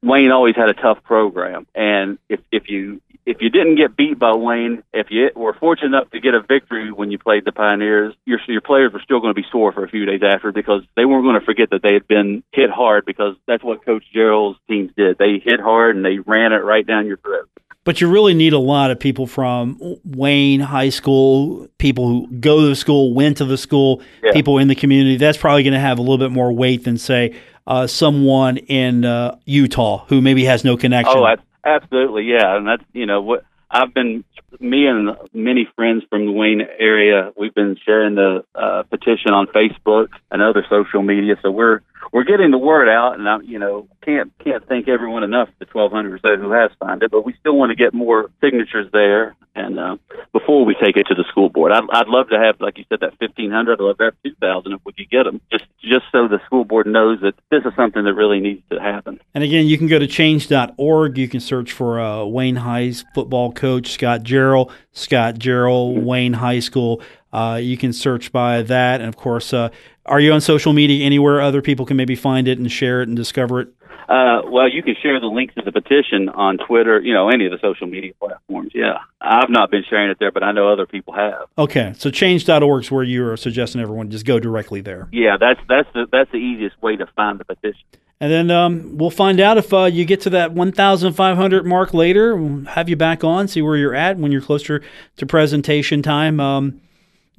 Wayne 0.00 0.30
always 0.30 0.54
had 0.54 0.68
a 0.68 0.74
tough 0.74 1.02
program. 1.02 1.66
And 1.74 2.18
if, 2.28 2.38
if 2.52 2.70
you 2.70 3.00
if 3.26 3.38
you 3.40 3.50
didn't 3.50 3.74
get 3.76 3.96
beat 3.96 4.16
by 4.16 4.32
Wayne, 4.34 4.84
if 4.92 5.08
you 5.10 5.30
were 5.34 5.54
fortunate 5.54 5.88
enough 5.88 6.10
to 6.12 6.20
get 6.20 6.34
a 6.34 6.40
victory 6.40 6.92
when 6.92 7.10
you 7.10 7.18
played 7.18 7.44
the 7.44 7.52
Pioneers, 7.52 8.14
your 8.24 8.38
your 8.46 8.60
players 8.60 8.92
were 8.92 9.02
still 9.02 9.18
going 9.18 9.34
to 9.34 9.40
be 9.40 9.46
sore 9.50 9.72
for 9.72 9.82
a 9.82 9.88
few 9.88 10.06
days 10.06 10.22
after 10.22 10.52
because 10.52 10.82
they 10.94 11.04
weren't 11.04 11.24
going 11.24 11.38
to 11.38 11.44
forget 11.44 11.70
that 11.70 11.82
they 11.82 11.94
had 11.94 12.06
been 12.06 12.44
hit 12.52 12.70
hard 12.70 13.04
because 13.04 13.34
that's 13.48 13.64
what 13.64 13.84
Coach 13.84 14.04
Jarrell's 14.14 14.56
teams 14.68 14.92
did. 14.96 15.18
They 15.18 15.42
hit 15.44 15.58
hard 15.58 15.96
and 15.96 16.04
they 16.04 16.18
ran 16.18 16.52
it 16.52 16.62
right 16.62 16.86
down 16.86 17.08
your 17.08 17.16
throat 17.16 17.48
but 17.84 18.00
you 18.00 18.10
really 18.10 18.34
need 18.34 18.52
a 18.52 18.58
lot 18.58 18.90
of 18.90 19.00
people 19.00 19.26
from 19.26 19.80
Wayne 20.04 20.60
High 20.60 20.90
School, 20.90 21.68
people 21.78 22.08
who 22.08 22.26
go 22.28 22.60
to 22.60 22.68
the 22.68 22.76
school, 22.76 23.14
went 23.14 23.38
to 23.38 23.44
the 23.44 23.56
school, 23.56 24.02
yeah. 24.22 24.32
people 24.32 24.58
in 24.58 24.68
the 24.68 24.74
community. 24.74 25.16
That's 25.16 25.38
probably 25.38 25.62
going 25.62 25.74
to 25.74 25.80
have 25.80 25.98
a 25.98 26.02
little 26.02 26.18
bit 26.18 26.30
more 26.30 26.52
weight 26.52 26.84
than, 26.84 26.98
say, 26.98 27.34
uh, 27.66 27.86
someone 27.86 28.58
in 28.58 29.04
uh, 29.04 29.36
Utah 29.46 30.04
who 30.08 30.20
maybe 30.20 30.44
has 30.44 30.64
no 30.64 30.76
connection. 30.76 31.16
Oh, 31.16 31.36
absolutely, 31.64 32.24
yeah, 32.24 32.56
and 32.56 32.66
that's 32.66 32.82
you 32.92 33.06
know 33.06 33.20
what 33.22 33.44
I've 33.70 33.94
been. 33.94 34.24
Me 34.58 34.86
and 34.86 35.16
many 35.32 35.68
friends 35.76 36.02
from 36.10 36.26
the 36.26 36.32
Wayne 36.32 36.60
area, 36.78 37.32
we've 37.38 37.54
been 37.54 37.76
sharing 37.86 38.16
the 38.16 38.44
uh, 38.54 38.82
petition 38.90 39.30
on 39.30 39.46
Facebook 39.46 40.08
and 40.30 40.42
other 40.42 40.66
social 40.68 41.02
media. 41.02 41.36
So 41.40 41.52
we're 41.52 41.80
we're 42.12 42.24
getting 42.24 42.50
the 42.50 42.58
word 42.58 42.88
out, 42.88 43.18
and 43.18 43.28
I, 43.28 43.38
you 43.40 43.58
know, 43.58 43.88
can't 44.02 44.32
can't 44.42 44.66
thank 44.66 44.88
everyone 44.88 45.22
enough. 45.22 45.48
The 45.58 45.66
1,200 45.72 46.14
or 46.14 46.18
so 46.18 46.36
who 46.40 46.52
has 46.52 46.70
signed 46.82 47.02
it, 47.02 47.10
but 47.10 47.24
we 47.24 47.34
still 47.40 47.56
want 47.56 47.70
to 47.70 47.76
get 47.76 47.94
more 47.94 48.30
signatures 48.40 48.88
there, 48.92 49.36
and 49.54 49.78
uh, 49.78 49.96
before 50.32 50.64
we 50.64 50.74
take 50.74 50.96
it 50.96 51.06
to 51.08 51.14
the 51.14 51.24
school 51.30 51.48
board, 51.48 51.72
I'd, 51.72 51.84
I'd 51.92 52.08
love 52.08 52.28
to 52.28 52.38
have, 52.38 52.60
like 52.60 52.78
you 52.78 52.84
said, 52.88 53.00
that 53.00 53.20
1,500. 53.20 53.72
I'd 53.72 53.80
love 53.80 53.98
to 53.98 54.04
have 54.04 54.14
2,000 54.24 54.72
if 54.72 54.80
we 54.84 54.92
could 54.92 55.10
get 55.10 55.24
them, 55.24 55.40
just 55.50 55.64
just 55.82 56.04
so 56.12 56.28
the 56.28 56.40
school 56.46 56.64
board 56.64 56.86
knows 56.86 57.20
that 57.20 57.34
this 57.50 57.64
is 57.64 57.72
something 57.76 58.04
that 58.04 58.14
really 58.14 58.40
needs 58.40 58.62
to 58.70 58.80
happen. 58.80 59.20
And 59.34 59.44
again, 59.44 59.66
you 59.66 59.78
can 59.78 59.86
go 59.86 59.98
to 59.98 60.06
change.org. 60.06 61.18
You 61.18 61.28
can 61.28 61.40
search 61.40 61.72
for 61.72 62.00
uh, 62.00 62.24
Wayne 62.24 62.56
High's 62.56 63.04
football 63.14 63.52
coach 63.52 63.92
Scott 63.92 64.22
Jarrell, 64.22 64.70
Scott 64.92 65.36
mm-hmm. 65.36 66.04
Wayne 66.04 66.34
High 66.34 66.60
School. 66.60 67.02
Uh, 67.32 67.60
you 67.62 67.76
can 67.76 67.92
search 67.92 68.32
by 68.32 68.62
that, 68.62 69.00
and 69.00 69.08
of 69.08 69.16
course, 69.16 69.52
uh, 69.52 69.70
are 70.10 70.20
you 70.20 70.32
on 70.32 70.40
social 70.40 70.72
media 70.72 71.06
anywhere 71.06 71.40
other 71.40 71.62
people 71.62 71.86
can 71.86 71.96
maybe 71.96 72.16
find 72.16 72.48
it 72.48 72.58
and 72.58 72.70
share 72.70 73.00
it 73.00 73.08
and 73.08 73.16
discover 73.16 73.60
it? 73.60 73.68
Uh, 74.08 74.42
well, 74.46 74.68
you 74.68 74.82
can 74.82 74.96
share 75.00 75.20
the 75.20 75.28
link 75.28 75.54
to 75.54 75.62
the 75.62 75.70
petition 75.70 76.28
on 76.30 76.58
Twitter, 76.58 77.00
you 77.00 77.14
know, 77.14 77.28
any 77.28 77.46
of 77.46 77.52
the 77.52 77.58
social 77.60 77.86
media 77.86 78.12
platforms. 78.18 78.72
Yeah. 78.74 78.98
I've 79.20 79.50
not 79.50 79.70
been 79.70 79.84
sharing 79.88 80.10
it 80.10 80.18
there, 80.18 80.32
but 80.32 80.42
I 80.42 80.50
know 80.50 80.68
other 80.68 80.84
people 80.84 81.14
have. 81.14 81.46
Okay. 81.56 81.94
So 81.96 82.10
change.org 82.10 82.82
is 82.82 82.90
where 82.90 83.04
you 83.04 83.24
are 83.28 83.36
suggesting 83.36 83.80
everyone 83.80 84.10
just 84.10 84.26
go 84.26 84.40
directly 84.40 84.80
there. 84.80 85.08
Yeah, 85.12 85.36
that's 85.38 85.60
that's 85.68 85.88
the 85.94 86.08
that's 86.10 86.30
the 86.32 86.38
easiest 86.38 86.82
way 86.82 86.96
to 86.96 87.06
find 87.14 87.38
the 87.38 87.44
petition. 87.44 87.84
And 88.18 88.32
then 88.32 88.50
um, 88.50 88.98
we'll 88.98 89.10
find 89.10 89.38
out 89.38 89.58
if 89.58 89.72
uh, 89.72 89.84
you 89.84 90.04
get 90.04 90.20
to 90.22 90.30
that 90.30 90.52
1,500 90.52 91.64
mark 91.64 91.94
later. 91.94 92.36
We'll 92.36 92.64
have 92.66 92.88
you 92.88 92.96
back 92.96 93.22
on, 93.22 93.46
see 93.46 93.62
where 93.62 93.76
you're 93.76 93.94
at 93.94 94.18
when 94.18 94.32
you're 94.32 94.42
closer 94.42 94.82
to 95.16 95.26
presentation 95.26 96.02
time. 96.02 96.40
Um, 96.40 96.80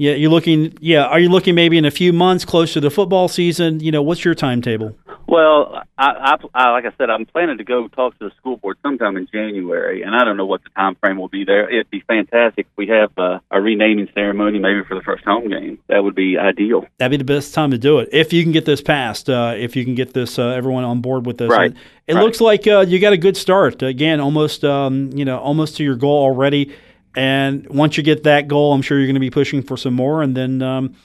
yeah, 0.02 0.14
you're 0.14 0.32
looking. 0.32 0.76
Yeah, 0.82 1.04
are 1.04 1.20
you 1.20 1.30
looking 1.30 1.54
maybe 1.54 1.78
in 1.78 1.86
a 1.86 1.92
few 1.92 2.12
months, 2.12 2.44
closer 2.44 2.74
to 2.74 2.80
the 2.80 2.90
football 2.90 3.28
season? 3.28 3.82
You 3.82 3.92
know, 3.92 4.02
what's 4.02 4.26
your 4.26 4.34
timetable? 4.34 4.98
Well, 5.28 5.84
I, 5.96 6.08
I, 6.10 6.36
I 6.56 6.72
like 6.72 6.86
I 6.86 6.92
said, 6.98 7.12
I'm 7.12 7.28
planning 7.28 7.60
to 7.60 7.64
go 7.64 7.88
talk 7.88 8.18
to 8.18 8.28
the 8.28 8.36
school 8.36 8.58
board 8.58 8.78
sometime 8.82 9.16
in 9.16 9.28
January, 9.32 10.02
and 10.02 10.16
I 10.16 10.24
don't 10.24 10.38
know 10.38 10.48
what 10.48 10.64
the 10.64 10.72
time 10.72 10.96
frame 10.96 11.20
will 11.20 11.28
be 11.28 11.46
there. 11.46 11.70
It'd 11.70 11.92
be 11.92 12.04
fantastic 12.08 12.66
if 12.66 12.78
we 12.78 12.88
have 12.88 13.12
uh, 13.16 13.42
a 13.52 13.62
renaming 13.62 14.10
ceremony, 14.16 14.58
maybe 14.58 14.84
for 14.88 14.96
the 14.96 15.04
first 15.04 15.24
home 15.24 15.50
game. 15.50 15.78
That 15.88 16.04
would 16.04 16.16
be 16.16 16.36
ideal. 16.36 16.88
That'd 16.98 17.12
be 17.12 17.24
the 17.24 17.34
best 17.34 17.54
time 17.54 17.70
to 17.70 17.78
do 17.78 18.00
it 18.00 18.10
if 18.12 18.34
you 18.34 18.42
can 18.42 18.52
get 18.52 18.66
this 18.66 18.82
passed. 18.82 19.30
Uh, 19.30 19.54
if 19.56 19.76
you 19.76 19.86
can 19.86 19.94
get 19.94 20.16
this, 20.16 20.40
uh, 20.40 20.48
everyone 20.48 20.84
on 20.84 21.02
board 21.02 21.28
with 21.28 21.38
this. 21.38 21.52
Right. 21.52 21.72
It, 21.72 21.78
it 22.08 22.16
right. 22.16 22.24
looks 22.24 22.42
like 22.42 22.66
uh, 22.66 22.80
you 22.88 22.98
got 22.98 23.14
a 23.14 23.18
good 23.18 23.38
start. 23.38 23.84
Again, 23.84 24.20
almost, 24.20 24.64
um, 24.64 25.12
you 25.14 25.26
know, 25.26 25.38
almost 25.38 25.78
to 25.78 25.84
your 25.84 25.96
goal 25.96 26.24
already. 26.24 26.74
And 27.16 27.68
once 27.70 27.98
you 27.98 28.04
get 28.04 28.24
that 28.24 28.48
goal, 28.48 28.74
I'm 28.74 28.82
sure 28.82 28.98
you're 28.98 29.08
going 29.08 29.16
to 29.16 29.20
be 29.20 29.30
pushing 29.30 29.62
for 29.62 29.78
some 29.78 29.94
more. 29.94 30.22
And 30.22 30.36
then 30.36 30.62
um, 30.62 30.96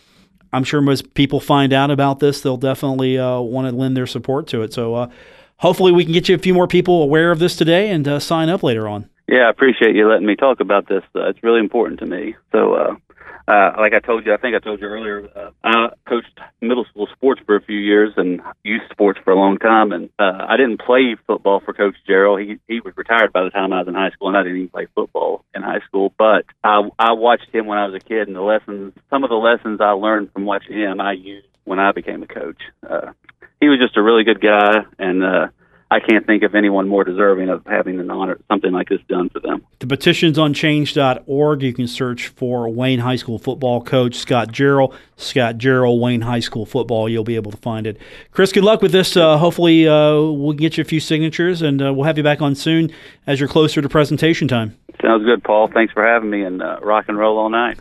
I'm 0.52 0.64
sure 0.64 0.88
as 0.90 1.02
people 1.02 1.40
find 1.40 1.72
out 1.72 1.90
about 1.90 2.20
this, 2.20 2.40
they'll 2.40 2.56
definitely 2.56 3.18
uh, 3.18 3.40
want 3.40 3.68
to 3.68 3.76
lend 3.76 3.96
their 3.96 4.06
support 4.06 4.46
to 4.48 4.62
it. 4.62 4.72
So 4.72 4.94
uh, 4.94 5.10
hopefully 5.56 5.92
we 5.92 6.04
can 6.04 6.12
get 6.12 6.28
you 6.28 6.34
a 6.34 6.38
few 6.38 6.54
more 6.54 6.68
people 6.68 7.02
aware 7.02 7.30
of 7.30 7.38
this 7.38 7.56
today 7.56 7.90
and 7.90 8.06
uh, 8.06 8.20
sign 8.20 8.48
up 8.48 8.62
later 8.62 8.88
on. 8.88 9.08
Yeah, 9.28 9.46
I 9.46 9.50
appreciate 9.50 9.96
you 9.96 10.08
letting 10.08 10.26
me 10.26 10.36
talk 10.36 10.60
about 10.60 10.88
this. 10.88 11.02
Uh, 11.14 11.28
it's 11.28 11.42
really 11.42 11.58
important 11.58 11.98
to 12.00 12.06
me. 12.06 12.36
So 12.52 12.98
uh, 13.48 13.72
like 13.78 13.92
I 13.94 14.00
told 14.00 14.26
you, 14.26 14.34
I 14.34 14.38
think 14.38 14.56
I 14.56 14.58
told 14.58 14.80
you 14.80 14.88
earlier, 14.88 15.28
uh, 15.36 15.50
I 15.62 15.88
coached 16.08 16.38
middle 16.60 16.84
school 16.86 17.06
sports 17.14 17.40
for 17.46 17.56
a 17.56 17.62
few 17.62 17.78
years 17.78 18.12
and 18.16 18.40
youth 18.64 18.82
sports 18.90 19.20
for 19.22 19.32
a 19.32 19.36
long 19.36 19.58
time. 19.58 19.92
And 19.92 20.10
uh, 20.18 20.44
I 20.48 20.56
didn't 20.56 20.80
play 20.80 21.16
football 21.26 21.60
for 21.60 21.72
Coach 21.72 21.94
Jarrell. 22.08 22.42
He 22.42 22.58
he 22.66 22.80
was 22.80 22.96
retired 22.96 23.32
by 23.32 23.44
the 23.44 23.50
time 23.50 23.72
I 23.72 23.78
was 23.78 23.88
in 23.88 23.94
high 23.94 24.10
school, 24.10 24.28
and 24.28 24.36
I 24.36 24.42
didn't 24.42 24.58
even 24.58 24.68
play 24.68 24.86
football 24.94 25.44
in 25.54 25.62
high 25.62 25.80
school. 25.86 26.12
But 26.18 26.44
I 26.64 26.88
I 26.98 27.12
watched 27.12 27.54
him 27.54 27.66
when 27.66 27.78
I 27.78 27.86
was 27.86 27.94
a 27.94 28.04
kid, 28.04 28.26
and 28.26 28.36
the 28.36 28.42
lessons, 28.42 28.94
some 29.10 29.22
of 29.22 29.30
the 29.30 29.36
lessons 29.36 29.80
I 29.80 29.90
learned 29.90 30.32
from 30.32 30.44
watching 30.44 30.76
him, 30.76 31.00
I 31.00 31.12
used 31.12 31.46
when 31.64 31.78
I 31.78 31.92
became 31.92 32.22
a 32.22 32.26
coach. 32.26 32.60
Uh, 32.88 33.12
he 33.60 33.68
was 33.68 33.78
just 33.78 33.96
a 33.96 34.02
really 34.02 34.24
good 34.24 34.40
guy, 34.40 34.84
and 34.98 35.22
uh, 35.22 35.48
I 35.88 36.00
can't 36.00 36.26
think 36.26 36.42
of 36.42 36.54
anyone 36.56 36.88
more 36.88 37.04
deserving 37.04 37.48
of 37.48 37.64
having 37.64 38.00
an 38.00 38.10
honor 38.10 38.38
something 38.48 38.72
like 38.72 38.88
this 38.88 39.00
done 39.08 39.28
for 39.28 39.38
them. 39.38 39.64
The 39.78 39.86
petition's 39.86 40.36
on 40.36 40.52
change.org. 40.52 41.62
You 41.62 41.72
can 41.72 41.86
search 41.86 42.28
for 42.28 42.68
Wayne 42.68 42.98
High 42.98 43.16
School 43.16 43.38
football 43.38 43.82
coach 43.82 44.16
Scott 44.16 44.48
Jarrell, 44.48 44.92
Scott 45.16 45.58
Jarrell, 45.58 46.00
Wayne 46.00 46.22
High 46.22 46.40
School 46.40 46.66
football. 46.66 47.08
You'll 47.08 47.24
be 47.24 47.36
able 47.36 47.52
to 47.52 47.56
find 47.58 47.86
it. 47.86 47.98
Chris, 48.32 48.50
good 48.50 48.64
luck 48.64 48.82
with 48.82 48.90
this. 48.90 49.16
Uh, 49.16 49.38
hopefully, 49.38 49.86
uh, 49.86 50.14
we'll 50.20 50.54
get 50.54 50.76
you 50.76 50.82
a 50.82 50.84
few 50.84 50.98
signatures, 50.98 51.62
and 51.62 51.80
uh, 51.80 51.94
we'll 51.94 52.04
have 52.04 52.16
you 52.16 52.24
back 52.24 52.42
on 52.42 52.56
soon 52.56 52.90
as 53.26 53.38
you're 53.38 53.48
closer 53.48 53.80
to 53.80 53.88
presentation 53.88 54.48
time. 54.48 54.76
Sounds 55.02 55.24
good, 55.24 55.44
Paul. 55.44 55.68
Thanks 55.68 55.92
for 55.92 56.04
having 56.04 56.30
me, 56.30 56.42
and 56.42 56.62
uh, 56.62 56.78
rock 56.82 57.04
and 57.08 57.18
roll 57.18 57.38
all 57.38 57.50
night. 57.50 57.78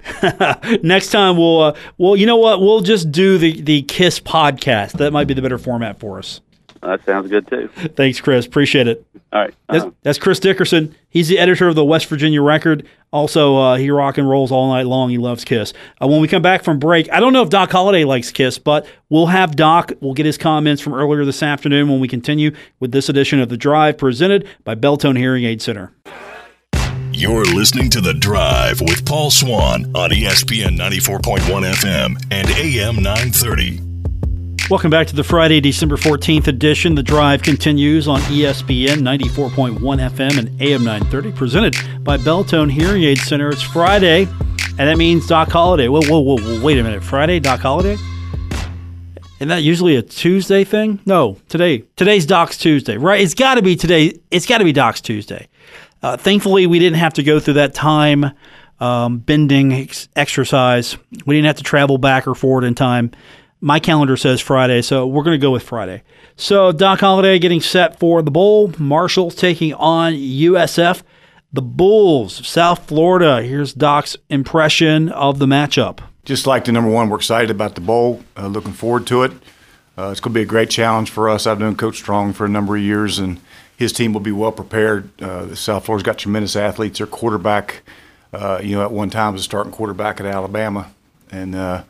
Next 0.83 1.11
time, 1.11 1.37
we'll 1.37 1.61
uh, 1.61 1.75
well, 1.97 2.15
you 2.15 2.25
know 2.25 2.35
what? 2.35 2.59
We'll 2.61 2.81
just 2.81 3.11
do 3.11 3.37
the 3.37 3.61
the 3.61 3.81
Kiss 3.83 4.19
podcast. 4.19 4.93
That 4.93 5.11
might 5.11 5.25
be 5.25 5.33
the 5.33 5.41
better 5.41 5.57
format 5.57 5.99
for 5.99 6.19
us. 6.19 6.41
That 6.85 7.03
sounds 7.05 7.29
good 7.29 7.47
too. 7.47 7.67
Thanks, 7.95 8.21
Chris. 8.21 8.45
Appreciate 8.45 8.87
it. 8.87 9.05
All 9.33 9.41
right. 9.41 9.49
Uh-huh. 9.69 9.79
That's, 9.79 9.95
that's, 10.03 10.17
Chris 10.17 10.39
Dickerson. 10.39 10.95
He's 11.09 11.27
the 11.27 11.39
editor 11.39 11.67
of 11.67 11.75
the 11.75 11.83
West 11.83 12.07
Virginia 12.07 12.41
Record. 12.41 12.87
Also, 13.11 13.57
uh, 13.57 13.75
he 13.75 13.89
rock 13.89 14.17
and 14.17 14.29
rolls 14.29 14.51
all 14.51 14.69
night 14.69 14.85
long. 14.85 15.09
He 15.09 15.17
loves 15.17 15.43
Kiss. 15.43 15.73
Uh, 16.01 16.07
when 16.07 16.21
we 16.21 16.27
come 16.27 16.41
back 16.41 16.63
from 16.63 16.79
break, 16.79 17.11
I 17.11 17.19
don't 17.19 17.33
know 17.33 17.41
if 17.41 17.49
Doc 17.49 17.71
Holliday 17.71 18.03
likes 18.03 18.31
Kiss, 18.31 18.59
but 18.59 18.85
we'll 19.09 19.27
have 19.27 19.55
Doc. 19.55 19.93
We'll 20.01 20.13
get 20.13 20.25
his 20.25 20.37
comments 20.37 20.81
from 20.81 20.93
earlier 20.93 21.25
this 21.25 21.41
afternoon 21.41 21.89
when 21.89 21.99
we 21.99 22.07
continue 22.07 22.51
with 22.79 22.91
this 22.91 23.09
edition 23.09 23.39
of 23.39 23.49
The 23.49 23.57
Drive 23.57 23.97
presented 23.97 24.47
by 24.63 24.75
Beltone 24.75 25.17
Hearing 25.17 25.43
Aid 25.43 25.61
Center. 25.61 25.93
You're 27.11 27.45
listening 27.45 27.89
to 27.91 28.01
The 28.01 28.13
Drive 28.13 28.81
with 28.81 29.05
Paul 29.05 29.31
Swann 29.31 29.85
on 29.95 30.11
ESPN 30.11 30.77
94.1 30.77 31.39
FM 31.39 32.21
and 32.29 32.49
AM 32.49 32.95
930. 32.97 33.84
Welcome 34.67 34.89
back 34.89 35.05
to 35.07 35.15
the 35.15 35.23
Friday, 35.23 35.59
December 35.59 35.95
14th 35.95 36.47
edition. 36.47 36.95
The 36.95 37.03
drive 37.03 37.43
continues 37.43 38.07
on 38.07 38.19
ESPN 38.21 38.97
94.1 38.97 39.77
FM 39.77 40.39
and 40.39 40.59
AM 40.59 40.83
930, 40.83 41.31
presented 41.33 41.75
by 42.03 42.17
Beltone 42.17 42.71
Hearing 42.71 43.03
Aid 43.03 43.19
Center. 43.19 43.49
It's 43.49 43.61
Friday, 43.61 44.23
and 44.23 44.79
that 44.79 44.97
means 44.97 45.27
Doc 45.27 45.49
Holliday. 45.49 45.87
Whoa, 45.87 46.01
whoa, 46.01 46.19
whoa, 46.19 46.37
whoa, 46.37 46.63
wait 46.63 46.79
a 46.79 46.83
minute. 46.83 47.03
Friday, 47.03 47.39
Doc 47.39 47.59
Holliday? 47.59 47.95
Isn't 49.35 49.49
that 49.49 49.61
usually 49.61 49.97
a 49.97 50.01
Tuesday 50.01 50.63
thing? 50.63 50.99
No, 51.05 51.37
today. 51.47 51.83
Today's 51.95 52.25
Doc's 52.25 52.57
Tuesday, 52.57 52.97
right? 52.97 53.21
It's 53.21 53.35
got 53.35 53.55
to 53.55 53.61
be 53.61 53.75
today. 53.75 54.19
It's 54.31 54.47
got 54.47 54.57
to 54.57 54.63
be 54.63 54.73
Doc's 54.73 54.99
Tuesday. 54.99 55.47
Uh, 56.01 56.17
thankfully, 56.17 56.65
we 56.65 56.79
didn't 56.79 56.97
have 56.97 57.13
to 57.13 57.23
go 57.23 57.39
through 57.39 57.53
that 57.53 57.75
time 57.75 58.31
um, 58.79 59.19
bending 59.19 59.73
ex- 59.73 60.09
exercise. 60.15 60.97
We 61.27 61.35
didn't 61.35 61.45
have 61.45 61.57
to 61.57 61.63
travel 61.63 61.99
back 61.99 62.27
or 62.27 62.33
forward 62.33 62.63
in 62.63 62.73
time 62.73 63.11
my 63.65 63.79
calendar 63.79 64.15
says 64.15 64.41
Friday, 64.41 64.83
so 64.83 65.07
we're 65.07 65.23
going 65.23 65.33
to 65.33 65.41
go 65.41 65.49
with 65.49 65.63
Friday. 65.63 66.03
So 66.35 66.71
Doc 66.71 66.99
Holliday 66.99 67.39
getting 67.39 67.61
set 67.61 67.97
for 67.97 68.21
the 68.21 68.29
bowl. 68.29 68.71
Marshall 68.77 69.31
taking 69.31 69.73
on 69.73 70.13
USF. 70.13 71.01
The 71.51 71.63
Bulls 71.63 72.39
of 72.39 72.45
South 72.45 72.87
Florida. 72.87 73.41
Here's 73.41 73.73
Doc's 73.73 74.17
impression 74.29 75.09
of 75.09 75.39
the 75.39 75.47
matchup. 75.47 76.01
Just 76.25 76.45
like 76.45 76.65
the 76.65 76.71
number 76.73 76.91
one, 76.91 77.09
we're 77.09 77.17
excited 77.17 77.49
about 77.49 77.73
the 77.73 77.81
bowl. 77.81 78.23
Uh, 78.37 78.45
looking 78.45 78.71
forward 78.71 79.07
to 79.07 79.23
it. 79.23 79.31
Uh, 79.97 80.09
it's 80.11 80.19
going 80.19 80.33
to 80.33 80.37
be 80.37 80.43
a 80.43 80.45
great 80.45 80.69
challenge 80.69 81.09
for 81.09 81.27
us. 81.27 81.47
I've 81.47 81.59
known 81.59 81.75
Coach 81.75 81.95
Strong 81.95 82.33
for 82.33 82.45
a 82.45 82.49
number 82.49 82.75
of 82.75 82.83
years, 82.83 83.17
and 83.17 83.41
his 83.75 83.91
team 83.91 84.13
will 84.13 84.21
be 84.21 84.31
well 84.31 84.51
prepared. 84.51 85.09
Uh, 85.19 85.55
South 85.55 85.87
Florida's 85.87 86.05
got 86.05 86.19
tremendous 86.19 86.55
athletes. 86.55 86.99
Their 86.99 87.07
quarterback, 87.07 87.81
uh, 88.31 88.61
you 88.61 88.75
know, 88.75 88.83
at 88.83 88.91
one 88.91 89.09
time 89.09 89.33
was 89.33 89.41
a 89.41 89.45
starting 89.45 89.71
quarterback 89.71 90.19
at 90.19 90.27
Alabama, 90.27 90.91
and 91.31 91.55
uh, 91.55 91.83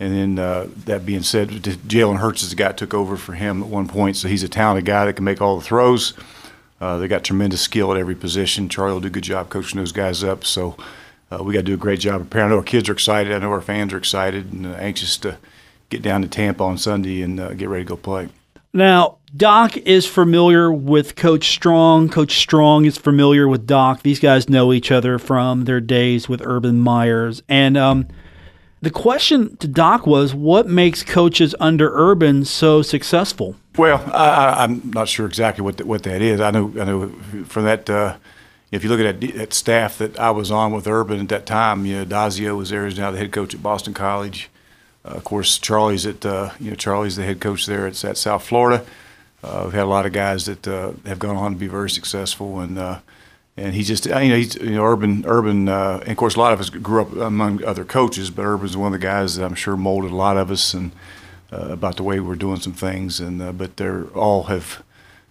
and 0.00 0.16
then 0.16 0.38
uh, 0.38 0.66
that 0.86 1.04
being 1.04 1.22
said, 1.22 1.50
Jalen 1.50 2.16
Hurts 2.16 2.42
is 2.42 2.48
the 2.48 2.56
guy 2.56 2.68
that 2.68 2.78
took 2.78 2.94
over 2.94 3.18
for 3.18 3.34
him 3.34 3.62
at 3.62 3.68
one 3.68 3.86
point, 3.86 4.16
so 4.16 4.28
he's 4.28 4.42
a 4.42 4.48
talented 4.48 4.86
guy 4.86 5.04
that 5.04 5.12
can 5.12 5.26
make 5.26 5.42
all 5.42 5.58
the 5.58 5.64
throws. 5.64 6.14
Uh, 6.80 6.96
they 6.96 7.06
got 7.06 7.22
tremendous 7.22 7.60
skill 7.60 7.92
at 7.92 8.00
every 8.00 8.14
position. 8.14 8.70
Charlie 8.70 8.94
will 8.94 9.00
do 9.02 9.08
a 9.08 9.10
good 9.10 9.24
job 9.24 9.50
coaching 9.50 9.78
those 9.78 9.92
guys 9.92 10.24
up. 10.24 10.46
So 10.46 10.74
uh, 11.30 11.44
we 11.44 11.52
got 11.52 11.60
to 11.60 11.64
do 11.64 11.74
a 11.74 11.76
great 11.76 12.00
job 12.00 12.22
preparing. 12.22 12.46
I 12.46 12.50
know 12.52 12.56
our 12.56 12.64
kids 12.64 12.88
are 12.88 12.94
excited. 12.94 13.30
I 13.30 13.38
know 13.40 13.50
our 13.50 13.60
fans 13.60 13.92
are 13.92 13.98
excited 13.98 14.50
and 14.50 14.64
uh, 14.64 14.70
anxious 14.70 15.18
to 15.18 15.36
get 15.90 16.00
down 16.00 16.22
to 16.22 16.28
Tampa 16.28 16.64
on 16.64 16.78
Sunday 16.78 17.20
and 17.20 17.38
uh, 17.38 17.52
get 17.52 17.68
ready 17.68 17.84
to 17.84 17.88
go 17.90 17.96
play. 17.96 18.30
Now, 18.72 19.18
Doc 19.36 19.76
is 19.76 20.06
familiar 20.06 20.72
with 20.72 21.14
Coach 21.14 21.50
Strong. 21.50 22.08
Coach 22.08 22.38
Strong 22.38 22.86
is 22.86 22.96
familiar 22.96 23.46
with 23.46 23.66
Doc. 23.66 24.02
These 24.02 24.20
guys 24.20 24.48
know 24.48 24.72
each 24.72 24.90
other 24.90 25.18
from 25.18 25.64
their 25.64 25.80
days 25.80 26.26
with 26.26 26.40
Urban 26.42 26.80
Meyers. 26.80 27.42
And 27.50 27.76
um,– 27.76 28.08
the 28.82 28.90
question 28.90 29.56
to 29.56 29.68
Doc 29.68 30.06
was, 30.06 30.34
what 30.34 30.66
makes 30.66 31.02
coaches 31.02 31.54
under 31.60 31.90
Urban 31.92 32.44
so 32.44 32.82
successful? 32.82 33.56
Well, 33.76 34.02
I, 34.12 34.64
am 34.64 34.90
not 34.94 35.08
sure 35.08 35.26
exactly 35.26 35.62
what 35.62 35.76
the, 35.76 35.86
what 35.86 36.02
that 36.04 36.22
is. 36.22 36.40
I 36.40 36.50
know 36.50 36.72
I 36.80 36.84
know 36.84 37.08
from 37.44 37.64
that. 37.64 37.88
Uh, 37.88 38.16
if 38.72 38.84
you 38.84 38.90
look 38.90 39.00
at 39.00 39.20
that, 39.20 39.34
that, 39.34 39.52
staff 39.52 39.98
that 39.98 40.18
I 40.18 40.30
was 40.30 40.52
on 40.52 40.72
with 40.72 40.86
Urban 40.86 41.18
at 41.18 41.28
that 41.30 41.44
time, 41.44 41.84
you 41.86 41.96
know, 41.96 42.04
Addazio 42.04 42.56
was 42.56 42.70
there. 42.70 42.86
He's 42.86 42.96
now 42.96 43.10
the 43.10 43.18
head 43.18 43.32
coach 43.32 43.52
at 43.52 43.62
Boston 43.62 43.94
College. 43.94 44.48
Uh, 45.04 45.08
of 45.08 45.24
course, 45.24 45.58
Charlie's 45.58 46.06
at 46.06 46.24
uh, 46.24 46.50
you 46.60 46.70
know 46.70 46.76
Charlie's 46.76 47.16
the 47.16 47.24
head 47.24 47.40
coach 47.40 47.66
there 47.66 47.86
at, 47.86 48.02
at 48.04 48.16
South 48.16 48.46
Florida. 48.46 48.84
Uh, 49.42 49.62
we've 49.64 49.74
had 49.74 49.84
a 49.84 49.86
lot 49.86 50.06
of 50.06 50.12
guys 50.12 50.46
that 50.46 50.68
uh, 50.68 50.92
have 51.06 51.18
gone 51.18 51.36
on 51.36 51.52
to 51.52 51.58
be 51.58 51.66
very 51.66 51.90
successful, 51.90 52.60
and 52.60 52.78
uh, 52.78 52.98
and 53.56 53.74
he 53.74 53.82
just 53.82 54.06
you 54.06 54.12
know 54.12 54.36
he's 54.36 54.54
you 54.56 54.76
know 54.76 54.84
urban 54.84 55.24
urban 55.26 55.68
uh, 55.68 55.98
and 56.02 56.10
of 56.10 56.16
course 56.16 56.36
a 56.36 56.38
lot 56.38 56.52
of 56.52 56.60
us 56.60 56.70
grew 56.70 57.02
up 57.02 57.12
among 57.16 57.62
other 57.64 57.84
coaches 57.84 58.30
but 58.30 58.44
urban's 58.44 58.76
one 58.76 58.92
of 58.94 59.00
the 59.00 59.06
guys 59.06 59.36
that 59.36 59.44
i'm 59.44 59.54
sure 59.54 59.76
molded 59.76 60.10
a 60.10 60.16
lot 60.16 60.36
of 60.36 60.50
us 60.50 60.74
and 60.74 60.92
uh, 61.52 61.68
about 61.70 61.96
the 61.96 62.02
way 62.02 62.20
we're 62.20 62.36
doing 62.36 62.60
some 62.60 62.72
things. 62.72 63.20
And 63.20 63.42
uh, 63.42 63.52
but 63.52 63.76
they're 63.76 64.04
all 64.08 64.44
have 64.44 64.82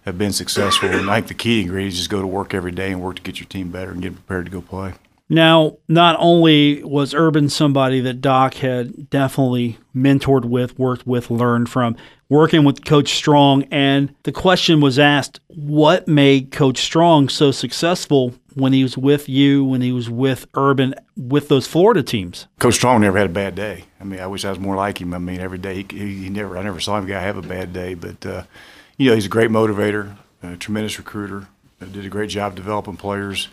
have 0.04 0.18
been 0.18 0.32
successful. 0.32 0.88
And 0.88 1.10
i 1.10 1.16
think 1.16 1.28
the 1.28 1.34
key 1.34 1.60
ingredient 1.62 1.92
is 1.92 1.98
just 1.98 2.10
go 2.10 2.20
to 2.20 2.26
work 2.26 2.54
every 2.54 2.72
day 2.72 2.92
and 2.92 3.00
work 3.00 3.16
to 3.16 3.22
get 3.22 3.38
your 3.38 3.48
team 3.48 3.70
better 3.70 3.90
and 3.90 4.02
get 4.02 4.14
prepared 4.14 4.46
to 4.46 4.50
go 4.50 4.60
play 4.60 4.94
now, 5.30 5.76
not 5.86 6.16
only 6.18 6.82
was 6.82 7.14
Urban 7.14 7.48
somebody 7.48 8.00
that 8.00 8.20
Doc 8.20 8.54
had 8.54 9.08
definitely 9.08 9.78
mentored 9.94 10.44
with, 10.44 10.76
worked 10.76 11.06
with, 11.06 11.30
learned 11.30 11.68
from, 11.68 11.96
working 12.28 12.64
with 12.64 12.84
Coach 12.84 13.14
Strong, 13.14 13.62
and 13.70 14.12
the 14.24 14.32
question 14.32 14.80
was 14.80 14.98
asked, 14.98 15.38
what 15.46 16.08
made 16.08 16.50
Coach 16.50 16.78
Strong 16.78 17.28
so 17.28 17.52
successful 17.52 18.34
when 18.54 18.72
he 18.72 18.82
was 18.82 18.98
with 18.98 19.28
you, 19.28 19.64
when 19.64 19.82
he 19.82 19.92
was 19.92 20.10
with 20.10 20.48
Urban, 20.54 20.96
with 21.16 21.46
those 21.46 21.68
Florida 21.68 22.02
teams? 22.02 22.48
Coach 22.58 22.74
Strong 22.74 23.02
never 23.02 23.16
had 23.16 23.30
a 23.30 23.32
bad 23.32 23.54
day. 23.54 23.84
I 24.00 24.04
mean, 24.04 24.18
I 24.18 24.26
wish 24.26 24.44
I 24.44 24.50
was 24.50 24.58
more 24.58 24.74
like 24.74 25.00
him. 25.00 25.14
I 25.14 25.18
mean, 25.18 25.38
every 25.38 25.58
day 25.58 25.86
he, 25.88 26.22
he 26.22 26.28
never, 26.28 26.58
I 26.58 26.62
never 26.64 26.80
saw 26.80 26.98
him 26.98 27.06
have 27.06 27.36
a 27.36 27.42
bad 27.42 27.72
day, 27.72 27.94
but 27.94 28.26
uh, 28.26 28.42
you 28.96 29.08
know, 29.08 29.14
he's 29.14 29.26
a 29.26 29.30
great 29.30 29.50
motivator, 29.50 30.16
a 30.42 30.56
tremendous 30.56 30.98
recruiter, 30.98 31.46
did 31.78 32.04
a 32.04 32.08
great 32.08 32.30
job 32.30 32.56
developing 32.56 32.96
players 32.96 33.48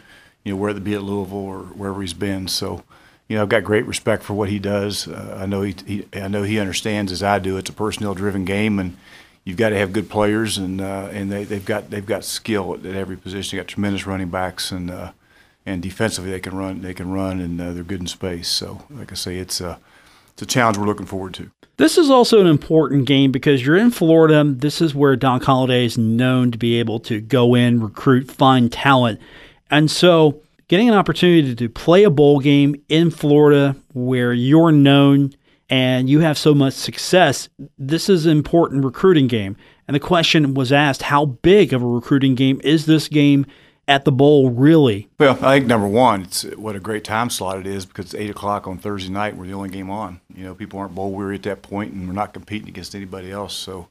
you 0.47 0.53
know, 0.53 0.57
whether 0.57 0.77
it 0.77 0.83
be 0.83 0.93
at 0.93 1.03
Louisville 1.03 1.37
or 1.37 1.59
wherever 1.63 2.01
he's 2.01 2.13
been. 2.13 2.47
So, 2.47 2.83
you 3.27 3.35
know, 3.35 3.41
I've 3.41 3.49
got 3.49 3.63
great 3.63 3.85
respect 3.85 4.23
for 4.23 4.33
what 4.33 4.49
he 4.49 4.59
does. 4.59 5.07
Uh, 5.07 5.37
I 5.41 5.45
know 5.45 5.61
he, 5.61 5.75
he, 5.85 6.05
I 6.13 6.29
know 6.29 6.43
he 6.43 6.59
understands 6.59 7.11
as 7.11 7.21
I 7.21 7.39
do. 7.39 7.57
It's 7.57 7.69
a 7.69 7.73
personnel-driven 7.73 8.45
game, 8.45 8.79
and 8.79 8.95
you've 9.43 9.57
got 9.57 9.69
to 9.69 9.77
have 9.77 9.91
good 9.91 10.09
players, 10.09 10.57
and 10.57 10.79
uh, 10.79 11.09
and 11.11 11.29
they, 11.29 11.43
they've 11.43 11.65
got 11.65 11.89
they've 11.89 12.05
got 12.05 12.23
skill 12.23 12.75
at, 12.75 12.85
every 12.85 13.17
position. 13.17 13.57
They've 13.57 13.65
got 13.65 13.69
tremendous 13.69 14.07
running 14.07 14.29
backs, 14.29 14.71
and 14.71 14.89
uh, 14.89 15.11
and 15.65 15.81
defensively 15.81 16.31
they 16.31 16.39
can 16.39 16.55
run 16.55 16.81
they 16.81 16.93
can 16.93 17.11
run, 17.11 17.41
and 17.41 17.59
uh, 17.59 17.73
they're 17.73 17.83
good 17.83 17.99
in 17.99 18.07
space. 18.07 18.47
So, 18.47 18.85
like 18.89 19.11
I 19.11 19.15
say, 19.15 19.37
it's 19.37 19.59
a 19.59 19.79
it's 20.33 20.41
a 20.43 20.45
challenge 20.45 20.77
we're 20.77 20.85
looking 20.85 21.05
forward 21.05 21.33
to. 21.33 21.51
This 21.77 21.97
is 21.97 22.09
also 22.09 22.41
an 22.41 22.47
important 22.47 23.05
game 23.05 23.31
because 23.31 23.65
you're 23.65 23.75
in 23.75 23.91
Florida. 23.91 24.43
This 24.43 24.81
is 24.81 24.95
where 24.95 25.15
Doc 25.15 25.43
Holliday 25.43 25.85
is 25.85 25.97
known 25.97 26.51
to 26.51 26.57
be 26.57 26.79
able 26.79 26.99
to 27.01 27.19
go 27.21 27.55
in, 27.55 27.81
recruit, 27.81 28.31
find 28.31 28.71
talent. 28.71 29.19
And 29.69 29.89
so 29.89 30.41
getting 30.67 30.89
an 30.89 30.95
opportunity 30.95 31.55
to 31.55 31.69
play 31.69 32.03
a 32.03 32.09
bowl 32.09 32.39
game 32.39 32.75
in 32.89 33.11
Florida 33.11 33.75
where 33.93 34.33
you're 34.33 34.71
known 34.71 35.33
and 35.69 36.09
you 36.09 36.21
have 36.21 36.37
so 36.37 36.53
much 36.53 36.73
success, 36.73 37.49
this 37.77 38.09
is 38.09 38.25
an 38.25 38.31
important 38.31 38.85
recruiting 38.85 39.27
game. 39.27 39.57
And 39.87 39.95
the 39.95 39.99
question 39.99 40.53
was 40.53 40.71
asked 40.71 41.03
how 41.03 41.25
big 41.25 41.73
of 41.73 41.81
a 41.81 41.87
recruiting 41.87 42.35
game 42.35 42.61
is 42.63 42.85
this 42.85 43.07
game 43.07 43.45
at 43.87 44.03
the 44.03 44.11
bowl, 44.11 44.49
really? 44.49 45.07
Well, 45.17 45.37
I 45.41 45.57
think 45.59 45.67
number 45.67 45.87
one, 45.87 46.23
it's 46.23 46.43
what 46.55 46.75
a 46.75 46.79
great 46.79 47.05
time 47.05 47.29
slot 47.29 47.59
it 47.59 47.65
is 47.65 47.85
because 47.85 48.05
it's 48.05 48.15
8 48.15 48.29
o'clock 48.29 48.67
on 48.67 48.77
Thursday 48.77 49.11
night. 49.11 49.37
We're 49.37 49.47
the 49.47 49.53
only 49.53 49.69
game 49.69 49.89
on. 49.89 50.19
You 50.33 50.43
know, 50.43 50.55
people 50.55 50.79
aren't 50.79 50.95
bowl 50.95 51.13
weary 51.13 51.35
at 51.35 51.43
that 51.43 51.61
point, 51.61 51.93
and 51.93 52.05
we're 52.07 52.13
not 52.13 52.33
competing 52.33 52.67
against 52.67 52.95
anybody 52.95 53.31
else. 53.31 53.53
So 53.53 53.87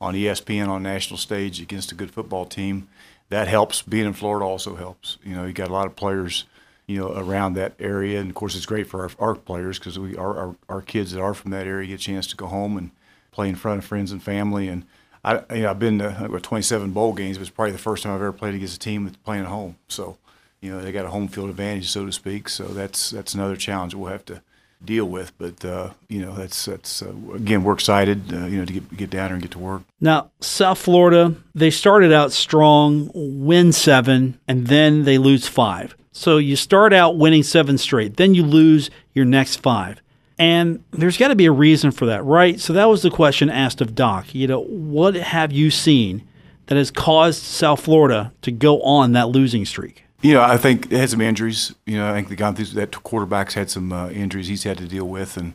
on 0.00 0.14
ESPN 0.14 0.68
on 0.68 0.82
national 0.82 1.18
stage 1.18 1.60
against 1.60 1.92
a 1.92 1.94
good 1.94 2.10
football 2.10 2.46
team, 2.46 2.88
that 3.28 3.48
helps. 3.48 3.82
Being 3.82 4.06
in 4.06 4.12
Florida 4.12 4.44
also 4.44 4.76
helps. 4.76 5.18
You 5.24 5.34
know, 5.34 5.44
you 5.44 5.52
got 5.52 5.68
a 5.68 5.72
lot 5.72 5.86
of 5.86 5.96
players, 5.96 6.44
you 6.86 6.98
know, 6.98 7.12
around 7.14 7.54
that 7.54 7.74
area, 7.78 8.20
and 8.20 8.30
of 8.30 8.34
course, 8.34 8.54
it's 8.54 8.66
great 8.66 8.86
for 8.86 9.02
our, 9.02 9.10
our 9.18 9.34
players 9.34 9.78
because 9.78 9.98
we 9.98 10.16
our, 10.16 10.36
our, 10.36 10.56
our 10.68 10.82
kids 10.82 11.12
that 11.12 11.20
are 11.20 11.34
from 11.34 11.50
that 11.52 11.66
area 11.66 11.88
get 11.88 12.00
a 12.00 12.02
chance 12.02 12.26
to 12.28 12.36
go 12.36 12.46
home 12.46 12.76
and 12.76 12.90
play 13.32 13.48
in 13.48 13.54
front 13.54 13.78
of 13.78 13.84
friends 13.84 14.12
and 14.12 14.22
family. 14.22 14.68
And 14.68 14.84
I, 15.24 15.42
you 15.54 15.62
know, 15.62 15.70
I've 15.70 15.78
been 15.78 15.98
to 15.98 16.40
27 16.42 16.92
bowl 16.92 17.12
games, 17.12 17.38
but 17.38 17.42
it's 17.42 17.50
probably 17.50 17.72
the 17.72 17.78
first 17.78 18.02
time 18.02 18.14
I've 18.14 18.20
ever 18.20 18.32
played 18.32 18.54
against 18.54 18.76
a 18.76 18.78
team 18.78 19.04
that's 19.04 19.16
playing 19.16 19.44
at 19.44 19.48
home. 19.48 19.76
So, 19.88 20.18
you 20.60 20.70
know, 20.70 20.80
they 20.80 20.92
got 20.92 21.06
a 21.06 21.10
home 21.10 21.28
field 21.28 21.50
advantage, 21.50 21.90
so 21.90 22.06
to 22.06 22.12
speak. 22.12 22.48
So 22.48 22.64
that's 22.64 23.10
that's 23.10 23.34
another 23.34 23.56
challenge 23.56 23.94
we'll 23.94 24.12
have 24.12 24.24
to 24.26 24.42
deal 24.84 25.06
with. 25.06 25.36
But 25.38 25.64
uh, 25.64 25.90
you 26.08 26.20
know, 26.20 26.34
that's 26.34 26.64
that's 26.64 27.02
uh, 27.02 27.12
again, 27.34 27.64
we're 27.64 27.74
excited, 27.74 28.32
uh, 28.32 28.46
you 28.46 28.58
know, 28.58 28.64
to 28.64 28.72
get 28.72 28.96
get 28.96 29.10
down 29.10 29.26
there 29.26 29.34
and 29.34 29.42
get 29.42 29.50
to 29.52 29.58
work. 29.58 29.82
Now, 30.00 30.30
South 30.40 30.78
Florida, 30.78 31.34
they 31.54 31.70
started 31.70 32.12
out 32.12 32.32
strong, 32.32 33.10
win 33.14 33.72
seven, 33.72 34.38
and 34.46 34.66
then 34.68 35.04
they 35.04 35.18
lose 35.18 35.48
five. 35.48 35.96
So 36.12 36.38
you 36.38 36.54
start 36.54 36.92
out 36.92 37.18
winning 37.18 37.42
seven 37.42 37.76
straight, 37.76 38.16
then 38.16 38.34
you 38.34 38.44
lose 38.44 38.88
your 39.14 39.24
next 39.24 39.56
five. 39.56 40.00
And 40.38 40.82
there's 40.90 41.16
got 41.16 41.28
to 41.28 41.36
be 41.36 41.46
a 41.46 41.52
reason 41.52 41.90
for 41.90 42.06
that, 42.06 42.24
right? 42.24 42.58
So 42.58 42.72
that 42.72 42.88
was 42.88 43.02
the 43.02 43.10
question 43.10 43.50
asked 43.50 43.80
of 43.80 43.94
Doc. 43.94 44.34
You 44.34 44.46
know, 44.46 44.62
what 44.62 45.14
have 45.14 45.52
you 45.52 45.70
seen 45.70 46.26
that 46.66 46.76
has 46.76 46.90
caused 46.90 47.42
South 47.42 47.82
Florida 47.82 48.32
to 48.42 48.50
go 48.50 48.80
on 48.82 49.12
that 49.12 49.28
losing 49.28 49.64
streak? 49.64 50.03
You 50.24 50.32
know, 50.32 50.40
I 50.40 50.56
think 50.56 50.90
had 50.90 51.10
some 51.10 51.20
injuries. 51.20 51.74
You 51.84 51.98
know, 51.98 52.10
I 52.10 52.14
think 52.14 52.30
the 52.30 52.34
guy 52.34 52.50
that 52.50 52.92
quarterbacks 52.92 53.52
had 53.52 53.68
some 53.68 53.92
uh, 53.92 54.08
injuries 54.08 54.48
he's 54.48 54.64
had 54.64 54.78
to 54.78 54.88
deal 54.88 55.06
with, 55.06 55.36
and 55.36 55.52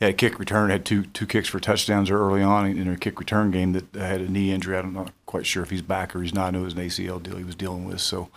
had 0.00 0.18
kick 0.18 0.40
return, 0.40 0.70
had 0.70 0.84
two 0.84 1.04
two 1.04 1.24
kicks 1.24 1.48
for 1.48 1.60
touchdowns 1.60 2.10
early 2.10 2.42
on 2.42 2.66
in 2.66 2.88
a 2.88 2.96
kick 2.96 3.20
return 3.20 3.52
game 3.52 3.74
that 3.74 3.94
had 3.94 4.20
a 4.20 4.28
knee 4.28 4.50
injury. 4.50 4.76
I'm 4.76 4.92
not 4.92 5.12
quite 5.26 5.46
sure 5.46 5.62
if 5.62 5.70
he's 5.70 5.82
back 5.82 6.16
or 6.16 6.22
he's 6.22 6.34
not. 6.34 6.48
I 6.48 6.50
know 6.50 6.62
it 6.62 6.64
was 6.64 6.74
an 6.74 6.80
ACL 6.80 7.22
deal 7.22 7.36
he 7.36 7.44
was 7.44 7.54
dealing 7.54 7.84
with. 7.84 8.00
So, 8.00 8.28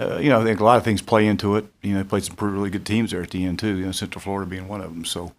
uh, 0.00 0.16
you 0.16 0.30
know, 0.30 0.40
I 0.40 0.44
think 0.44 0.60
a 0.60 0.64
lot 0.64 0.78
of 0.78 0.82
things 0.82 1.02
play 1.02 1.26
into 1.26 1.56
it. 1.56 1.66
You 1.82 1.92
know, 1.92 2.02
they 2.02 2.08
played 2.08 2.24
some 2.24 2.36
pretty 2.36 2.54
really 2.54 2.70
good 2.70 2.86
teams 2.86 3.10
there 3.10 3.20
at 3.20 3.28
the 3.28 3.44
end 3.44 3.58
too. 3.58 3.76
You 3.76 3.84
know, 3.84 3.92
Central 3.92 4.22
Florida 4.22 4.48
being 4.48 4.66
one 4.66 4.80
of 4.80 4.94
them. 4.94 5.04
So, 5.04 5.34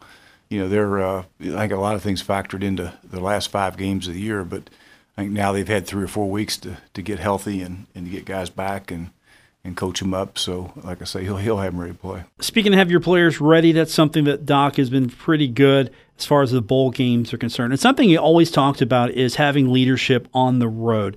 you 0.49 0.59
know, 0.59 0.69
they're 0.69 0.99
uh, 0.99 1.23
I 1.41 1.45
think 1.45 1.71
a 1.71 1.77
lot 1.77 1.95
of 1.95 2.03
things 2.03 2.21
factored 2.21 2.61
into 2.61 2.93
the 3.03 3.21
last 3.21 3.49
five 3.49 3.75
games 3.75 4.07
of 4.07 4.13
the 4.13 4.21
year, 4.21 4.43
but 4.43 4.69
I 5.17 5.23
think 5.23 5.33
now 5.33 5.51
they've 5.51 5.67
had 5.67 5.87
three 5.87 6.03
or 6.03 6.07
four 6.07 6.29
weeks 6.29 6.57
to, 6.57 6.77
to 6.93 7.01
get 7.01 7.17
healthy 7.17 7.63
and, 7.63 7.87
and 7.95 8.05
to 8.05 8.11
get 8.11 8.25
guys 8.25 8.51
back 8.51 8.91
and 8.91 9.09
and 9.69 9.77
coach 9.77 9.99
them 9.99 10.13
up. 10.13 10.37
So, 10.37 10.73
like 10.83 11.01
I 11.01 11.05
say, 11.05 11.23
he'll 11.23 11.37
he'll 11.37 11.57
have 11.57 11.71
them 11.71 11.81
ready 11.81 11.93
to 11.93 11.97
play. 11.97 12.23
Speaking 12.39 12.73
of 12.73 12.79
have 12.79 12.91
your 12.91 12.99
players 12.99 13.39
ready, 13.39 13.71
that's 13.71 13.93
something 13.93 14.25
that 14.25 14.45
Doc 14.45 14.75
has 14.75 14.89
been 14.89 15.09
pretty 15.09 15.47
good 15.47 15.91
as 16.17 16.25
far 16.25 16.41
as 16.41 16.51
the 16.51 16.61
bowl 16.61 16.91
games 16.91 17.33
are 17.33 17.37
concerned. 17.37 17.71
And 17.71 17.79
something 17.79 18.09
he 18.09 18.17
always 18.17 18.51
talked 18.51 18.81
about 18.81 19.11
is 19.11 19.35
having 19.35 19.71
leadership 19.71 20.27
on 20.33 20.59
the 20.59 20.67
road. 20.67 21.15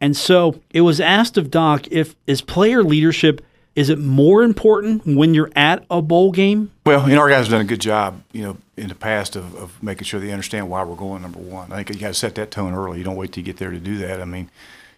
And 0.00 0.16
so 0.16 0.60
it 0.70 0.82
was 0.82 1.00
asked 1.00 1.36
of 1.36 1.50
Doc 1.50 1.86
if 1.90 2.14
is 2.26 2.40
player 2.40 2.82
leadership 2.82 3.44
is 3.74 3.90
it 3.90 3.98
more 3.98 4.42
important 4.42 5.06
when 5.06 5.34
you're 5.34 5.52
at 5.54 5.84
a 5.88 6.02
bowl 6.02 6.32
game? 6.32 6.72
Well, 6.84 7.08
you 7.08 7.14
know, 7.14 7.20
our 7.20 7.28
guys 7.28 7.46
have 7.46 7.52
done 7.52 7.60
a 7.60 7.64
good 7.64 7.80
job, 7.80 8.22
you 8.32 8.42
know, 8.42 8.56
in 8.76 8.88
the 8.88 8.94
past 8.96 9.36
of, 9.36 9.54
of 9.54 9.80
making 9.80 10.04
sure 10.04 10.18
they 10.18 10.32
understand 10.32 10.68
why 10.68 10.82
we're 10.82 10.96
going 10.96 11.22
number 11.22 11.38
one. 11.38 11.70
I 11.70 11.76
think 11.76 11.94
you 11.94 12.00
got 12.00 12.08
to 12.08 12.14
set 12.14 12.34
that 12.36 12.50
tone 12.50 12.74
early. 12.74 12.98
You 12.98 13.04
don't 13.04 13.14
wait 13.14 13.32
till 13.32 13.42
you 13.42 13.46
get 13.46 13.58
there 13.58 13.70
to 13.70 13.78
do 13.78 13.98
that. 13.98 14.20
I 14.20 14.24
mean, 14.24 14.50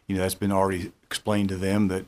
you 0.06 0.16
know, 0.16 0.22
that's 0.22 0.34
been 0.34 0.50
already 0.50 0.92
explained 1.04 1.50
to 1.50 1.56
them 1.56 1.88
that, 1.88 2.06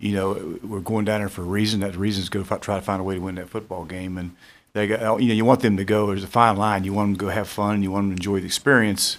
you 0.00 0.12
know, 0.12 0.58
we're 0.62 0.80
going 0.80 1.04
down 1.04 1.20
there 1.20 1.28
for 1.28 1.42
a 1.42 1.44
reason. 1.44 1.80
That 1.80 1.94
reason 1.94 2.22
is 2.22 2.28
go 2.28 2.42
try 2.42 2.76
to 2.76 2.82
find 2.82 3.00
a 3.00 3.04
way 3.04 3.14
to 3.14 3.20
win 3.20 3.36
that 3.36 3.48
football 3.48 3.84
game. 3.84 4.18
And 4.18 4.34
they 4.72 4.88
got, 4.88 5.20
you 5.20 5.28
know, 5.28 5.34
you 5.34 5.44
want 5.44 5.60
them 5.60 5.76
to 5.76 5.84
go. 5.84 6.08
There's 6.08 6.24
a 6.24 6.28
fine 6.28 6.56
line. 6.56 6.84
You 6.84 6.92
want 6.92 7.08
them 7.08 7.14
to 7.16 7.20
go 7.20 7.28
have 7.28 7.48
fun. 7.48 7.82
You 7.82 7.90
want 7.92 8.04
them 8.04 8.16
to 8.16 8.20
enjoy 8.20 8.40
the 8.40 8.46
experience 8.46 9.18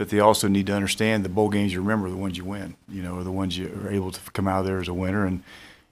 but 0.00 0.08
they 0.08 0.18
also 0.18 0.48
need 0.48 0.66
to 0.66 0.72
understand 0.72 1.26
the 1.26 1.28
bowl 1.28 1.50
games 1.50 1.74
you 1.74 1.78
remember 1.78 2.06
are 2.06 2.10
the 2.10 2.16
ones 2.16 2.38
you 2.38 2.42
win, 2.42 2.74
you 2.88 3.02
know, 3.02 3.18
are 3.18 3.22
the 3.22 3.30
ones 3.30 3.58
you 3.58 3.70
are 3.84 3.90
able 3.90 4.10
to 4.10 4.18
come 4.30 4.48
out 4.48 4.60
of 4.60 4.64
there 4.64 4.80
as 4.80 4.88
a 4.88 4.94
winner. 4.94 5.26
And 5.26 5.42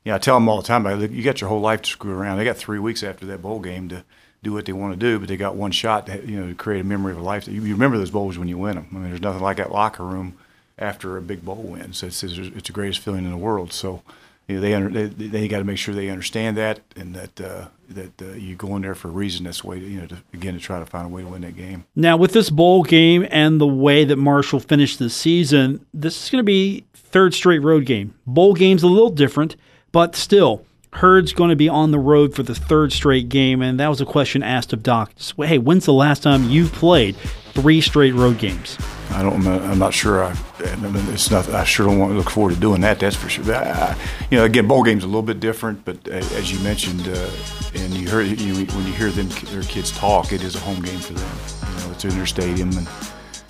you 0.03 0.11
know, 0.11 0.15
I 0.15 0.19
tell 0.19 0.35
them 0.37 0.49
all 0.49 0.63
the 0.63 0.67
time, 0.67 0.87
you 1.13 1.23
got 1.23 1.43
your 1.43 1.51
whole 1.51 1.61
life 1.61 1.83
to 1.83 1.91
screw 1.91 2.15
around. 2.15 2.39
They 2.39 2.45
got 2.47 2.57
three 2.57 2.79
weeks 2.79 3.03
after 3.03 3.27
that 3.27 3.43
bowl 3.43 3.61
game 3.61 3.91
to 3.91 4.03
do 4.43 4.55
what 4.55 4.65
they 4.65 4.73
want 4.73 4.95
to 4.95 4.99
do, 4.99 5.19
but 5.19 5.29
they 5.29 5.37
got 5.37 5.57
one 5.57 5.73
shot, 5.73 6.07
to, 6.07 6.27
you 6.27 6.41
know, 6.41 6.49
to 6.49 6.55
create 6.55 6.81
a 6.81 6.85
memory 6.85 7.13
of 7.13 7.19
a 7.19 7.23
life. 7.23 7.47
You 7.47 7.61
remember 7.61 7.99
those 7.99 8.11
bowls 8.11 8.39
when 8.39 8.49
you 8.49 8.57
win 8.57 8.77
them. 8.77 8.89
I 8.93 8.95
mean, 8.95 9.09
there's 9.11 9.21
nothing 9.21 9.43
like 9.43 9.59
that 9.59 9.73
locker 9.73 10.05
room 10.05 10.39
after 10.79 11.19
a 11.19 11.21
big 11.21 11.45
bowl 11.45 11.57
win. 11.57 11.93
So 11.93 12.07
it's, 12.07 12.23
it's 12.23 12.67
the 12.67 12.73
greatest 12.73 13.01
feeling 13.01 13.27
in 13.27 13.31
the 13.31 13.37
world. 13.37 13.75
So 13.75 14.01
you 14.49 14.55
know, 14.55 14.61
they 14.63 14.75
under, 14.75 15.07
they, 15.07 15.27
they 15.27 15.47
got 15.47 15.59
to 15.59 15.65
make 15.65 15.77
sure 15.77 15.95
they 15.95 16.09
understand 16.09 16.57
that 16.57 16.81
and 16.97 17.15
that 17.15 17.41
uh, 17.41 17.67
that 17.91 18.23
uh, 18.23 18.33
you 18.33 18.57
go 18.57 18.75
in 18.77 18.83
there 18.83 18.95
for 18.95 19.09
a 19.09 19.11
reason. 19.11 19.45
That's 19.45 19.63
way 19.63 19.79
to, 19.79 19.87
you 19.87 20.01
know 20.01 20.07
to, 20.07 20.17
again 20.33 20.55
to 20.55 20.61
try 20.61 20.79
to 20.79 20.87
find 20.87 21.07
a 21.07 21.09
way 21.09 21.23
to 21.23 21.29
win 21.29 21.43
that 21.43 21.57
game. 21.57 21.85
Now 21.95 22.17
with 22.17 22.33
this 22.33 22.49
bowl 22.49 22.83
game 22.83 23.27
and 23.31 23.61
the 23.61 23.67
way 23.67 24.05
that 24.05 24.17
Marshall 24.17 24.61
finished 24.61 24.99
the 24.99 25.11
season, 25.11 25.85
this 25.93 26.25
is 26.25 26.31
going 26.31 26.41
to 26.41 26.47
be 26.47 26.85
third 26.95 27.35
straight 27.35 27.61
road 27.61 27.85
game. 27.85 28.15
Bowl 28.27 28.55
game's 28.55 28.83
a 28.83 28.89
little 28.89 29.11
different, 29.11 29.55
but 29.93 30.17
still. 30.17 30.65
Herd's 30.91 31.35
going 31.35 31.51
to 31.51 31.57
be 31.57 31.69
on 31.69 31.91
the 31.91 31.99
road 31.99 32.35
for 32.35 32.43
the 32.43 32.55
third 32.55 32.95
straight 32.95 33.29
game, 33.29 33.61
and 33.61 33.79
that 33.79 33.89
was 33.89 34.01
a 34.01 34.07
question 34.07 34.43
asked 34.43 34.73
of 34.73 34.83
Doc. 34.83 35.13
Hey, 35.37 35.59
when's 35.59 35.85
the 35.85 35.93
last 35.93 36.23
time 36.23 36.49
you've 36.49 36.73
played 36.73 37.15
three 37.53 37.83
straight 37.83 38.15
road 38.15 38.39
games? 38.39 38.79
I 39.11 39.23
don't. 39.23 39.47
I'm 39.47 39.79
not 39.79 39.95
sure. 39.95 40.25
I, 40.25 40.37
it's 40.59 41.31
not. 41.31 41.49
I 41.49 41.65
sure 41.65 41.87
don't 41.87 41.99
want 41.99 42.13
to 42.13 42.19
look 42.19 42.31
forward 42.31 42.55
to 42.55 42.61
doing 42.61 42.83
that. 42.83 43.01
That's 43.01 43.17
for 43.17 43.29
sure. 43.29 43.55
I, 43.55 43.97
you 44.31 44.39
know, 44.39 44.45
again, 44.45 44.69
bowl 44.69 44.83
games 44.83 45.03
a 45.03 45.07
little 45.07 45.23
bit 45.23 45.41
different, 45.41 45.85
but 45.85 46.07
as 46.09 46.53
you 46.53 46.59
mentioned, 46.61 47.09
uh, 47.09 47.31
and 47.75 47.95
you 47.95 48.09
heard 48.09 48.27
you, 48.27 48.55
when 48.55 48.87
you 48.87 48.93
hear 48.93 49.11
them 49.11 49.29
their 49.51 49.63
kids 49.63 49.91
talk, 49.93 50.33
it 50.33 50.43
is 50.43 50.57
a 50.57 50.61
home 50.61 50.83
game 50.83 50.99
for 50.99 51.15
them. 51.15 51.31
You 51.77 51.87
know, 51.87 51.93
it's 51.93 52.05
in 52.05 52.11
their 52.11 52.27
stadium 52.27 52.71
and 52.77 52.89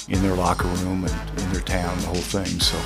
in 0.08 0.22
their 0.22 0.34
locker 0.34 0.68
room 0.68 1.04
and 1.04 1.40
in 1.40 1.52
their 1.52 1.62
town, 1.62 1.98
the 1.98 2.06
whole 2.06 2.16
thing. 2.16 2.60
So, 2.60 2.78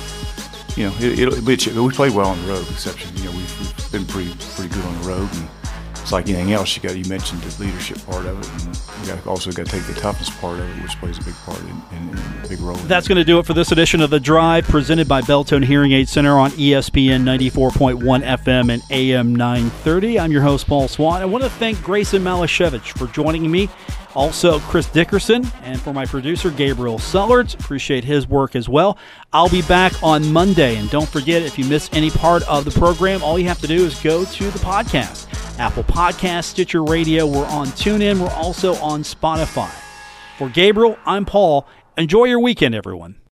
you 0.75 0.87
know, 0.87 0.95
it, 0.99 1.19
it'll, 1.19 1.49
it, 1.49 1.67
we 1.67 1.91
play 1.91 2.09
well 2.09 2.29
on 2.29 2.41
the 2.41 2.47
road. 2.47 2.69
Exception, 2.71 3.15
you 3.17 3.25
know, 3.25 3.31
we've, 3.31 3.59
we've 3.59 3.91
been 3.91 4.05
pretty 4.05 4.33
pretty 4.55 4.73
good 4.73 4.83
on 4.83 5.01
the 5.01 5.07
road 5.07 5.29
and 5.33 5.47
it's 6.03 6.11
like 6.11 6.27
anything 6.27 6.51
else. 6.51 6.75
You 6.75 6.83
got 6.83 6.97
you 6.97 7.05
mentioned 7.05 7.41
the 7.41 7.63
leadership 7.63 7.97
part 8.05 8.25
of 8.25 8.37
it, 8.37 8.65
and 8.65 9.07
you 9.07 9.13
got 9.13 9.25
also 9.25 9.51
got 9.51 9.65
to 9.65 9.71
take 9.71 9.83
the 9.87 9.93
toughness 9.93 10.29
part 10.29 10.59
of 10.59 10.69
it, 10.69 10.83
which 10.83 10.99
plays 10.99 11.17
a 11.17 11.23
big 11.23 11.33
part 11.45 11.59
in 11.61 12.19
a 12.43 12.47
big 12.49 12.59
role. 12.59 12.75
That's 12.75 13.07
going 13.07 13.17
to 13.17 13.23
do 13.23 13.39
it 13.39 13.45
for 13.45 13.53
this 13.53 13.71
edition 13.71 14.01
of 14.01 14.09
the 14.09 14.19
Drive, 14.19 14.65
presented 14.65 15.07
by 15.07 15.21
Beltone 15.21 15.63
Hearing 15.63 15.93
Aid 15.93 16.09
Center 16.09 16.37
on 16.37 16.51
ESPN 16.51 17.23
94.1 17.23 18.01
FM 18.21 18.73
and 18.73 18.83
AM 18.91 19.33
930. 19.33 20.19
I'm 20.19 20.31
your 20.33 20.41
host 20.41 20.67
Paul 20.67 20.89
Swann. 20.89 21.21
I 21.21 21.25
want 21.25 21.45
to 21.45 21.49
thank 21.49 21.77
Graeson 21.77 22.21
Malashevich 22.21 22.97
for 22.97 23.07
joining 23.07 23.49
me. 23.49 23.69
Also, 24.15 24.59
Chris 24.59 24.87
Dickerson, 24.87 25.45
and 25.63 25.81
for 25.81 25.93
my 25.93 26.05
producer, 26.05 26.51
Gabriel 26.51 26.97
Sellards. 26.99 27.55
Appreciate 27.55 28.03
his 28.03 28.27
work 28.27 28.55
as 28.55 28.69
well. 28.69 28.97
I'll 29.31 29.49
be 29.49 29.63
back 29.63 29.91
on 30.03 30.31
Monday. 30.31 30.75
And 30.77 30.89
don't 30.89 31.09
forget, 31.09 31.41
if 31.41 31.57
you 31.57 31.65
miss 31.65 31.89
any 31.93 32.11
part 32.11 32.47
of 32.47 32.65
the 32.65 32.71
program, 32.71 33.23
all 33.23 33.39
you 33.39 33.47
have 33.47 33.59
to 33.61 33.67
do 33.67 33.85
is 33.85 33.99
go 34.01 34.23
to 34.25 34.43
the 34.51 34.59
podcast 34.59 35.27
Apple 35.59 35.83
Podcast, 35.83 36.45
Stitcher 36.45 36.83
Radio. 36.83 37.27
We're 37.27 37.45
on 37.45 37.67
TuneIn. 37.67 38.19
We're 38.19 38.33
also 38.33 38.75
on 38.75 39.03
Spotify. 39.03 39.69
For 40.37 40.49
Gabriel, 40.49 40.97
I'm 41.05 41.25
Paul. 41.25 41.67
Enjoy 41.97 42.25
your 42.25 42.39
weekend, 42.39 42.73
everyone. 42.73 43.15